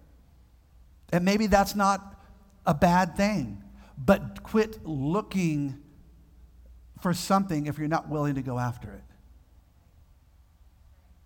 And 1.14 1.24
maybe 1.24 1.48
that's 1.48 1.76
not 1.76 2.22
a 2.66 2.74
bad 2.74 3.16
thing, 3.16 3.64
but 3.98 4.44
quit 4.44 4.86
looking 4.86 5.80
for 7.02 7.14
something 7.14 7.66
if 7.66 7.78
you're 7.78 7.88
not 7.88 8.10
willing 8.10 8.36
to 8.36 8.42
go 8.42 8.60
after 8.60 8.92
it. 8.92 9.04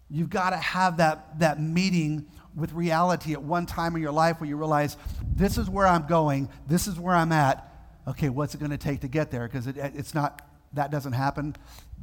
You've 0.09 0.29
got 0.29 0.51
to 0.51 0.57
have 0.57 0.97
that, 0.97 1.39
that 1.39 1.59
meeting 1.59 2.27
with 2.55 2.71
reality 2.73 3.33
at 3.33 3.43
one 3.43 3.65
time 3.65 3.95
in 3.95 4.01
your 4.01 4.11
life 4.11 4.39
where 4.39 4.47
you 4.47 4.55
realize 4.55 4.97
this 5.35 5.57
is 5.57 5.69
where 5.69 5.85
I'm 5.85 6.07
going, 6.07 6.49
this 6.67 6.87
is 6.87 6.99
where 6.99 7.15
I'm 7.15 7.31
at. 7.31 7.69
Okay, 8.07 8.29
what's 8.29 8.55
it 8.55 8.59
going 8.59 8.71
to 8.71 8.77
take 8.77 9.01
to 9.01 9.07
get 9.07 9.31
there? 9.31 9.47
Because 9.47 9.67
it, 9.67 9.77
it's 9.77 10.13
not, 10.13 10.41
that 10.73 10.91
doesn't 10.91 11.13
happen, 11.13 11.55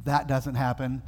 that 0.03 0.27
doesn't 0.27 0.55
happen. 0.55 1.01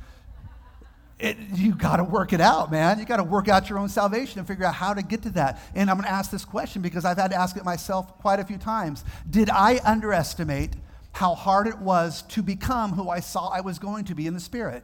It, 1.20 1.38
you 1.54 1.76
got 1.76 1.98
to 1.98 2.04
work 2.04 2.34
it 2.34 2.42
out, 2.42 2.72
man. 2.72 3.00
You 3.00 3.06
got 3.06 3.18
to 3.18 3.24
work 3.24 3.48
out 3.48 3.70
your 3.70 3.80
own 3.80 3.88
salvation 3.88 4.40
and 4.40 4.48
figure 4.48 4.66
out 4.66 4.74
how 4.74 4.94
to 4.94 5.02
get 5.02 5.22
to 5.24 5.30
that. 5.32 5.62
And 5.74 5.90
I'm 5.90 5.98
going 5.98 6.08
to 6.08 6.12
ask 6.12 6.32
this 6.32 6.44
question 6.44 6.82
because 6.82 7.06
I've 7.06 7.18
had 7.18 7.32
to 7.32 7.38
ask 7.38 7.56
it 7.56 7.64
myself 7.64 8.18
quite 8.20 8.40
a 8.40 8.44
few 8.44 8.58
times. 8.58 9.04
Did 9.30 9.50
I 9.50 9.80
underestimate 9.86 10.72
how 11.16 11.34
hard 11.34 11.66
it 11.66 11.78
was 11.78 12.24
to 12.24 12.44
become 12.44 12.92
who 12.92 13.10
I 13.10 13.22
saw 13.22 13.48
I 13.48 13.62
was 13.62 13.80
going 13.80 14.04
to 14.06 14.16
be 14.16 14.28
in 14.28 14.34
the 14.34 14.40
Spirit? 14.42 14.84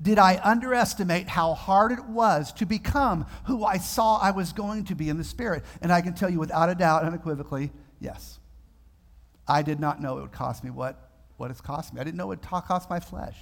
Did 0.00 0.18
I 0.18 0.40
underestimate 0.42 1.28
how 1.28 1.52
hard 1.52 1.92
it 1.92 2.06
was 2.06 2.54
to 2.54 2.64
become 2.64 3.26
who 3.44 3.62
I 3.62 3.76
saw 3.76 4.16
I 4.16 4.30
was 4.30 4.54
going 4.54 4.84
to 4.86 4.94
be 4.94 5.10
in 5.10 5.18
the 5.18 5.24
Spirit? 5.24 5.62
And 5.82 5.92
I 5.92 6.00
can 6.00 6.14
tell 6.14 6.30
you 6.30 6.38
without 6.38 6.70
a 6.70 6.74
doubt, 6.74 7.04
unequivocally, 7.04 7.70
yes. 8.00 8.38
I 9.46 9.60
did 9.60 9.78
not 9.78 10.00
know 10.00 10.16
it 10.16 10.22
would 10.22 10.32
cost 10.32 10.64
me 10.64 10.70
what, 10.70 11.10
what 11.36 11.50
it's 11.50 11.60
cost 11.60 11.92
me. 11.92 12.00
I 12.00 12.04
didn't 12.04 12.16
know 12.16 12.32
it 12.32 12.40
would 12.40 12.42
cost 12.42 12.88
my 12.88 12.98
flesh. 12.98 13.36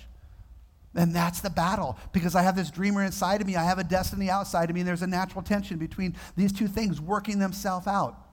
And 0.96 1.14
that's 1.14 1.40
the 1.40 1.50
battle 1.50 1.96
because 2.12 2.34
I 2.34 2.42
have 2.42 2.56
this 2.56 2.72
dreamer 2.72 3.04
inside 3.04 3.40
of 3.40 3.46
me, 3.46 3.54
I 3.54 3.62
have 3.62 3.78
a 3.78 3.84
destiny 3.84 4.28
outside 4.28 4.68
of 4.68 4.74
me, 4.74 4.80
and 4.80 4.88
there's 4.88 5.02
a 5.02 5.06
natural 5.06 5.42
tension 5.42 5.78
between 5.78 6.16
these 6.34 6.52
two 6.52 6.66
things 6.66 7.00
working 7.00 7.38
themselves 7.38 7.86
out 7.86 8.27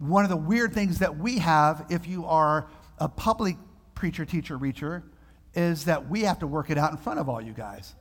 one 0.00 0.24
of 0.24 0.30
the 0.30 0.36
weird 0.36 0.72
things 0.72 0.98
that 0.98 1.18
we 1.18 1.38
have, 1.38 1.86
if 1.90 2.08
you 2.08 2.24
are 2.24 2.68
a 2.98 3.08
public 3.08 3.56
preacher, 3.94 4.24
teacher, 4.24 4.58
reacher, 4.58 5.02
is 5.54 5.84
that 5.84 6.08
we 6.08 6.22
have 6.22 6.38
to 6.38 6.46
work 6.46 6.70
it 6.70 6.78
out 6.78 6.90
in 6.90 6.96
front 6.96 7.20
of 7.20 7.28
all 7.28 7.40
you 7.40 7.52
guys. 7.52 7.94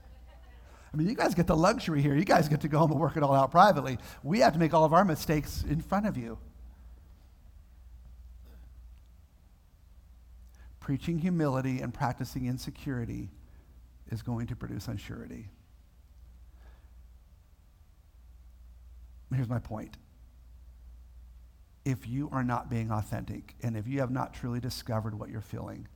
I 0.93 0.97
mean, 0.97 1.09
you 1.09 1.15
guys 1.15 1.35
get 1.35 1.45
the 1.45 1.57
luxury 1.57 2.01
here. 2.01 2.15
You 2.15 2.23
guys 2.23 2.47
get 2.47 2.61
to 2.61 2.69
go 2.69 2.79
home 2.79 2.91
and 2.91 2.99
work 2.99 3.17
it 3.17 3.21
all 3.21 3.35
out 3.35 3.51
privately. 3.51 3.97
We 4.23 4.39
have 4.39 4.53
to 4.53 4.59
make 4.59 4.73
all 4.73 4.85
of 4.85 4.93
our 4.93 5.03
mistakes 5.03 5.63
in 5.69 5.81
front 5.81 6.07
of 6.07 6.17
you. 6.17 6.39
Preaching 10.79 11.19
humility 11.19 11.81
and 11.81 11.93
practicing 11.93 12.45
insecurity 12.45 13.29
is 14.09 14.21
going 14.21 14.47
to 14.47 14.55
produce 14.55 14.87
unsurety. 14.87 15.45
Here's 19.35 19.49
my 19.49 19.59
point 19.59 19.97
if 21.89 22.07
you 22.07 22.29
are 22.31 22.43
not 22.43 22.69
being 22.69 22.91
authentic 22.91 23.55
and 23.63 23.75
if 23.75 23.87
you 23.87 23.99
have 23.99 24.11
not 24.11 24.33
truly 24.33 24.59
discovered 24.59 25.17
what 25.17 25.29
you're 25.29 25.41
feeling 25.41 25.87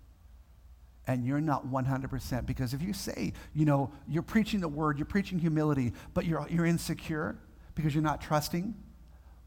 and 1.05 1.25
you're 1.25 1.41
not 1.41 1.67
100% 1.67 2.45
because 2.45 2.73
if 2.73 2.81
you 2.81 2.93
say 2.93 3.33
you 3.53 3.65
know 3.65 3.91
you're 4.07 4.23
preaching 4.23 4.59
the 4.59 4.67
word 4.67 4.97
you're 4.97 5.05
preaching 5.05 5.37
humility 5.37 5.93
but 6.13 6.25
you're, 6.25 6.47
you're 6.49 6.65
insecure 6.65 7.37
because 7.75 7.93
you're 7.93 8.03
not 8.03 8.21
trusting 8.21 8.73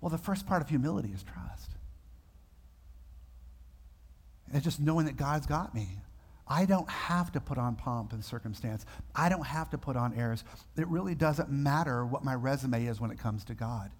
well 0.00 0.11
the 0.11 0.18
first 0.18 0.46
part 0.46 0.62
of 0.62 0.68
humility 0.68 1.11
is 1.12 1.22
trust 1.22 1.70
it's 4.52 4.64
just 4.64 4.78
knowing 4.80 5.06
that 5.06 5.16
god's 5.16 5.46
got 5.46 5.74
me 5.74 6.00
I 6.48 6.64
don't 6.64 6.88
have 6.88 7.32
to 7.32 7.40
put 7.40 7.59
on 7.59 7.74
pomp 7.74 8.12
and 8.12 8.24
circumstance. 8.24 8.87
I 9.16 9.28
don't 9.28 9.44
have 9.44 9.68
to 9.70 9.78
put 9.78 9.96
on 9.96 10.14
airs. 10.14 10.44
It 10.76 10.87
really 10.87 11.16
doesn't 11.16 11.50
matter 11.50 12.06
what 12.06 12.22
my 12.22 12.37
resume 12.37 12.87
is 12.87 13.00
when 13.00 13.11
it 13.11 13.18
comes 13.18 13.42
to 13.46 13.54
God 13.54 13.90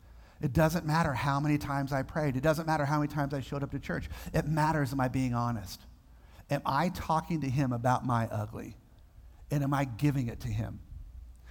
It 0.41 0.53
doesn't 0.53 0.85
matter 0.85 1.13
how 1.15 1.41
many 1.41 1.59
times 1.59 1.93
I 1.93 2.03
prayed. 2.03 2.37
It 2.37 2.43
doesn't 2.43 2.67
matter 2.67 2.85
how 2.85 2.99
many 2.99 3.09
times 3.09 3.33
I 3.33 3.41
showed 3.41 3.63
up 3.63 3.71
to 3.71 3.79
church. 3.79 4.09
It 4.35 4.47
matters, 4.47 4.93
am 4.93 5.01
I 5.01 5.09
being 5.09 5.35
honest? 5.35 5.81
Am 6.51 6.63
I 6.67 6.91
talking 6.91 7.41
to 7.41 7.49
him 7.49 7.73
about 7.73 8.05
my 8.05 8.29
ugly? 8.29 8.77
And 9.51 9.63
am 9.63 9.73
I 9.73 9.85
giving 9.85 10.29
it 10.29 10.41
to 10.41 10.49
him? 10.49 10.81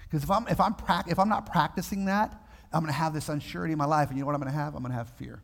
Because 0.04 0.24
if 0.24 0.32
I'm, 0.32 0.48
if, 0.48 0.60
I'm 0.60 0.76
pra- 0.76 1.06
if 1.08 1.18
I'm 1.18 1.30
not 1.30 1.52
practicing 1.52 2.06
that, 2.06 2.42
I'm 2.72 2.82
going 2.82 2.92
to 2.92 2.98
have 2.98 3.14
this 3.14 3.28
unsurety 3.28 3.72
in 3.72 3.78
my 3.78 3.86
life. 3.86 4.10
And 4.10 4.18
you 4.18 4.24
know 4.24 4.28
what 4.28 4.36
I'm 4.36 4.42
going 4.42 4.52
to 4.54 4.58
have? 4.58 4.76
I'm 4.76 4.82
going 4.82 4.92
to 4.92 4.98
have 4.98 5.10
fear. 5.10 5.42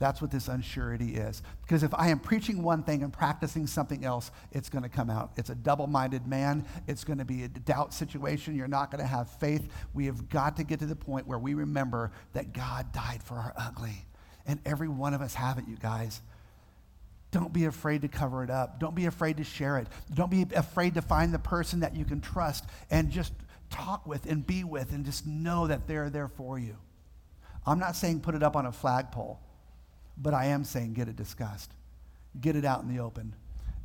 That's 0.00 0.22
what 0.22 0.30
this 0.30 0.48
unsurety 0.48 1.28
is. 1.28 1.42
Because 1.60 1.82
if 1.82 1.92
I 1.94 2.08
am 2.08 2.18
preaching 2.18 2.62
one 2.62 2.82
thing 2.82 3.02
and 3.02 3.12
practicing 3.12 3.66
something 3.66 4.02
else, 4.02 4.30
it's 4.50 4.70
going 4.70 4.82
to 4.82 4.88
come 4.88 5.10
out. 5.10 5.32
It's 5.36 5.50
a 5.50 5.54
double 5.54 5.86
minded 5.86 6.26
man. 6.26 6.64
It's 6.88 7.04
going 7.04 7.18
to 7.18 7.24
be 7.26 7.44
a 7.44 7.48
doubt 7.48 7.92
situation. 7.92 8.56
You're 8.56 8.66
not 8.66 8.90
going 8.90 9.02
to 9.02 9.06
have 9.06 9.28
faith. 9.28 9.68
We 9.92 10.06
have 10.06 10.30
got 10.30 10.56
to 10.56 10.64
get 10.64 10.78
to 10.80 10.86
the 10.86 10.96
point 10.96 11.26
where 11.26 11.38
we 11.38 11.52
remember 11.52 12.12
that 12.32 12.54
God 12.54 12.90
died 12.92 13.22
for 13.22 13.34
our 13.34 13.52
ugly. 13.58 14.06
And 14.46 14.58
every 14.64 14.88
one 14.88 15.12
of 15.12 15.20
us 15.20 15.34
have 15.34 15.58
it, 15.58 15.64
you 15.68 15.76
guys. 15.76 16.22
Don't 17.30 17.52
be 17.52 17.66
afraid 17.66 18.00
to 18.00 18.08
cover 18.08 18.42
it 18.42 18.48
up. 18.48 18.80
Don't 18.80 18.94
be 18.94 19.04
afraid 19.04 19.36
to 19.36 19.44
share 19.44 19.76
it. 19.76 19.86
Don't 20.14 20.30
be 20.30 20.46
afraid 20.56 20.94
to 20.94 21.02
find 21.02 21.32
the 21.32 21.38
person 21.38 21.80
that 21.80 21.94
you 21.94 22.06
can 22.06 22.22
trust 22.22 22.64
and 22.90 23.10
just 23.10 23.34
talk 23.68 24.06
with 24.06 24.24
and 24.24 24.46
be 24.46 24.64
with 24.64 24.92
and 24.92 25.04
just 25.04 25.26
know 25.26 25.66
that 25.66 25.86
they're 25.86 26.08
there 26.08 26.26
for 26.26 26.58
you. 26.58 26.76
I'm 27.66 27.78
not 27.78 27.96
saying 27.96 28.20
put 28.20 28.34
it 28.34 28.42
up 28.42 28.56
on 28.56 28.64
a 28.64 28.72
flagpole. 28.72 29.38
But 30.20 30.34
I 30.34 30.46
am 30.46 30.64
saying 30.64 30.94
get 30.94 31.08
it 31.08 31.16
discussed, 31.16 31.72
get 32.40 32.56
it 32.56 32.64
out 32.64 32.82
in 32.82 32.94
the 32.94 33.02
open. 33.02 33.34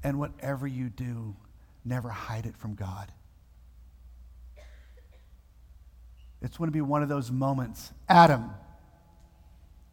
And 0.04 0.19
whatever 0.19 0.67
you 0.67 0.89
do, 0.89 1.36
never 1.84 2.10
hide 2.10 2.45
it 2.45 2.58
from 2.58 2.76
God. 2.76 3.12
It's 6.41 6.58
going 6.58 6.67
to 6.67 6.74
be 6.74 6.82
one 6.82 7.02
of 7.02 7.10
those 7.10 7.32
moments. 7.32 7.91
Adam, 8.08 8.52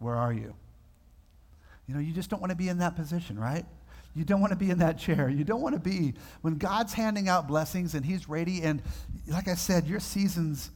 where 0.00 0.16
are 0.16 0.32
you? 0.32 0.54
You 1.86 1.94
know, 1.94 2.00
you 2.00 2.12
just 2.12 2.28
don't 2.28 2.40
want 2.40 2.50
to 2.50 2.56
be 2.56 2.68
in 2.68 2.78
that 2.78 2.94
position, 2.94 3.38
right? 3.38 3.64
You 4.14 4.24
don't 4.24 4.40
want 4.40 4.52
to 4.52 4.58
be 4.58 4.70
in 4.70 4.78
that 4.78 4.98
chair. 4.98 5.28
You 5.28 5.44
don't 5.44 5.62
want 5.62 5.74
to 5.74 5.80
be 5.80 6.14
when 6.42 6.56
God's 6.56 6.92
handing 6.92 7.28
out 7.28 7.48
blessings 7.48 7.94
and 7.94 8.04
He's 8.04 8.28
ready. 8.28 8.62
And 8.62 8.82
like 9.26 9.48
I 9.48 9.54
said, 9.54 9.86
your 9.86 10.00
seasons, 10.00 10.70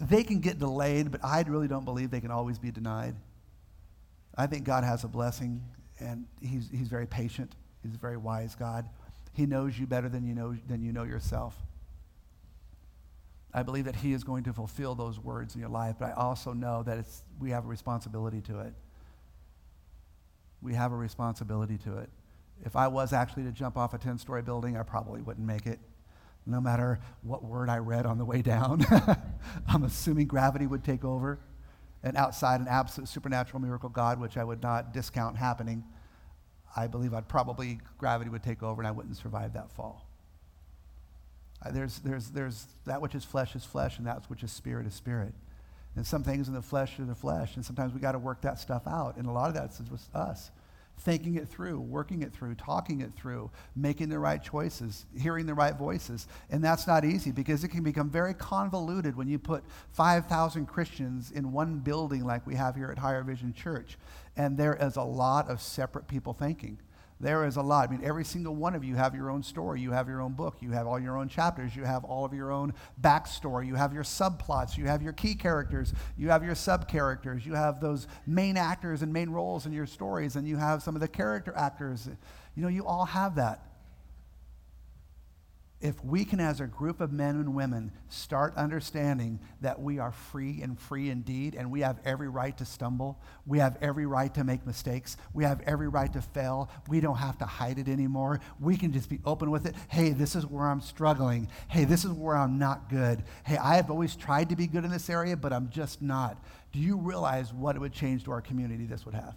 they 0.00 0.22
can 0.24 0.40
get 0.40 0.58
delayed, 0.58 1.10
but 1.10 1.22
I 1.22 1.42
really 1.46 1.68
don't 1.68 1.84
believe 1.84 2.10
they 2.10 2.20
can 2.20 2.30
always 2.30 2.58
be 2.58 2.70
denied. 2.70 3.14
I 4.36 4.46
think 4.46 4.64
God 4.64 4.84
has 4.84 5.04
a 5.04 5.08
blessing, 5.08 5.62
and 5.98 6.26
he's, 6.40 6.68
he's 6.70 6.88
very 6.88 7.06
patient. 7.06 7.54
He's 7.82 7.94
a 7.94 7.98
very 7.98 8.16
wise 8.16 8.54
God. 8.54 8.88
He 9.32 9.46
knows 9.46 9.78
you 9.78 9.86
better 9.86 10.08
than 10.08 10.24
you 10.24 10.34
know, 10.34 10.56
than 10.66 10.82
you 10.82 10.92
know 10.92 11.04
yourself. 11.04 11.56
I 13.52 13.62
believe 13.62 13.86
that 13.86 13.96
He 13.96 14.12
is 14.12 14.22
going 14.22 14.44
to 14.44 14.52
fulfill 14.52 14.94
those 14.94 15.18
words 15.18 15.54
in 15.54 15.60
your 15.60 15.70
life, 15.70 15.96
but 15.98 16.10
I 16.10 16.12
also 16.12 16.52
know 16.52 16.82
that 16.82 16.98
it's, 16.98 17.22
we 17.40 17.50
have 17.50 17.64
a 17.64 17.68
responsibility 17.68 18.42
to 18.42 18.60
it. 18.60 18.74
We 20.60 20.74
have 20.74 20.92
a 20.92 20.96
responsibility 20.96 21.78
to 21.78 21.98
it. 21.98 22.10
If 22.64 22.76
I 22.76 22.88
was 22.88 23.12
actually 23.12 23.44
to 23.44 23.52
jump 23.52 23.76
off 23.76 23.94
a 23.94 23.98
10 23.98 24.18
story 24.18 24.42
building, 24.42 24.76
I 24.76 24.82
probably 24.82 25.22
wouldn't 25.22 25.46
make 25.46 25.66
it, 25.66 25.78
no 26.44 26.60
matter 26.60 27.00
what 27.22 27.44
word 27.44 27.70
I 27.70 27.78
read 27.78 28.04
on 28.04 28.18
the 28.18 28.24
way 28.24 28.42
down. 28.42 28.84
I'm 29.68 29.84
assuming 29.84 30.26
gravity 30.26 30.66
would 30.66 30.84
take 30.84 31.04
over 31.04 31.38
and 32.02 32.16
outside 32.16 32.60
an 32.60 32.68
absolute 32.68 33.08
supernatural 33.08 33.60
miracle 33.60 33.88
God, 33.88 34.20
which 34.20 34.36
I 34.36 34.44
would 34.44 34.62
not 34.62 34.92
discount 34.92 35.36
happening, 35.36 35.84
I 36.76 36.86
believe 36.86 37.14
I'd 37.14 37.28
probably, 37.28 37.80
gravity 37.98 38.30
would 38.30 38.42
take 38.42 38.62
over 38.62 38.80
and 38.80 38.86
I 38.86 38.90
wouldn't 38.90 39.16
survive 39.16 39.54
that 39.54 39.70
fall. 39.72 40.06
There's, 41.72 41.98
there's, 42.00 42.28
there's 42.28 42.66
that 42.84 43.00
which 43.00 43.14
is 43.14 43.24
flesh 43.24 43.56
is 43.56 43.64
flesh, 43.64 43.98
and 43.98 44.06
that 44.06 44.24
which 44.28 44.42
is 44.42 44.52
spirit 44.52 44.86
is 44.86 44.94
spirit. 44.94 45.34
And 45.96 46.06
some 46.06 46.22
things 46.22 46.48
in 46.48 46.54
the 46.54 46.62
flesh 46.62 46.98
are 47.00 47.04
the 47.04 47.14
flesh, 47.14 47.56
and 47.56 47.64
sometimes 47.64 47.94
we 47.94 48.00
got 48.00 48.12
to 48.12 48.18
work 48.18 48.42
that 48.42 48.60
stuff 48.60 48.86
out. 48.86 49.16
And 49.16 49.26
a 49.26 49.32
lot 49.32 49.48
of 49.48 49.54
that 49.54 49.70
is 49.70 49.90
with 49.90 50.06
us 50.14 50.50
thinking 50.98 51.36
it 51.36 51.48
through, 51.48 51.80
working 51.80 52.22
it 52.22 52.32
through, 52.32 52.54
talking 52.54 53.00
it 53.00 53.12
through, 53.14 53.50
making 53.74 54.08
the 54.08 54.18
right 54.18 54.42
choices, 54.42 55.06
hearing 55.18 55.46
the 55.46 55.54
right 55.54 55.76
voices. 55.76 56.26
And 56.50 56.64
that's 56.64 56.86
not 56.86 57.04
easy 57.04 57.32
because 57.32 57.64
it 57.64 57.68
can 57.68 57.82
become 57.82 58.10
very 58.10 58.34
convoluted 58.34 59.16
when 59.16 59.28
you 59.28 59.38
put 59.38 59.64
5,000 59.92 60.66
Christians 60.66 61.30
in 61.30 61.52
one 61.52 61.78
building 61.78 62.24
like 62.24 62.46
we 62.46 62.54
have 62.54 62.76
here 62.76 62.90
at 62.90 62.98
Higher 62.98 63.22
Vision 63.22 63.52
Church. 63.52 63.98
And 64.36 64.56
there 64.56 64.76
is 64.80 64.96
a 64.96 65.02
lot 65.02 65.48
of 65.48 65.60
separate 65.60 66.08
people 66.08 66.32
thinking. 66.32 66.78
There 67.18 67.46
is 67.46 67.56
a 67.56 67.62
lot. 67.62 67.88
I 67.88 67.92
mean, 67.92 68.04
every 68.04 68.24
single 68.24 68.54
one 68.54 68.74
of 68.74 68.84
you 68.84 68.94
have 68.94 69.14
your 69.14 69.30
own 69.30 69.42
story. 69.42 69.80
You 69.80 69.90
have 69.92 70.06
your 70.06 70.20
own 70.20 70.32
book. 70.32 70.56
You 70.60 70.72
have 70.72 70.86
all 70.86 71.00
your 71.00 71.16
own 71.16 71.28
chapters. 71.28 71.74
You 71.74 71.84
have 71.84 72.04
all 72.04 72.26
of 72.26 72.34
your 72.34 72.52
own 72.52 72.74
backstory. 73.00 73.66
You 73.66 73.74
have 73.74 73.94
your 73.94 74.02
subplots. 74.02 74.76
You 74.76 74.86
have 74.86 75.02
your 75.02 75.14
key 75.14 75.34
characters. 75.34 75.94
You 76.18 76.28
have 76.28 76.44
your 76.44 76.54
sub 76.54 76.88
characters. 76.88 77.46
You 77.46 77.54
have 77.54 77.80
those 77.80 78.06
main 78.26 78.58
actors 78.58 79.00
and 79.00 79.12
main 79.12 79.30
roles 79.30 79.64
in 79.64 79.72
your 79.72 79.86
stories. 79.86 80.36
And 80.36 80.46
you 80.46 80.58
have 80.58 80.82
some 80.82 80.94
of 80.94 81.00
the 81.00 81.08
character 81.08 81.54
actors. 81.56 82.06
You 82.54 82.62
know, 82.62 82.68
you 82.68 82.84
all 82.86 83.06
have 83.06 83.36
that 83.36 83.62
if 85.78 86.02
we 86.02 86.24
can, 86.24 86.40
as 86.40 86.60
a 86.60 86.66
group 86.66 87.02
of 87.02 87.12
men 87.12 87.36
and 87.36 87.54
women, 87.54 87.92
start 88.08 88.56
understanding 88.56 89.38
that 89.60 89.80
we 89.80 89.98
are 89.98 90.10
free 90.10 90.62
and 90.62 90.80
free 90.80 91.10
indeed, 91.10 91.54
and 91.54 91.70
we 91.70 91.82
have 91.82 92.00
every 92.02 92.28
right 92.28 92.56
to 92.56 92.64
stumble, 92.64 93.20
we 93.44 93.58
have 93.58 93.76
every 93.82 94.06
right 94.06 94.32
to 94.34 94.42
make 94.42 94.66
mistakes, 94.66 95.18
we 95.34 95.44
have 95.44 95.60
every 95.66 95.88
right 95.88 96.10
to 96.14 96.22
fail, 96.22 96.70
we 96.88 97.00
don't 97.00 97.18
have 97.18 97.36
to 97.38 97.44
hide 97.44 97.78
it 97.78 97.88
anymore. 97.88 98.40
We 98.58 98.78
can 98.78 98.90
just 98.90 99.10
be 99.10 99.20
open 99.26 99.50
with 99.50 99.66
it. 99.66 99.74
Hey, 99.88 100.10
this 100.10 100.34
is 100.34 100.46
where 100.46 100.66
I'm 100.66 100.80
struggling. 100.80 101.48
Hey, 101.68 101.84
this 101.84 102.06
is 102.06 102.10
where 102.10 102.36
I'm 102.36 102.58
not 102.58 102.88
good. 102.88 103.24
Hey, 103.44 103.58
I 103.58 103.76
have 103.76 103.90
always 103.90 104.16
tried 104.16 104.48
to 104.48 104.56
be 104.56 104.66
good 104.66 104.84
in 104.84 104.90
this 104.90 105.10
area, 105.10 105.36
but 105.36 105.52
I'm 105.52 105.68
just 105.68 106.00
not. 106.00 106.42
Do 106.72 106.78
you 106.78 106.96
realize 106.96 107.52
what 107.52 107.76
it 107.76 107.80
would 107.80 107.92
change 107.92 108.24
to 108.24 108.32
our 108.32 108.40
community 108.40 108.86
this 108.86 109.04
would 109.04 109.14
have? 109.14 109.36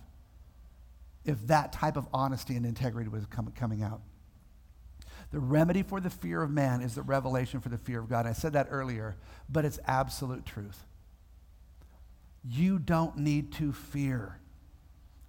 If 1.25 1.45
that 1.47 1.73
type 1.73 1.97
of 1.97 2.07
honesty 2.13 2.55
and 2.55 2.65
integrity 2.65 3.09
was 3.09 3.25
com- 3.25 3.51
coming 3.57 3.83
out. 3.83 4.01
The 5.31 5.39
remedy 5.39 5.83
for 5.83 5.99
the 5.99 6.09
fear 6.09 6.41
of 6.41 6.49
man 6.49 6.81
is 6.81 6.95
the 6.95 7.03
revelation 7.03 7.59
for 7.59 7.69
the 7.69 7.77
fear 7.77 7.99
of 7.99 8.09
God. 8.09 8.25
I 8.25 8.33
said 8.33 8.53
that 8.53 8.67
earlier, 8.71 9.15
but 9.47 9.63
it's 9.63 9.79
absolute 9.85 10.45
truth. 10.45 10.85
You 12.43 12.79
don't 12.79 13.17
need 13.17 13.51
to 13.53 13.71
fear. 13.71 14.39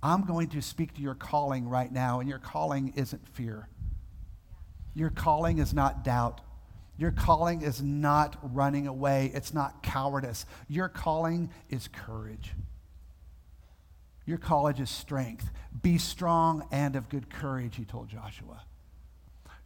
I'm 0.03 0.25
going 0.25 0.49
to 0.51 0.63
speak 0.63 0.95
to 0.95 1.03
your 1.03 1.15
calling 1.15 1.69
right 1.69 1.93
now, 1.93 2.21
and 2.21 2.29
your 2.29 2.39
calling 2.39 2.95
isn't 2.97 3.29
fear. 3.29 3.69
Your 4.95 5.11
calling 5.11 5.59
is 5.59 5.75
not 5.75 6.03
doubt. 6.03 6.41
Your 6.97 7.11
calling 7.11 7.63
is 7.63 7.83
not 7.83 8.37
running 8.55 8.87
away. 8.87 9.31
It's 9.35 9.53
not 9.53 9.83
cowardice. 9.83 10.47
Your 10.69 10.89
calling 10.89 11.51
is 11.69 11.89
courage. 11.89 12.53
Your 14.25 14.39
calling 14.39 14.77
is 14.77 14.91
strength. 14.91 15.51
Be 15.83 15.99
strong 15.99 16.67
and 16.71 16.97
of 16.97 17.09
good 17.09 17.29
courage, 17.29 17.77
he 17.77 17.85
told 17.85 18.09
Joshua. 18.09 18.63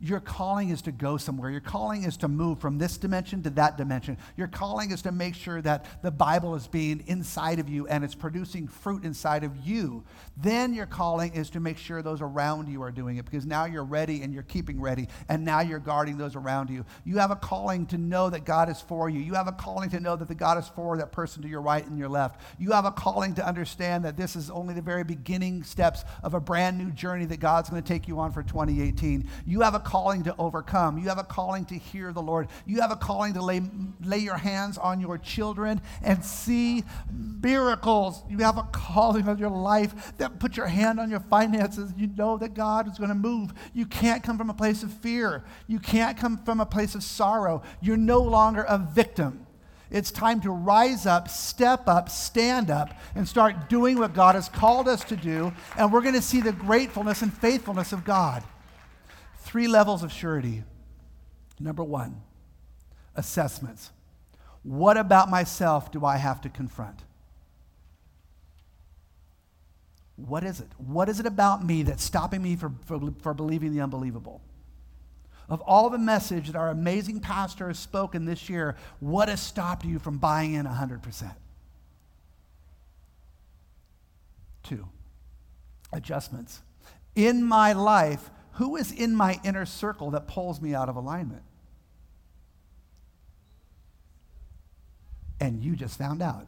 Your 0.04 0.20
calling 0.20 0.68
is 0.68 0.82
to 0.82 0.92
go 0.92 1.16
somewhere. 1.16 1.48
Your 1.48 1.62
calling 1.62 2.02
is 2.02 2.18
to 2.18 2.28
move 2.28 2.58
from 2.58 2.76
this 2.76 2.98
dimension 2.98 3.42
to 3.44 3.50
that 3.50 3.78
dimension. 3.78 4.18
Your 4.36 4.48
calling 4.48 4.90
is 4.90 5.00
to 5.02 5.12
make 5.12 5.34
sure 5.34 5.62
that 5.62 6.02
the 6.02 6.10
Bible 6.10 6.54
is 6.56 6.66
being 6.66 7.02
inside 7.06 7.58
of 7.58 7.70
you 7.70 7.86
and 7.86 8.04
it's 8.04 8.14
producing 8.14 8.68
fruit 8.68 9.02
inside 9.02 9.44
of 9.44 9.56
you. 9.64 10.04
Then 10.36 10.74
your 10.74 10.84
calling 10.84 11.32
is 11.32 11.48
to 11.50 11.60
make 11.60 11.78
sure 11.78 12.02
those 12.02 12.20
around 12.20 12.68
you 12.68 12.82
are 12.82 12.90
doing 12.90 13.16
it 13.16 13.24
because 13.24 13.46
now 13.46 13.64
you're 13.64 13.82
ready 13.82 14.20
and 14.20 14.34
you're 14.34 14.42
keeping 14.42 14.78
ready 14.78 15.08
and 15.30 15.42
now 15.42 15.60
you're 15.60 15.78
guarding 15.78 16.18
those 16.18 16.36
around 16.36 16.68
you. 16.68 16.84
You 17.06 17.16
have 17.16 17.30
a 17.30 17.36
calling 17.36 17.86
to 17.86 17.96
know 17.96 18.28
that 18.28 18.44
God 18.44 18.68
is 18.68 18.82
for 18.82 19.08
you. 19.08 19.20
You 19.20 19.32
have 19.32 19.48
a 19.48 19.52
calling 19.52 19.88
to 19.88 20.00
know 20.00 20.16
that 20.16 20.28
the 20.28 20.34
God 20.34 20.58
is 20.58 20.68
for 20.68 20.98
that 20.98 21.12
person 21.12 21.40
to 21.40 21.48
your 21.48 21.62
right 21.62 21.86
and 21.86 21.98
your 21.98 22.10
left. 22.10 22.42
You 22.58 22.72
have 22.72 22.84
a 22.84 22.92
calling 22.92 23.32
to 23.36 23.46
understand 23.46 24.04
that 24.04 24.18
this 24.18 24.36
is 24.36 24.50
only 24.50 24.74
the 24.74 24.82
very 24.82 25.02
beginning 25.02 25.62
steps 25.62 26.04
of 26.22 26.34
a 26.34 26.40
brand 26.40 26.76
new 26.76 26.90
journey 26.90 27.24
that 27.24 27.40
God's 27.40 27.70
going 27.70 27.82
to 27.82 27.88
take 27.88 28.06
you 28.06 28.20
on 28.20 28.32
for 28.32 28.42
2018. 28.42 29.26
You 29.46 29.62
have 29.62 29.74
a 29.74 29.93
calling 29.94 30.24
to 30.24 30.34
overcome. 30.40 30.98
You 30.98 31.08
have 31.08 31.18
a 31.18 31.22
calling 31.22 31.64
to 31.66 31.76
hear 31.76 32.12
the 32.12 32.20
Lord. 32.20 32.48
You 32.66 32.80
have 32.80 32.90
a 32.90 32.96
calling 32.96 33.32
to 33.34 33.40
lay, 33.40 33.62
lay 34.02 34.18
your 34.18 34.36
hands 34.36 34.76
on 34.76 35.00
your 35.00 35.18
children 35.18 35.80
and 36.02 36.24
see 36.24 36.82
miracles. 37.12 38.24
You 38.28 38.38
have 38.38 38.58
a 38.58 38.64
calling 38.72 39.28
on 39.28 39.38
your 39.38 39.50
life 39.50 40.16
that 40.18 40.40
put 40.40 40.56
your 40.56 40.66
hand 40.66 40.98
on 40.98 41.10
your 41.10 41.20
finances. 41.20 41.92
You 41.96 42.08
know 42.08 42.36
that 42.38 42.54
God 42.54 42.90
is 42.90 42.98
going 42.98 43.10
to 43.10 43.14
move. 43.14 43.54
You 43.72 43.86
can't 43.86 44.24
come 44.24 44.36
from 44.36 44.50
a 44.50 44.54
place 44.54 44.82
of 44.82 44.92
fear. 44.92 45.44
You 45.68 45.78
can't 45.78 46.18
come 46.18 46.42
from 46.44 46.58
a 46.58 46.66
place 46.66 46.96
of 46.96 47.04
sorrow. 47.04 47.62
You're 47.80 47.96
no 47.96 48.18
longer 48.18 48.64
a 48.68 48.78
victim. 48.78 49.46
It's 49.92 50.10
time 50.10 50.40
to 50.40 50.50
rise 50.50 51.06
up, 51.06 51.28
step 51.28 51.86
up, 51.86 52.08
stand 52.08 52.68
up, 52.68 52.98
and 53.14 53.28
start 53.28 53.68
doing 53.68 53.96
what 54.00 54.12
God 54.12 54.34
has 54.34 54.48
called 54.48 54.88
us 54.88 55.04
to 55.04 55.14
do. 55.14 55.52
And 55.78 55.92
we're 55.92 56.02
going 56.02 56.16
to 56.16 56.22
see 56.22 56.40
the 56.40 56.50
gratefulness 56.50 57.22
and 57.22 57.32
faithfulness 57.32 57.92
of 57.92 58.02
God 58.02 58.42
three 59.54 59.68
levels 59.68 60.02
of 60.02 60.10
surety. 60.10 60.64
Number 61.60 61.84
one, 61.84 62.20
assessments. 63.14 63.92
What 64.64 64.96
about 64.96 65.30
myself 65.30 65.92
do 65.92 66.04
I 66.04 66.16
have 66.16 66.40
to 66.40 66.48
confront? 66.48 66.98
What 70.16 70.42
is 70.42 70.58
it? 70.58 70.66
What 70.76 71.08
is 71.08 71.20
it 71.20 71.26
about 71.26 71.64
me 71.64 71.84
that's 71.84 72.02
stopping 72.02 72.42
me 72.42 72.56
for, 72.56 72.72
for 73.22 73.32
believing 73.32 73.72
the 73.72 73.80
unbelievable? 73.80 74.40
Of 75.48 75.60
all 75.60 75.88
the 75.88 75.98
message 75.98 76.48
that 76.48 76.56
our 76.56 76.70
amazing 76.70 77.20
pastor 77.20 77.68
has 77.68 77.78
spoken 77.78 78.24
this 78.24 78.50
year, 78.50 78.74
what 78.98 79.28
has 79.28 79.40
stopped 79.40 79.84
you 79.84 80.00
from 80.00 80.18
buying 80.18 80.54
in 80.54 80.66
100%? 80.66 81.32
Two, 84.64 84.88
adjustments. 85.92 86.60
In 87.14 87.44
my 87.44 87.72
life, 87.72 88.30
who 88.54 88.76
is 88.76 88.92
in 88.92 89.14
my 89.14 89.40
inner 89.44 89.66
circle 89.66 90.10
that 90.12 90.26
pulls 90.28 90.60
me 90.60 90.74
out 90.74 90.88
of 90.88 90.96
alignment? 90.96 91.42
And 95.40 95.62
you 95.62 95.76
just 95.76 95.98
found 95.98 96.22
out. 96.22 96.46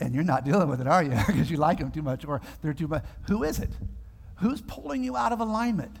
And 0.00 0.14
you're 0.14 0.24
not 0.24 0.44
dealing 0.44 0.68
with 0.68 0.80
it, 0.80 0.86
are 0.86 1.02
you? 1.02 1.10
Because 1.26 1.50
you 1.50 1.56
like 1.56 1.78
them 1.78 1.90
too 1.90 2.02
much 2.02 2.24
or 2.24 2.40
they're 2.62 2.72
too 2.72 2.88
much. 2.88 3.04
Who 3.28 3.42
is 3.42 3.58
it? 3.58 3.70
Who's 4.36 4.60
pulling 4.62 5.02
you 5.02 5.16
out 5.16 5.32
of 5.32 5.40
alignment 5.40 5.98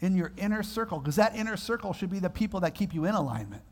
in 0.00 0.16
your 0.16 0.32
inner 0.36 0.62
circle? 0.62 0.98
Because 0.98 1.16
that 1.16 1.36
inner 1.36 1.56
circle 1.56 1.92
should 1.92 2.10
be 2.10 2.18
the 2.18 2.30
people 2.30 2.60
that 2.60 2.74
keep 2.74 2.94
you 2.94 3.04
in 3.04 3.14
alignment. 3.14 3.62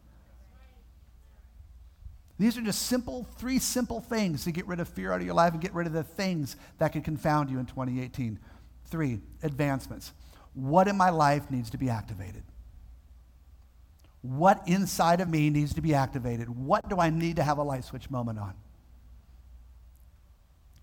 These 2.39 2.57
are 2.57 2.63
just 2.63 2.83
simple, 2.83 3.27
three 3.37 3.59
simple 3.59 4.01
things 4.01 4.45
to 4.45 4.53
get 4.53 4.67
rid 4.69 4.79
of 4.79 4.89
fear 4.89 5.13
out 5.13 5.21
of 5.21 5.27
your 5.27 5.35
life 5.35 5.55
and 5.55 5.61
get 5.61 5.75
rid 5.75 5.89
of 5.89 5.93
the 5.93 6.05
things 6.05 6.57
that 6.79 6.93
can 6.93 7.03
confound 7.03 7.51
you 7.51 7.59
in 7.59 7.67
2018. 7.67 8.39
Three, 8.91 9.21
advancements. 9.43 10.13
What 10.55 10.89
in 10.89 10.97
my 10.97 11.11
life 11.11 11.51
needs 11.51 11.71
to 11.71 11.79
be 11.79 11.89
activated? 11.91 12.43
What 14.23 14.63
inside 14.67 15.21
of 15.21 15.29
me 15.29 15.51
needs 15.51 15.75
to 15.75 15.81
be 15.81 15.95
activated? 15.95 16.49
What 16.49 16.89
do 16.89 16.99
I 16.99 17.11
need 17.11 17.37
to 17.37 17.43
have 17.43 17.59
a 17.59 17.63
light 17.63 17.85
switch 17.85 18.11
moment 18.11 18.39
on? 18.39 18.55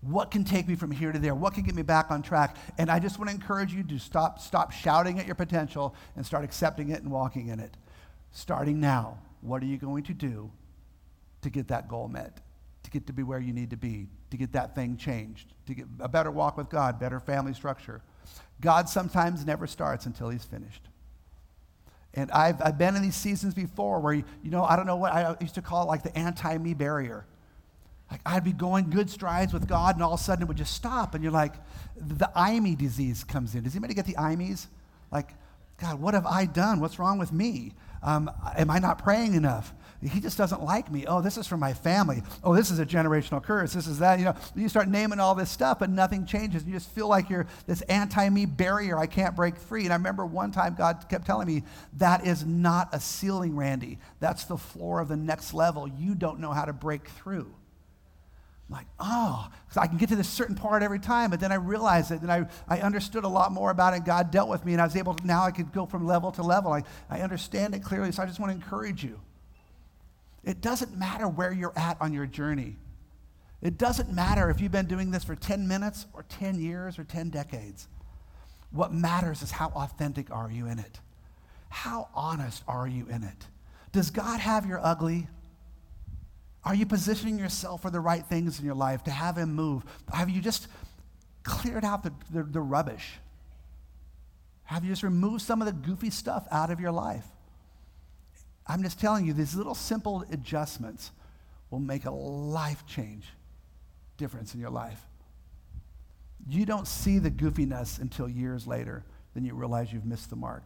What 0.00 0.30
can 0.30 0.44
take 0.44 0.68
me 0.68 0.76
from 0.76 0.90
here 0.90 1.10
to 1.10 1.18
there? 1.18 1.34
What 1.34 1.54
can 1.54 1.64
get 1.64 1.74
me 1.74 1.82
back 1.82 2.10
on 2.10 2.22
track? 2.22 2.56
And 2.78 2.90
I 2.90 2.98
just 2.98 3.18
want 3.18 3.28
to 3.28 3.34
encourage 3.34 3.72
you 3.72 3.82
to 3.84 3.98
stop, 3.98 4.38
stop 4.38 4.70
shouting 4.70 5.18
at 5.18 5.26
your 5.26 5.34
potential 5.34 5.94
and 6.14 6.24
start 6.24 6.44
accepting 6.44 6.90
it 6.90 7.02
and 7.02 7.10
walking 7.10 7.48
in 7.48 7.58
it. 7.60 7.76
Starting 8.30 8.78
now, 8.78 9.18
what 9.40 9.62
are 9.62 9.66
you 9.66 9.78
going 9.78 10.04
to 10.04 10.14
do 10.14 10.50
to 11.42 11.50
get 11.50 11.68
that 11.68 11.88
goal 11.88 12.08
met, 12.08 12.40
to 12.84 12.90
get 12.90 13.06
to 13.06 13.12
be 13.12 13.22
where 13.22 13.40
you 13.40 13.52
need 13.52 13.70
to 13.70 13.76
be, 13.76 14.08
to 14.30 14.36
get 14.36 14.52
that 14.52 14.74
thing 14.74 14.96
changed, 14.96 15.52
to 15.66 15.74
get 15.74 15.86
a 16.00 16.08
better 16.08 16.30
walk 16.30 16.56
with 16.56 16.68
God, 16.68 16.98
better 16.98 17.20
family 17.20 17.54
structure? 17.54 18.02
God 18.60 18.88
sometimes 18.88 19.44
never 19.44 19.66
starts 19.66 20.06
until 20.06 20.28
he's 20.28 20.44
finished. 20.44 20.82
And 22.14 22.30
I've, 22.30 22.60
I've 22.62 22.78
been 22.78 22.96
in 22.96 23.02
these 23.02 23.14
seasons 23.14 23.52
before 23.52 24.00
where, 24.00 24.14
you, 24.14 24.24
you 24.42 24.50
know, 24.50 24.64
I 24.64 24.76
don't 24.76 24.86
know 24.86 24.96
what 24.96 25.12
I 25.12 25.36
used 25.40 25.54
to 25.56 25.62
call 25.62 25.82
it 25.82 25.86
like 25.86 26.02
the 26.02 26.16
anti 26.16 26.56
me 26.56 26.72
barrier. 26.72 27.26
Like 28.10 28.20
I'd 28.24 28.44
be 28.44 28.52
going 28.52 28.90
good 28.90 29.10
strides 29.10 29.52
with 29.52 29.68
God, 29.68 29.96
and 29.96 30.02
all 30.02 30.14
of 30.14 30.20
a 30.20 30.22
sudden 30.22 30.42
it 30.42 30.48
would 30.48 30.56
just 30.56 30.74
stop, 30.74 31.14
and 31.14 31.22
you're 31.22 31.32
like, 31.32 31.54
the 31.96 32.30
IME 32.34 32.76
disease 32.76 33.24
comes 33.24 33.54
in. 33.54 33.64
Does 33.64 33.74
anybody 33.74 33.94
get 33.94 34.06
the 34.06 34.14
IMEs? 34.14 34.66
Like, 35.10 35.34
God, 35.78 36.00
what 36.00 36.14
have 36.14 36.24
I 36.24 36.46
done? 36.46 36.80
What's 36.80 36.98
wrong 36.98 37.18
with 37.18 37.32
me? 37.32 37.74
Um, 38.02 38.30
am 38.56 38.70
I 38.70 38.78
not 38.78 38.98
praying 38.98 39.34
enough? 39.34 39.74
He 40.02 40.20
just 40.20 40.36
doesn't 40.36 40.62
like 40.62 40.90
me. 40.90 41.06
Oh, 41.06 41.20
this 41.22 41.36
is 41.36 41.46
from 41.46 41.60
my 41.60 41.72
family. 41.72 42.22
Oh, 42.44 42.54
this 42.54 42.70
is 42.70 42.78
a 42.78 42.86
generational 42.86 43.42
curse. 43.42 43.72
This 43.72 43.86
is 43.86 43.98
that. 43.98 44.18
You 44.18 44.26
know, 44.26 44.34
you 44.54 44.68
start 44.68 44.88
naming 44.88 45.20
all 45.20 45.34
this 45.34 45.50
stuff, 45.50 45.78
but 45.78 45.90
nothing 45.90 46.26
changes. 46.26 46.64
You 46.64 46.72
just 46.72 46.90
feel 46.90 47.08
like 47.08 47.30
you're 47.30 47.46
this 47.66 47.80
anti-me 47.82 48.46
barrier. 48.46 48.98
I 48.98 49.06
can't 49.06 49.34
break 49.34 49.56
free. 49.56 49.84
And 49.84 49.92
I 49.92 49.96
remember 49.96 50.26
one 50.26 50.52
time 50.52 50.74
God 50.76 51.06
kept 51.08 51.26
telling 51.26 51.46
me, 51.46 51.62
that 51.94 52.26
is 52.26 52.44
not 52.44 52.90
a 52.92 53.00
ceiling, 53.00 53.56
Randy. 53.56 53.98
That's 54.20 54.44
the 54.44 54.56
floor 54.56 55.00
of 55.00 55.08
the 55.08 55.16
next 55.16 55.54
level. 55.54 55.88
You 55.88 56.14
don't 56.14 56.40
know 56.40 56.52
how 56.52 56.66
to 56.66 56.72
break 56.72 57.08
through. 57.08 57.52
I'm 58.68 58.74
like, 58.74 58.86
oh, 58.98 59.48
because 59.64 59.76
I 59.76 59.86
can 59.86 59.96
get 59.96 60.08
to 60.08 60.16
this 60.16 60.28
certain 60.28 60.56
part 60.56 60.82
every 60.82 60.98
time, 60.98 61.30
but 61.30 61.38
then 61.38 61.52
I 61.52 61.54
realized 61.54 62.10
it 62.10 62.20
and 62.22 62.32
I, 62.32 62.46
I 62.66 62.80
understood 62.80 63.22
a 63.22 63.28
lot 63.28 63.52
more 63.52 63.70
about 63.70 63.94
it. 63.94 64.04
God 64.04 64.32
dealt 64.32 64.48
with 64.48 64.64
me, 64.64 64.72
and 64.72 64.82
I 64.82 64.84
was 64.84 64.96
able 64.96 65.14
to, 65.14 65.24
now 65.24 65.44
I 65.44 65.52
could 65.52 65.72
go 65.72 65.86
from 65.86 66.04
level 66.04 66.32
to 66.32 66.42
level. 66.42 66.72
I, 66.72 66.82
I 67.08 67.20
understand 67.20 67.76
it 67.76 67.84
clearly, 67.84 68.10
so 68.10 68.24
I 68.24 68.26
just 68.26 68.40
want 68.40 68.50
to 68.50 68.56
encourage 68.56 69.04
you. 69.04 69.20
It 70.46 70.60
doesn't 70.60 70.96
matter 70.96 71.28
where 71.28 71.52
you're 71.52 71.76
at 71.76 72.00
on 72.00 72.14
your 72.14 72.24
journey. 72.24 72.76
It 73.60 73.76
doesn't 73.76 74.12
matter 74.12 74.48
if 74.48 74.60
you've 74.60 74.72
been 74.72 74.86
doing 74.86 75.10
this 75.10 75.24
for 75.24 75.34
10 75.34 75.66
minutes 75.66 76.06
or 76.14 76.22
10 76.28 76.60
years 76.60 76.98
or 76.98 77.04
10 77.04 77.30
decades. 77.30 77.88
What 78.70 78.92
matters 78.92 79.42
is 79.42 79.50
how 79.50 79.68
authentic 79.70 80.30
are 80.30 80.50
you 80.50 80.66
in 80.66 80.78
it? 80.78 81.00
How 81.68 82.08
honest 82.14 82.62
are 82.68 82.86
you 82.86 83.06
in 83.10 83.24
it? 83.24 83.46
Does 83.90 84.10
God 84.10 84.38
have 84.38 84.66
your 84.66 84.78
ugly? 84.84 85.26
Are 86.64 86.74
you 86.74 86.86
positioning 86.86 87.38
yourself 87.38 87.82
for 87.82 87.90
the 87.90 88.00
right 88.00 88.24
things 88.24 88.60
in 88.60 88.64
your 88.64 88.74
life 88.74 89.02
to 89.04 89.10
have 89.10 89.36
Him 89.36 89.54
move? 89.54 89.84
Have 90.12 90.30
you 90.30 90.40
just 90.40 90.68
cleared 91.42 91.84
out 91.84 92.04
the, 92.04 92.12
the, 92.30 92.44
the 92.44 92.60
rubbish? 92.60 93.14
Have 94.64 94.84
you 94.84 94.90
just 94.90 95.02
removed 95.02 95.42
some 95.42 95.60
of 95.60 95.66
the 95.66 95.72
goofy 95.72 96.10
stuff 96.10 96.46
out 96.52 96.70
of 96.70 96.78
your 96.78 96.92
life? 96.92 97.26
I'm 98.68 98.82
just 98.82 99.00
telling 99.00 99.24
you, 99.24 99.32
these 99.32 99.54
little 99.54 99.74
simple 99.74 100.24
adjustments 100.30 101.12
will 101.70 101.78
make 101.78 102.04
a 102.04 102.10
life 102.10 102.84
change 102.86 103.26
difference 104.16 104.54
in 104.54 104.60
your 104.60 104.70
life. 104.70 105.00
You 106.48 106.64
don't 106.64 106.86
see 106.86 107.18
the 107.18 107.30
goofiness 107.30 108.00
until 108.00 108.28
years 108.28 108.66
later, 108.66 109.04
then 109.34 109.44
you 109.44 109.54
realize 109.54 109.92
you've 109.92 110.06
missed 110.06 110.30
the 110.30 110.36
mark. 110.36 110.64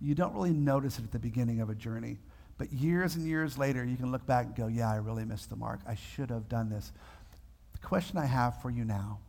You 0.00 0.14
don't 0.14 0.34
really 0.34 0.52
notice 0.52 0.98
it 0.98 1.04
at 1.04 1.12
the 1.12 1.18
beginning 1.18 1.60
of 1.60 1.70
a 1.70 1.74
journey. 1.74 2.18
But 2.56 2.72
years 2.72 3.14
and 3.14 3.24
years 3.24 3.56
later, 3.56 3.84
you 3.84 3.96
can 3.96 4.10
look 4.10 4.26
back 4.26 4.46
and 4.46 4.56
go, 4.56 4.66
yeah, 4.66 4.90
I 4.90 4.96
really 4.96 5.24
missed 5.24 5.50
the 5.50 5.56
mark. 5.56 5.80
I 5.86 5.94
should 5.94 6.30
have 6.30 6.48
done 6.48 6.68
this. 6.68 6.92
The 7.72 7.78
question 7.86 8.18
I 8.18 8.26
have 8.26 8.60
for 8.60 8.70
you 8.70 8.84
now 8.84 9.20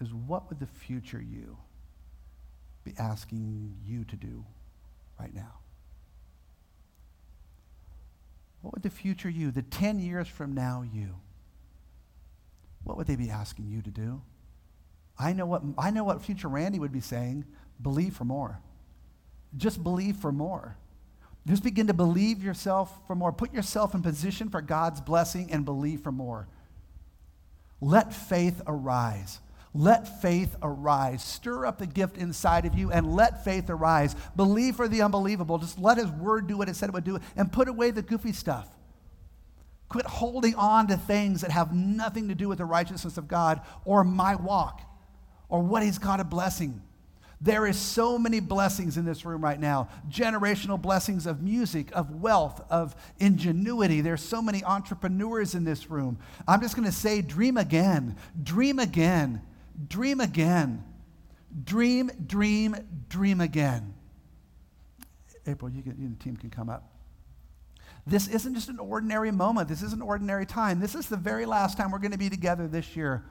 is 0.00 0.12
what 0.12 0.48
would 0.48 0.58
the 0.58 0.66
future 0.66 1.20
you 1.20 1.56
be 2.84 2.94
asking 2.98 3.76
you 3.86 4.04
to 4.04 4.16
do 4.16 4.44
right 5.20 5.34
now? 5.34 5.61
What 8.62 8.72
would 8.74 8.82
the 8.82 8.90
future 8.90 9.28
you, 9.28 9.50
the 9.50 9.62
10 9.62 9.98
years 9.98 10.28
from 10.28 10.54
now 10.54 10.82
you, 10.82 11.16
what 12.84 12.96
would 12.96 13.06
they 13.06 13.16
be 13.16 13.30
asking 13.30 13.68
you 13.68 13.82
to 13.82 13.90
do? 13.90 14.22
I 15.18 15.32
know 15.32 15.46
what, 15.46 15.62
I 15.76 15.90
know 15.90 16.04
what 16.04 16.22
future 16.22 16.48
Randy 16.48 16.78
would 16.78 16.92
be 16.92 17.00
saying 17.00 17.44
believe 17.80 18.14
for 18.14 18.24
more. 18.24 18.60
Just 19.56 19.82
believe 19.82 20.16
for 20.16 20.32
more. 20.32 20.76
Just 21.46 21.64
begin 21.64 21.88
to 21.88 21.94
believe 21.94 22.42
yourself 22.42 22.96
for 23.06 23.16
more. 23.16 23.32
Put 23.32 23.52
yourself 23.52 23.94
in 23.94 24.02
position 24.02 24.48
for 24.48 24.62
God's 24.62 25.00
blessing 25.00 25.50
and 25.52 25.64
believe 25.64 26.00
for 26.00 26.12
more. 26.12 26.48
Let 27.80 28.14
faith 28.14 28.62
arise. 28.66 29.40
Let 29.74 30.20
faith 30.20 30.54
arise. 30.62 31.24
Stir 31.24 31.64
up 31.64 31.78
the 31.78 31.86
gift 31.86 32.18
inside 32.18 32.66
of 32.66 32.74
you 32.74 32.90
and 32.90 33.14
let 33.14 33.42
faith 33.42 33.70
arise. 33.70 34.14
Believe 34.36 34.76
for 34.76 34.86
the 34.86 35.00
unbelievable. 35.00 35.58
Just 35.58 35.78
let 35.78 35.96
His 35.96 36.10
word 36.10 36.46
do 36.46 36.58
what 36.58 36.68
it 36.68 36.76
said 36.76 36.90
it 36.90 36.92
would 36.92 37.04
do 37.04 37.18
and 37.36 37.50
put 37.50 37.68
away 37.68 37.90
the 37.90 38.02
goofy 38.02 38.32
stuff. 38.32 38.68
Quit 39.88 40.06
holding 40.06 40.54
on 40.56 40.88
to 40.88 40.96
things 40.96 41.40
that 41.40 41.50
have 41.50 41.74
nothing 41.74 42.28
to 42.28 42.34
do 42.34 42.48
with 42.48 42.58
the 42.58 42.64
righteousness 42.64 43.16
of 43.16 43.28
God 43.28 43.60
or 43.84 44.04
my 44.04 44.34
walk 44.34 44.82
or 45.48 45.62
what 45.62 45.82
He's 45.82 45.98
got 45.98 46.20
a 46.20 46.24
blessing. 46.24 46.82
There 47.40 47.66
is 47.66 47.76
so 47.76 48.18
many 48.18 48.40
blessings 48.40 48.96
in 48.96 49.04
this 49.04 49.24
room 49.24 49.42
right 49.42 49.58
now. 49.58 49.88
Generational 50.08 50.80
blessings 50.80 51.26
of 51.26 51.42
music, 51.42 51.90
of 51.92 52.22
wealth, 52.22 52.64
of 52.70 52.94
ingenuity. 53.18 54.00
There's 54.00 54.22
so 54.22 54.40
many 54.40 54.62
entrepreneurs 54.62 55.54
in 55.54 55.64
this 55.64 55.90
room. 55.90 56.18
I'm 56.46 56.60
just 56.60 56.76
going 56.76 56.86
to 56.86 56.92
say 56.94 57.20
dream 57.20 57.56
again. 57.56 58.16
Dream 58.42 58.78
again. 58.78 59.42
Dream 59.88 60.20
again. 60.20 60.84
Dream, 61.64 62.10
dream, 62.26 62.76
dream 63.08 63.40
again. 63.40 63.94
April, 65.46 65.70
you, 65.70 65.82
can, 65.82 65.96
you 65.98 66.06
and 66.06 66.18
the 66.18 66.22
team 66.22 66.36
can 66.36 66.50
come 66.50 66.68
up. 66.68 66.88
This 68.06 68.26
isn't 68.28 68.54
just 68.54 68.68
an 68.68 68.78
ordinary 68.78 69.30
moment. 69.30 69.68
This 69.68 69.82
isn't 69.82 70.02
ordinary 70.02 70.46
time. 70.46 70.80
This 70.80 70.94
is 70.94 71.08
the 71.08 71.16
very 71.16 71.46
last 71.46 71.76
time 71.76 71.90
we're 71.90 71.98
going 71.98 72.12
to 72.12 72.18
be 72.18 72.30
together 72.30 72.66
this 72.66 72.96
year. 72.96 73.24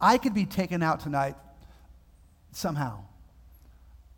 I 0.00 0.18
could 0.18 0.34
be 0.34 0.46
taken 0.46 0.82
out 0.82 1.00
tonight 1.00 1.36
somehow. 2.52 3.04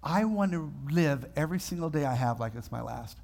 I 0.02 0.24
want 0.24 0.52
to 0.52 0.72
live 0.90 1.26
every 1.36 1.58
single 1.58 1.90
day 1.90 2.04
I 2.04 2.14
have 2.14 2.38
like 2.38 2.54
it's 2.54 2.70
my 2.70 2.82
last. 2.82 3.18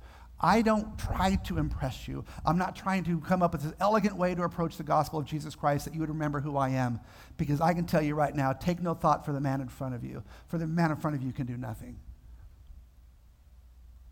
I 0.45 0.61
don't 0.61 0.99
try 0.99 1.37
to 1.37 1.57
impress 1.57 2.07
you. 2.07 2.23
I'm 2.45 2.59
not 2.59 2.77
trying 2.77 3.03
to 3.05 3.19
come 3.21 3.43
up 3.43 3.53
with 3.53 3.63
this 3.63 3.73
elegant 3.81 4.15
way 4.15 4.35
to 4.35 4.43
approach 4.43 4.77
the 4.77 4.83
gospel 4.83 5.19
of 5.19 5.25
Jesus 5.25 5.55
Christ 5.55 5.87
that 5.87 5.95
you 5.95 6.01
would 6.01 6.11
remember 6.11 6.39
who 6.39 6.59
I 6.59 6.69
am. 6.69 7.01
Because 7.39 7.63
I 7.63 7.73
can 7.73 7.87
tell 7.87 8.03
you 8.03 8.15
right 8.15 8.35
now, 8.37 8.53
take 8.53 8.83
no 8.83 8.93
thought 8.93 9.25
for 9.25 9.33
the 9.33 9.41
man 9.41 9.63
in 9.63 9.69
front 9.69 9.95
of 9.95 10.05
you, 10.05 10.23
for 10.49 10.59
the 10.59 10.67
man 10.67 10.91
in 10.91 10.99
front 10.99 11.17
of 11.17 11.23
you 11.23 11.33
can 11.33 11.47
do 11.47 11.57
nothing. 11.57 11.99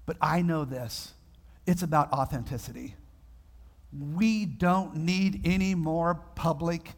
But 0.07 0.17
I 0.23 0.41
know 0.41 0.65
this 0.65 1.13
it's 1.67 1.83
about 1.83 2.11
authenticity. 2.15 2.97
We 3.93 4.47
don't 4.47 4.97
need 4.97 5.43
any 5.45 5.75
more 5.75 6.15
public 6.35 6.93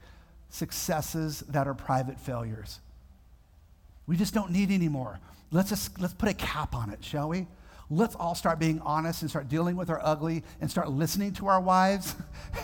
successes 0.49 1.41
that 1.49 1.67
are 1.67 1.75
private 1.75 2.21
failures. 2.21 2.79
We 4.07 4.17
just 4.17 4.33
don't 4.33 4.53
need 4.53 4.71
any 4.71 4.89
more. 4.89 5.19
Let's 5.51 5.71
just 5.71 6.01
let's 6.01 6.15
put 6.15 6.29
a 6.29 6.35
cap 6.35 6.73
on 6.73 6.91
it, 6.91 7.03
shall 7.05 7.29
we? 7.29 7.49
Let's 7.95 8.17
all 8.17 8.35
start 8.35 8.59
being 8.59 8.81
honest 8.81 9.23
and 9.23 9.31
start 9.31 9.49
dealing 9.49 9.77
with 9.77 9.89
our 9.89 10.01
ugly 10.03 10.43
and 10.61 10.69
start 10.69 10.91
listening 10.91 11.33
to 11.35 11.47
our 11.47 11.61
wives, 11.61 12.17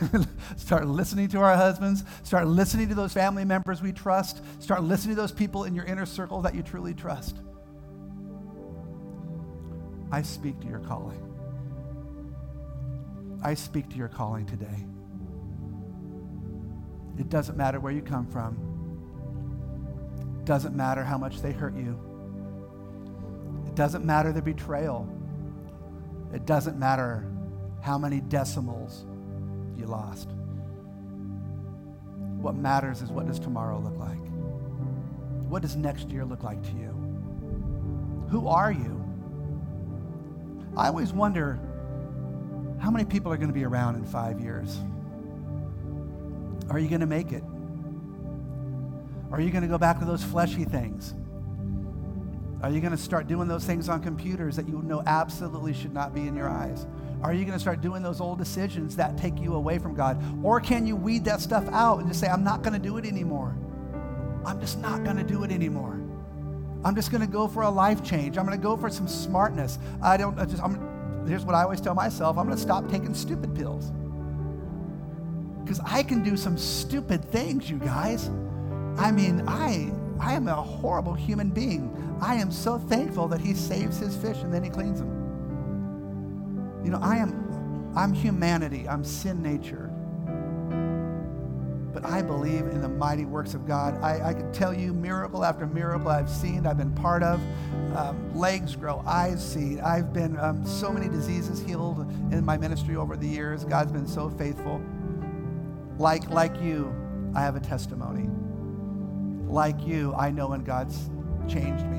start 0.57 0.89
listening 0.89 1.29
to 1.29 1.39
our 1.39 1.55
husbands, 1.55 2.03
start 2.25 2.49
listening 2.49 2.89
to 2.89 2.97
those 2.97 3.13
family 3.13 3.45
members 3.45 3.81
we 3.81 3.93
trust, 3.93 4.43
start 4.61 4.83
listening 4.83 5.15
to 5.15 5.21
those 5.21 5.31
people 5.31 5.65
in 5.65 5.75
your 5.77 5.85
inner 5.85 6.05
circle 6.05 6.43
that 6.43 6.57
you 6.57 6.63
truly 6.65 6.95
trust. 6.95 7.37
I 10.11 10.23
speak 10.23 10.59
to 10.63 10.67
your 10.67 10.81
calling. 10.81 11.23
I 13.45 13.55
speak 13.55 13.89
to 13.91 13.97
your 13.97 14.09
calling 14.09 14.47
today. 14.47 14.85
It 17.21 17.29
doesn't 17.29 17.57
matter 17.57 17.79
where 17.79 17.93
you 17.93 18.03
come 18.03 18.27
from. 18.27 18.59
It 20.41 20.45
doesn't 20.45 20.75
matter 20.75 21.05
how 21.05 21.19
much 21.19 21.41
they 21.41 21.53
hurt 21.53 21.77
you. 21.77 22.01
It 23.69 23.77
doesn't 23.77 24.05
matter 24.05 24.33
the 24.33 24.43
betrayal. 24.43 25.09
It 26.33 26.47
doesn't 26.47 26.79
matter 26.79 27.27
how 27.81 27.99
many 27.99 28.21
decimals 28.21 29.05
you 29.77 29.87
lost. 29.87 30.29
What 32.41 32.55
matters 32.55 33.03
is 33.03 33.11
what 33.11 33.27
does 33.27 33.39
tomorrow 33.39 33.79
look 33.79 33.99
like? 33.99 34.19
What 35.49 35.63
does 35.63 35.77
next 35.77 36.11
year 36.11 36.25
look 36.25 36.43
like 36.43 36.63
to 36.63 36.71
you? 36.71 38.27
Who 38.31 38.47
are 38.47 38.71
you? 38.71 38.97
I 40.77 40.87
always 40.87 41.13
wonder 41.13 41.59
how 42.79 42.91
many 42.91 43.05
people 43.05 43.33
are 43.33 43.37
going 43.37 43.49
to 43.49 43.55
be 43.55 43.65
around 43.65 43.97
in 43.97 44.05
five 44.05 44.41
years? 44.41 44.79
Are 46.71 46.79
you 46.79 46.89
going 46.89 47.01
to 47.01 47.07
make 47.07 47.33
it? 47.33 47.43
Are 49.33 49.41
you 49.41 49.51
going 49.51 49.63
to 49.63 49.69
go 49.69 49.79
back 49.79 49.99
to 49.99 50.05
those 50.05 50.25
fleshy 50.25 50.65
things? 50.65 51.15
Are 52.63 52.71
you 52.71 52.81
going 52.81 52.93
to 52.93 52.99
start 52.99 53.27
doing 53.27 53.49
those 53.49 53.65
things 53.65 53.89
on 53.89 54.03
computers 54.03 54.57
that 54.57 54.69
you 54.69 54.83
know 54.83 55.03
absolutely 55.07 55.73
should 55.73 55.95
not 55.95 56.15
be 56.15 56.27
in 56.27 56.37
your 56.37 56.49
eyes? 56.49 56.87
Are 57.23 57.33
you 57.33 57.45
going 57.45 57.57
to 57.57 57.61
start 57.61 57.81
doing 57.81 58.03
those 58.03 58.21
old 58.21 58.39
decisions 58.39 58.97
that 58.97 59.17
take 59.17 59.39
you 59.41 59.55
away 59.55 59.79
from 59.79 59.95
God? 59.95 60.23
Or 60.45 60.61
can 60.61 60.87
you 60.87 60.97
weed 60.97 61.25
that 61.25 61.41
stuff 61.41 61.67
out 61.69 62.01
and 62.01 62.09
just 62.09 62.21
say, 62.21 62.29
I'm 62.29 62.45
not 62.45 62.63
going 62.63 62.75
to 62.75 62.79
do 62.79 62.99
it 62.99 63.07
anymore? 63.07 63.57
I'm 64.45 64.61
just 64.61 64.79
not 64.79 65.05
going 65.05 65.17
to 65.17 65.25
do 65.25 65.45
it 65.45 65.51
anymore. 65.51 66.01
I'm 66.85 66.95
just 66.95 67.11
going 67.11 67.21
to 67.21 67.27
go 67.27 67.47
for 67.47 67.63
a 67.63 67.71
life 67.71 68.03
change. 68.03 68.39
I'm 68.39 68.47
going 68.47 68.59
to 68.59 68.63
go 68.63 68.77
for 68.77 68.89
some 68.89 69.07
smartness. 69.07 69.79
I 70.03 70.17
don't 70.17 70.39
I 70.39 70.47
just, 70.47 70.63
I'm, 70.63 71.27
here's 71.27 71.45
what 71.45 71.55
I 71.55 71.63
always 71.63 71.81
tell 71.81 71.95
myself 71.95 72.39
I'm 72.39 72.47
going 72.47 72.57
to 72.57 72.63
stop 72.63 72.91
taking 72.91 73.15
stupid 73.15 73.55
pills. 73.55 73.93
Because 75.63 75.81
I 75.85 76.03
can 76.03 76.23
do 76.23 76.37
some 76.37 76.59
stupid 76.59 77.25
things, 77.25 77.71
you 77.71 77.79
guys. 77.79 78.29
I 78.97 79.13
mean, 79.13 79.45
I, 79.47 79.93
I 80.21 80.35
am 80.35 80.47
a 80.49 80.55
horrible 80.55 81.15
human 81.15 81.51
being. 81.51 82.19
I 82.21 82.35
am 82.37 82.51
so 82.51 82.79
thankful 82.79 83.29
that 83.29 83.41
he 83.41 83.55
saves 83.55 83.99
his 83.99 84.17
fish 84.17 84.39
and 84.39 84.53
then 84.53 84.63
he 84.63 84.71
cleans 84.71 85.01
them. 85.01 86.83
You 86.85 86.91
know, 86.91 87.01
I 87.03 87.17
am, 87.17 87.93
I'm 87.97 88.13
humanity. 88.13 88.89
I'm 88.89 89.05
sin 89.05 89.43
nature 89.43 89.91
but 91.93 92.05
I 92.05 92.23
believe 92.23 92.67
in 92.67 92.81
the 92.81 92.89
mighty 92.89 93.25
works 93.25 93.55
of 93.55 93.67
God. 93.67 94.01
I, 94.03 94.31
I 94.31 94.35
can 94.35 94.53
tell 94.53 94.73
you 94.73 94.93
miracle 94.93 95.45
after 95.45 95.67
miracle 95.67 96.09
I've 96.09 96.31
seen, 96.31 96.67
I've 96.67 96.79
been 96.79 96.95
part 96.95 97.23
of. 97.23 97.41
Um, 97.97 98.35
legs 98.35 98.77
grow, 98.77 99.03
eyes 99.07 99.45
see. 99.45 99.81
I've 99.81 100.13
been 100.13 100.39
um, 100.39 100.65
so 100.65 100.93
many 100.93 101.09
diseases 101.09 101.61
healed 101.61 102.01
in 102.33 102.45
my 102.45 102.57
ministry 102.57 102.97
over 102.97 103.17
the 103.17 103.27
years. 103.27 103.65
God's 103.65 103.93
been 103.93 104.07
so 104.07 104.31
faithful. 104.31 104.81
Like, 105.99 106.29
like 106.31 106.61
you, 106.63 106.95
I 107.35 107.41
have 107.41 107.57
a 107.57 107.61
testimony. 107.61 108.29
Like 109.51 109.85
you, 109.85 110.15
I 110.15 110.31
know 110.31 110.47
when 110.47 110.63
God's 110.63 111.11
changed 111.49 111.85
me. 111.87 111.99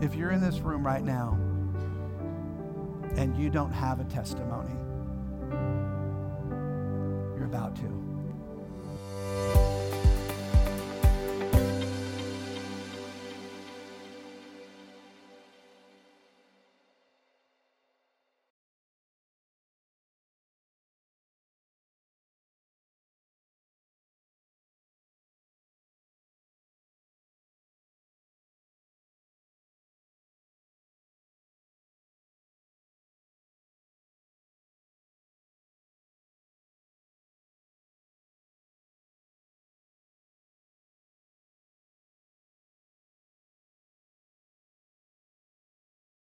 If 0.00 0.14
you're 0.14 0.30
in 0.30 0.40
this 0.40 0.60
room 0.60 0.86
right 0.86 1.02
now 1.02 1.36
and 3.16 3.36
you 3.36 3.50
don't 3.50 3.72
have 3.72 3.98
a 3.98 4.04
testimony, 4.04 4.70
you're 7.36 7.46
about 7.46 7.74
to. 7.76 8.07